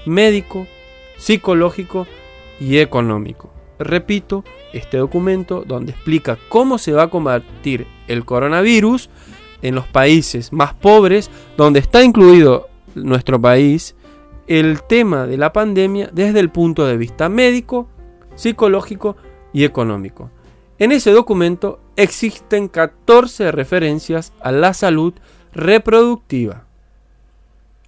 médico, 0.06 0.68
psicológico 1.18 2.08
y 2.60 2.78
económico. 2.80 3.52
Repito, 3.80 4.44
este 4.74 4.98
documento 4.98 5.64
donde 5.66 5.92
explica 5.92 6.38
cómo 6.50 6.78
se 6.78 6.94
va 6.94 7.04
a 7.04 7.10
combatir 7.10 7.88
el 8.08 8.26
coronavirus 8.26 9.10
en 9.62 9.76
los 9.76 9.88
países 9.88 10.52
más 10.54 10.74
pobres, 10.74 11.30
donde 11.58 11.80
está 11.80 12.04
incluido 12.04 12.70
nuestro 12.96 13.40
país, 13.40 13.96
el 14.48 14.82
tema 14.84 15.28
de 15.28 15.38
la 15.38 15.54
pandemia 15.54 16.10
desde 16.12 16.40
el 16.40 16.50
punto 16.50 16.86
de 16.86 16.98
vista 16.98 17.30
médico, 17.30 17.88
psicológico 18.36 19.16
y 19.54 19.64
económico. 19.64 20.30
En 20.80 20.92
ese 20.92 21.12
documento 21.12 21.80
existen 21.96 22.68
14 22.68 23.52
referencias 23.52 24.34
a 24.42 24.52
la 24.52 24.74
salud 24.74 25.14
reproductiva. 25.54 26.66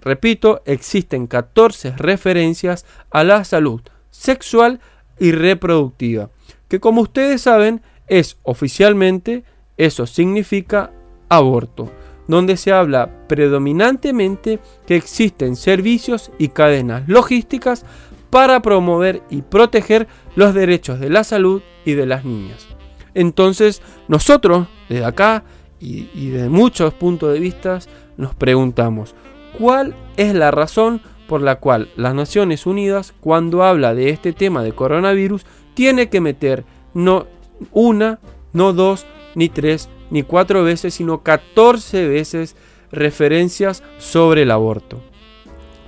Repito, 0.02 0.62
existen 0.66 1.28
14 1.28 1.92
referencias 1.98 2.86
a 3.10 3.24
la 3.24 3.44
salud 3.44 3.82
sexual 4.12 4.80
y 5.20 5.32
reproductiva, 5.32 6.30
que 6.68 6.80
como 6.80 7.02
ustedes 7.02 7.42
saben 7.42 7.82
es 8.08 8.38
oficialmente, 8.44 9.44
eso 9.78 10.06
significa 10.06 10.92
aborto, 11.30 11.92
donde 12.28 12.58
se 12.58 12.72
habla 12.72 13.28
predominantemente 13.28 14.60
que 14.86 14.96
existen 14.96 15.56
servicios 15.56 16.32
y 16.38 16.50
cadenas 16.50 17.08
logísticas 17.08 17.86
para 18.30 18.62
promover 18.62 19.22
y 19.30 19.42
proteger 19.42 20.08
los 20.36 20.54
derechos 20.54 21.00
de 21.00 21.10
la 21.10 21.24
salud 21.24 21.62
y 21.86 21.94
de 21.94 22.06
las 22.06 22.26
niñas. 22.26 22.68
Entonces, 23.14 23.82
nosotros, 24.08 24.68
desde 24.90 25.06
acá 25.06 25.44
y, 25.84 26.30
de 26.30 26.50
muchos 26.50 26.94
puntos 26.94 27.34
de 27.34 27.40
vista, 27.40 27.80
nos 28.18 28.34
preguntamos, 28.36 29.16
¿cuál 29.58 29.96
es 30.18 30.34
la 30.34 30.52
razón 30.52 31.02
por 31.28 31.42
la 31.42 31.56
cual 31.56 31.90
las 31.96 32.16
Naciones 32.16 32.66
Unidas, 32.66 33.14
cuando 33.20 33.64
habla 33.64 33.94
de 33.94 34.10
este 34.10 34.34
tema 34.34 34.64
de 34.64 34.74
coronavirus, 34.74 35.46
tiene 35.74 36.10
que 36.10 36.22
meter 36.22 36.64
no 36.94 37.28
una, 37.72 38.20
no 38.54 38.74
dos, 38.74 39.06
ni 39.36 39.50
tres, 39.50 39.90
ni 40.10 40.24
cuatro 40.24 40.64
veces, 40.64 40.94
sino 40.94 41.24
14 41.24 42.08
veces 42.08 42.56
referencias 42.92 43.84
sobre 43.98 44.44
el 44.44 44.52
aborto. 44.52 45.02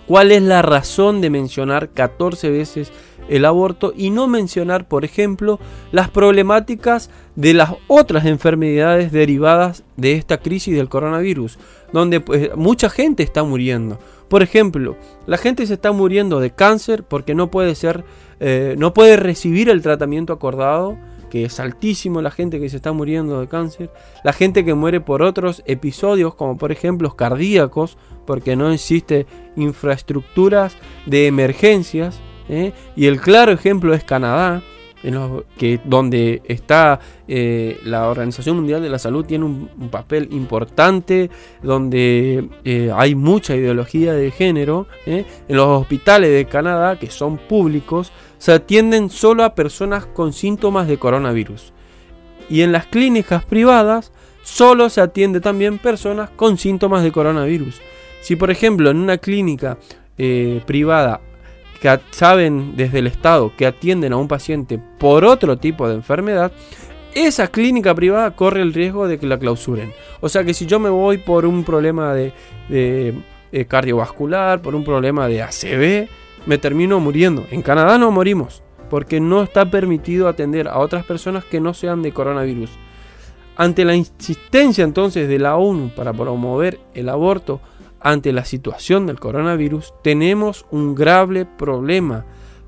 ¿Cuál 0.07 0.31
es 0.31 0.41
la 0.41 0.61
razón 0.61 1.21
de 1.21 1.29
mencionar 1.29 1.89
14 1.89 2.49
veces 2.49 2.91
el 3.27 3.45
aborto 3.45 3.93
y 3.95 4.09
no 4.09 4.27
mencionar, 4.27 4.87
por 4.87 5.05
ejemplo, 5.05 5.59
las 5.91 6.09
problemáticas 6.09 7.09
de 7.35 7.53
las 7.53 7.71
otras 7.87 8.25
enfermedades 8.25 9.11
derivadas 9.11 9.83
de 9.97 10.13
esta 10.13 10.37
crisis 10.37 10.75
del 10.75 10.89
coronavirus, 10.89 11.59
donde 11.91 12.21
pues, 12.21 12.55
mucha 12.55 12.89
gente 12.89 13.23
está 13.23 13.43
muriendo. 13.43 13.99
Por 14.27 14.41
ejemplo, 14.41 14.95
la 15.27 15.37
gente 15.37 15.67
se 15.67 15.75
está 15.75 15.91
muriendo 15.91 16.39
de 16.39 16.51
cáncer 16.51 17.03
porque 17.03 17.35
no 17.35 17.51
puede 17.51 17.75
ser, 17.75 18.03
eh, 18.39 18.75
no 18.77 18.93
puede 18.93 19.17
recibir 19.17 19.69
el 19.69 19.81
tratamiento 19.81 20.33
acordado, 20.33 20.97
que 21.29 21.45
es 21.45 21.59
altísimo 21.59 22.21
la 22.21 22.31
gente 22.31 22.59
que 22.59 22.69
se 22.69 22.77
está 22.77 22.91
muriendo 22.91 23.39
de 23.39 23.47
cáncer, 23.47 23.91
la 24.23 24.33
gente 24.33 24.63
que 24.63 24.73
muere 24.73 25.01
por 25.01 25.21
otros 25.21 25.63
episodios, 25.65 26.33
como 26.35 26.57
por 26.57 26.71
ejemplo 26.71 27.15
cardíacos, 27.15 27.97
porque 28.25 28.55
no 28.55 28.71
existe 28.71 29.27
infraestructuras 29.55 30.75
de 31.05 31.27
emergencias, 31.27 32.19
¿eh? 32.49 32.73
y 32.95 33.05
el 33.07 33.19
claro 33.19 33.51
ejemplo 33.51 33.93
es 33.93 34.03
Canadá, 34.03 34.63
donde 35.85 36.41
está 36.45 36.99
eh, 37.27 37.79
la 37.83 38.09
Organización 38.09 38.57
Mundial 38.57 38.81
de 38.81 38.89
la 38.89 38.99
Salud, 38.99 39.25
tiene 39.25 39.45
un, 39.45 39.69
papel 39.91 40.29
importante, 40.31 41.29
donde 41.61 42.49
eh, 42.63 42.91
hay 42.93 43.15
mucha 43.15 43.55
ideología 43.55 44.13
de 44.13 44.31
género. 44.31 44.87
En 45.05 45.25
los 45.47 45.81
hospitales 45.81 46.31
de 46.31 46.45
Canadá, 46.45 46.97
que 46.97 47.09
son 47.09 47.37
públicos, 47.37 48.11
se 48.37 48.51
atienden 48.51 49.09
solo 49.09 49.43
a 49.43 49.55
personas 49.55 50.05
con 50.05 50.33
síntomas 50.33 50.87
de 50.87 50.97
coronavirus. 50.97 51.73
Y 52.49 52.61
en 52.61 52.71
las 52.71 52.85
clínicas 52.87 53.45
privadas, 53.45 54.11
solo 54.43 54.89
se 54.89 55.01
atiende 55.01 55.39
también 55.39 55.79
personas 55.79 56.29
con 56.31 56.57
síntomas 56.57 57.03
de 57.03 57.11
coronavirus. 57.11 57.81
Si 58.21 58.35
por 58.35 58.51
ejemplo 58.51 58.89
en 58.89 58.97
una 58.97 59.17
clínica 59.17 59.77
privada 60.65 61.19
que 61.85 61.99
saben 62.09 62.75
desde 62.75 62.97
el 62.99 63.05
Estado 63.05 63.51
que 63.55 63.67
atienden 63.67 64.11
a 64.11 64.17
un 64.17 64.27
paciente 64.27 64.79
por 64.97 65.23
otro 65.23 65.57
tipo 65.57 65.87
de 65.87 65.93
enfermedad, 65.93 66.51
esa 67.13 67.47
clínica 67.47 67.93
privada 67.93 68.31
corre 68.31 68.63
el 68.63 68.73
riesgo 68.73 69.07
de 69.07 69.19
que 69.19 69.27
la 69.27 69.37
clausuren. 69.37 69.93
O 70.19 70.27
sea 70.27 70.43
que 70.43 70.55
si 70.55 70.65
yo 70.65 70.79
me 70.79 70.89
voy 70.89 71.19
por 71.19 71.45
un 71.45 71.63
problema 71.63 72.15
de, 72.15 72.33
eh, 72.71 73.65
cardiovascular, 73.67 74.63
por 74.63 74.73
un 74.73 74.83
problema 74.83 75.27
de 75.27 75.43
ACV, 75.43 76.09
me 76.47 76.57
termino 76.57 76.99
muriendo. 76.99 77.45
En 77.51 77.61
Canadá 77.61 77.99
no 77.99 78.09
morimos, 78.09 78.63
porque 78.89 79.19
no 79.19 79.43
está 79.43 79.69
permitido 79.69 80.27
atender 80.27 80.67
a 80.67 80.79
otras 80.79 81.05
personas 81.05 81.45
que 81.45 81.61
no 81.61 81.75
sean 81.75 82.01
de 82.01 82.11
coronavirus. 82.11 82.71
Ante 83.57 83.85
la 83.85 83.95
insistencia 83.95 84.83
entonces 84.83 85.29
de 85.29 85.37
la 85.37 85.55
ONU 85.55 85.91
para 85.95 86.13
promover 86.13 86.79
el 86.95 87.09
aborto, 87.09 87.61
ante 88.05 88.31
la 88.31 88.45
situación 88.45 89.07
del 89.07 89.19
coronavirus, 89.19 89.95
tenemos 90.03 90.67
un 90.69 90.93
grave 90.93 91.43
problema 91.43 92.23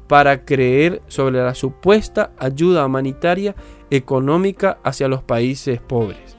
para 0.08 0.46
creer 0.46 1.04
sobre 1.10 1.38
la 1.38 1.54
supuesta 1.54 2.32
ayuda 2.40 2.84
humanitaria 2.84 3.54
económica 3.92 4.80
hacia 4.84 5.08
los 5.08 5.22
países 5.22 5.80
pobres. 5.80 6.38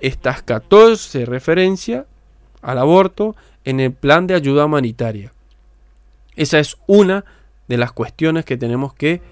Estas 0.00 0.42
14 0.42 1.24
referencias 1.24 2.04
al 2.60 2.76
aborto 2.76 3.36
en 3.64 3.80
el 3.80 3.94
plan 3.94 4.26
de 4.26 4.34
ayuda 4.34 4.66
humanitaria. 4.66 5.32
Esa 6.34 6.58
es 6.58 6.76
una 6.86 7.24
de 7.68 7.78
las 7.78 7.92
cuestiones 7.92 8.44
que 8.44 8.58
tenemos 8.58 8.92
que 8.92 9.22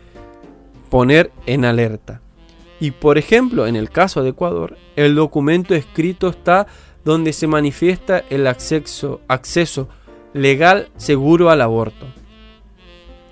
poner 0.88 1.30
en 1.44 1.66
alerta. 1.66 2.22
Y 2.80 2.92
por 2.92 3.18
ejemplo, 3.18 3.66
en 3.66 3.76
el 3.76 3.90
caso 3.90 4.22
de 4.22 4.30
Ecuador, 4.30 4.78
el 4.96 5.14
documento 5.14 5.74
escrito 5.74 6.28
está 6.28 6.66
donde 7.04 7.32
se 7.32 7.46
manifiesta 7.46 8.24
el 8.30 8.46
acceso, 8.46 9.20
legal 10.32 10.88
seguro 10.96 11.50
al 11.50 11.60
aborto, 11.60 12.06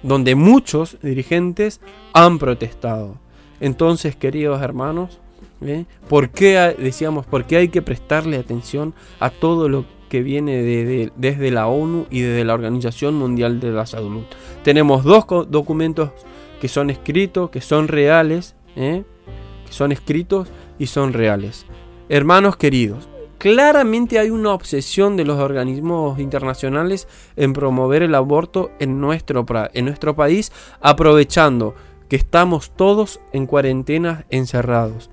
donde 0.03 0.35
muchos 0.35 0.99
dirigentes 1.03 1.81
han 2.13 2.39
protestado. 2.39 3.17
Entonces, 3.61 4.15
queridos 4.17 4.61
hermanos, 4.63 5.21
¿eh? 5.63 5.87
¿por 6.09 6.31
qué 6.31 6.75
decíamos, 6.79 7.27
por 7.27 7.45
qué 7.45 7.57
hay 7.57 7.69
que 7.69 7.83
prestarle 7.83 8.37
atención 8.37 8.95
a 9.21 9.31
todo 9.31 9.69
lo 9.69 9.85
que 10.09 10.23
viene 10.23 10.63
desde 11.17 11.51
la 11.51 11.69
ONU 11.69 12.07
y 12.11 12.21
desde 12.21 12.45
la 12.45 12.55
Organización 12.55 13.15
Mundial 13.15 13.61
de 13.61 13.71
la 13.71 13.87
Salud? 13.87 14.23
Tenemos 14.63 15.05
dos 15.05 15.25
documentos 15.49 16.11
que 16.61 16.69
son 16.69 16.91
escritos, 16.91 17.51
que 17.51 17.61
son 17.61 17.89
reales, 17.89 18.55
¿eh? 18.77 19.05
que 19.67 19.73
son 19.73 19.91
escritos 19.93 20.49
y 20.79 20.87
son 20.87 21.13
reales. 21.13 21.67
Hermanos 22.09 22.57
queridos, 22.57 23.09
claramente 23.43 24.21
hay 24.21 24.31
una 24.31 24.53
obsesión 24.53 25.17
de 25.17 25.25
los 25.25 25.41
organismos 25.41 26.21
internacionales 26.21 27.09
en 27.35 27.53
promover 27.53 28.05
el 28.05 28.15
aborto 28.15 28.71
en 28.79 29.01
nuestro, 29.01 29.45
en 29.75 29.85
nuestro 29.85 30.15
país, 30.15 30.53
aprovechando 30.81 31.75
que 32.09 32.15
estamos 32.15 32.71
todos 32.71 33.19
en 33.33 33.47
cuarentena 33.47 34.27
encerrados. 34.31 35.11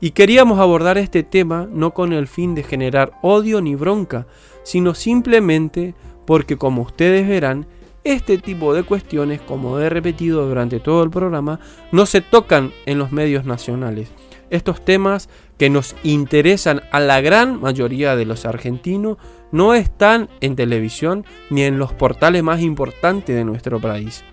Y 0.00 0.12
queríamos 0.12 0.58
abordar 0.60 0.96
este 0.96 1.22
tema 1.24 1.68
no 1.70 1.92
con 1.92 2.14
el 2.14 2.26
fin 2.26 2.54
de 2.54 2.62
generar 2.62 3.12
odio 3.20 3.60
ni 3.60 3.74
bronca, 3.74 4.26
sino 4.62 4.94
simplemente 4.94 5.94
porque 6.24 6.56
como 6.56 6.80
ustedes 6.80 7.28
verán, 7.28 7.66
este 8.02 8.38
tipo 8.38 8.72
de 8.72 8.82
cuestiones, 8.82 9.42
como 9.42 9.78
he 9.78 9.90
repetido 9.90 10.48
durante 10.48 10.80
todo 10.80 11.02
el 11.02 11.10
programa, 11.10 11.60
no 11.92 12.06
se 12.06 12.22
tocan 12.22 12.72
en 12.86 12.96
los 12.96 13.12
medios 13.12 13.44
nacionales. 13.44 14.08
Estos 14.48 14.82
temas 14.82 15.28
que 15.58 15.70
nos 15.70 15.96
interesan 16.02 16.82
a 16.92 17.00
la 17.00 17.20
gran 17.20 17.60
mayoría 17.60 18.16
de 18.16 18.24
los 18.24 18.46
argentinos 18.46 19.18
no 19.50 19.74
están 19.74 20.28
en 20.40 20.56
televisión 20.56 21.24
ni 21.50 21.62
en 21.62 21.78
los 21.78 21.92
portales 21.92 22.42
más 22.42 22.60
importantes 22.60 23.34
de 23.34 23.44
nuestro 23.44 23.80
país. 23.80 24.24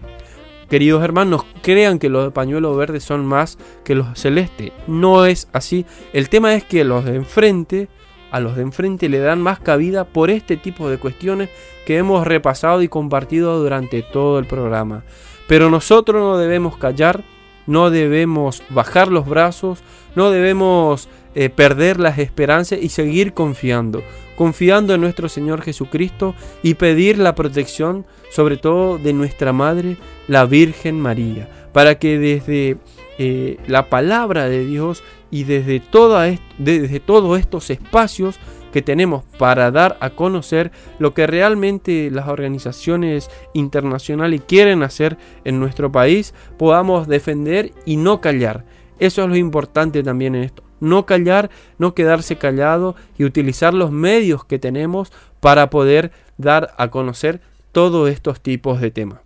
Queridos 0.70 1.04
hermanos, 1.04 1.46
crean 1.62 2.00
que 2.00 2.10
los 2.10 2.26
de 2.26 2.32
pañuelo 2.32 2.76
verde 2.76 3.00
son 3.00 3.26
más 3.26 3.58
que 3.84 3.96
los 3.96 4.20
celeste. 4.20 4.74
No 4.88 5.26
es 5.26 5.48
así. 5.54 5.86
El 6.12 6.30
tema 6.30 6.56
es 6.56 6.64
que 6.64 6.84
los 6.84 7.06
de 7.06 7.16
enfrente 7.16 7.88
a 8.32 8.40
los 8.40 8.56
de 8.56 8.64
enfrente 8.64 9.08
le 9.08 9.20
dan 9.20 9.42
más 9.42 9.60
cabida 9.60 10.06
por 10.06 10.30
este 10.30 10.58
tipo 10.58 10.90
de 10.90 10.98
cuestiones 10.98 11.50
que 11.86 11.98
hemos 11.98 12.26
repasado 12.28 12.82
y 12.82 12.88
compartido 12.88 13.60
durante 13.60 14.02
todo 14.02 14.40
el 14.40 14.46
programa. 14.46 15.04
Pero 15.48 15.70
nosotros 15.70 16.22
no 16.22 16.38
debemos 16.38 16.78
callar, 16.78 17.24
no 17.68 17.90
debemos 17.90 18.64
bajar 18.70 19.10
los 19.10 19.28
brazos, 19.28 19.80
no 20.16 20.32
debemos 20.32 21.10
eh, 21.34 21.50
perder 21.50 22.00
las 22.00 22.18
esperanzas 22.20 22.80
y 22.82 22.90
seguir 22.90 23.34
confiando, 23.34 24.04
confiando 24.38 24.94
en 24.94 25.02
nuestro 25.02 25.30
Señor 25.30 25.62
Jesucristo 25.62 26.36
y 26.64 26.76
pedir 26.76 27.18
la 27.18 27.36
protección 27.36 28.06
sobre 28.32 28.58
todo 28.58 28.98
de 28.98 29.14
nuestra 29.14 29.54
Madre, 29.54 29.98
la 30.28 30.46
Virgen 30.46 31.00
María, 31.00 31.50
para 31.74 32.00
que 32.00 32.18
desde 32.18 32.78
eh, 33.18 33.58
la 33.68 33.90
palabra 33.90 34.50
de 34.50 34.66
Dios 34.66 35.04
y 35.32 35.44
desde, 35.44 35.82
desde 36.58 37.00
todos 37.00 37.40
estos 37.40 37.70
espacios 37.70 38.40
que 38.76 38.82
tenemos 38.82 39.24
para 39.38 39.72
dar 39.72 39.98
a 40.02 40.10
conocer 40.10 40.72
lo 41.00 41.14
que 41.14 41.28
realmente 41.28 42.10
las 42.12 42.28
organizaciones 42.28 43.30
internacionales 43.54 44.42
quieren 44.46 44.84
hacer 44.84 45.18
en 45.46 45.62
nuestro 45.62 45.94
país, 45.94 46.34
podamos 46.58 47.08
defender 47.08 47.72
y 47.86 47.96
no 47.96 48.20
callar. 48.20 48.66
Eso 49.00 49.24
es 49.24 49.30
lo 49.30 49.38
importante 49.38 50.04
también 50.04 50.36
en 50.36 50.44
esto. 50.44 50.64
No 50.82 51.06
callar, 51.06 51.50
no 51.78 51.96
quedarse 51.96 52.36
callado 52.36 52.98
y 53.18 53.24
utilizar 53.24 53.74
los 53.74 53.92
medios 53.92 54.44
que 54.44 54.60
tenemos 54.60 55.14
para 55.40 55.70
poder 55.70 56.12
dar 56.38 56.74
a 56.78 56.90
conocer 56.90 57.40
todos 57.72 58.10
estos 58.10 58.42
tipos 58.42 58.82
de 58.82 58.92
temas. 58.92 59.25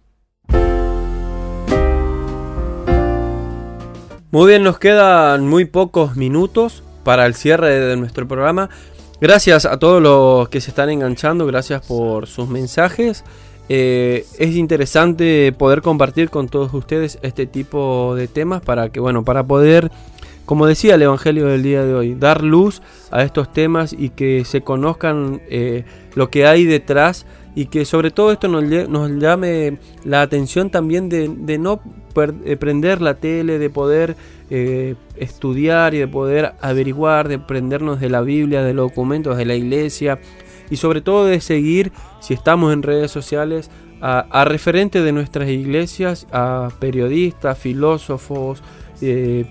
Muy 4.31 4.47
bien, 4.47 4.61
nos 4.61 4.77
quedan 4.77 5.47
muy 5.47 5.65
pocos 5.65 6.15
minutos 6.15 6.83
para 7.03 7.25
el 7.25 7.33
cierre 7.33 7.79
de 7.79 7.97
nuestro 7.97 8.27
programa. 8.27 8.69
Gracias 9.19 9.65
a 9.65 9.79
todos 9.79 10.03
los 10.03 10.49
que 10.49 10.61
se 10.61 10.69
están 10.69 10.91
enganchando, 10.91 11.47
gracias 11.47 11.83
por 11.87 12.27
sus 12.27 12.47
mensajes. 12.47 13.23
Eh, 13.69 14.27
es 14.37 14.55
interesante 14.55 15.51
poder 15.51 15.81
compartir 15.81 16.29
con 16.29 16.47
todos 16.47 16.71
ustedes 16.75 17.17
este 17.23 17.47
tipo 17.47 18.13
de 18.15 18.27
temas 18.27 18.61
para 18.61 18.89
que, 18.89 18.99
bueno, 18.99 19.25
para 19.25 19.47
poder, 19.47 19.89
como 20.45 20.67
decía 20.67 20.93
el 20.93 21.01
Evangelio 21.01 21.47
del 21.47 21.63
día 21.63 21.83
de 21.83 21.95
hoy, 21.95 22.13
dar 22.13 22.43
luz 22.43 22.83
a 23.09 23.23
estos 23.23 23.51
temas 23.51 23.93
y 23.93 24.09
que 24.09 24.45
se 24.45 24.61
conozcan 24.61 25.41
eh, 25.49 25.85
lo 26.13 26.29
que 26.29 26.45
hay 26.45 26.65
detrás 26.65 27.25
y 27.59 27.65
que 27.65 27.83
sobre 27.83 28.09
todo 28.09 28.31
esto 28.31 28.47
nos, 28.47 28.63
llame 29.19 29.79
la 30.05 30.21
atención 30.21 30.69
también 30.69 31.09
de, 31.09 31.57
no 31.57 31.81
eh, 32.45 32.55
prender 32.55 33.01
la 33.01 33.15
tele, 33.15 33.59
de 33.59 33.69
poder 33.69 34.15
eh, 34.49 34.95
estudiar 35.17 35.93
y 35.93 35.97
de 35.97 36.07
poder 36.07 36.53
averiguar, 36.61 37.27
de 37.27 37.37
prendernos 37.37 37.99
de 37.99 38.09
la 38.09 38.21
Biblia, 38.21 38.63
de 38.63 38.73
los 38.73 38.91
documentos 38.91 39.35
de 39.35 39.43
la 39.43 39.55
iglesia 39.55 40.19
y 40.69 40.77
sobre 40.77 41.01
todo 41.01 41.25
de 41.25 41.41
seguir, 41.41 41.91
si 42.21 42.33
estamos 42.33 42.71
en 42.71 42.81
redes 42.81 43.11
sociales, 43.11 43.69
a, 43.99 44.45
referentes 44.45 45.03
de 45.03 45.11
nuestras 45.11 45.49
iglesias, 45.49 46.27
a 46.31 46.69
periodistas, 46.79 47.57
filósofos, 47.57 48.63
eh, 49.01 49.43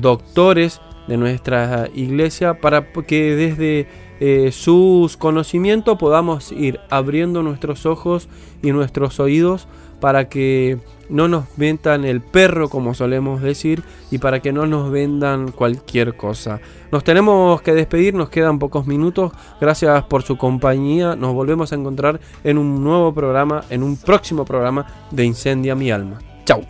doctores 0.00 0.80
de 1.06 1.16
nuestra 1.18 1.88
iglesia, 1.94 2.54
para 2.54 2.92
que 3.06 3.36
desde 3.36 3.86
eh, 4.20 4.50
sus 4.52 5.16
conocimientos 5.16 5.98
podamos 5.98 6.52
ir 6.52 6.80
abriendo 6.90 7.42
nuestros 7.42 7.86
ojos 7.86 8.28
y 8.62 8.72
nuestros 8.72 9.20
oídos 9.20 9.66
para 10.00 10.28
que 10.28 10.78
no 11.08 11.28
nos 11.28 11.44
vendan 11.56 12.04
el 12.04 12.20
perro 12.20 12.68
como 12.68 12.94
solemos 12.94 13.42
decir 13.42 13.82
y 14.10 14.18
para 14.18 14.40
que 14.40 14.52
no 14.52 14.66
nos 14.66 14.90
vendan 14.90 15.50
cualquier 15.50 16.16
cosa. 16.16 16.60
Nos 16.92 17.04
tenemos 17.04 17.60
que 17.62 17.74
despedir, 17.74 18.14
nos 18.14 18.28
quedan 18.28 18.58
pocos 18.58 18.86
minutos. 18.86 19.32
Gracias 19.60 20.04
por 20.04 20.22
su 20.22 20.36
compañía. 20.36 21.16
Nos 21.16 21.34
volvemos 21.34 21.72
a 21.72 21.76
encontrar 21.76 22.20
en 22.42 22.58
un 22.58 22.82
nuevo 22.82 23.12
programa, 23.14 23.64
en 23.70 23.82
un 23.82 23.96
próximo 23.96 24.44
programa 24.44 24.86
de 25.10 25.24
Incendia 25.24 25.74
mi 25.74 25.90
alma. 25.90 26.18
Chao. 26.44 26.62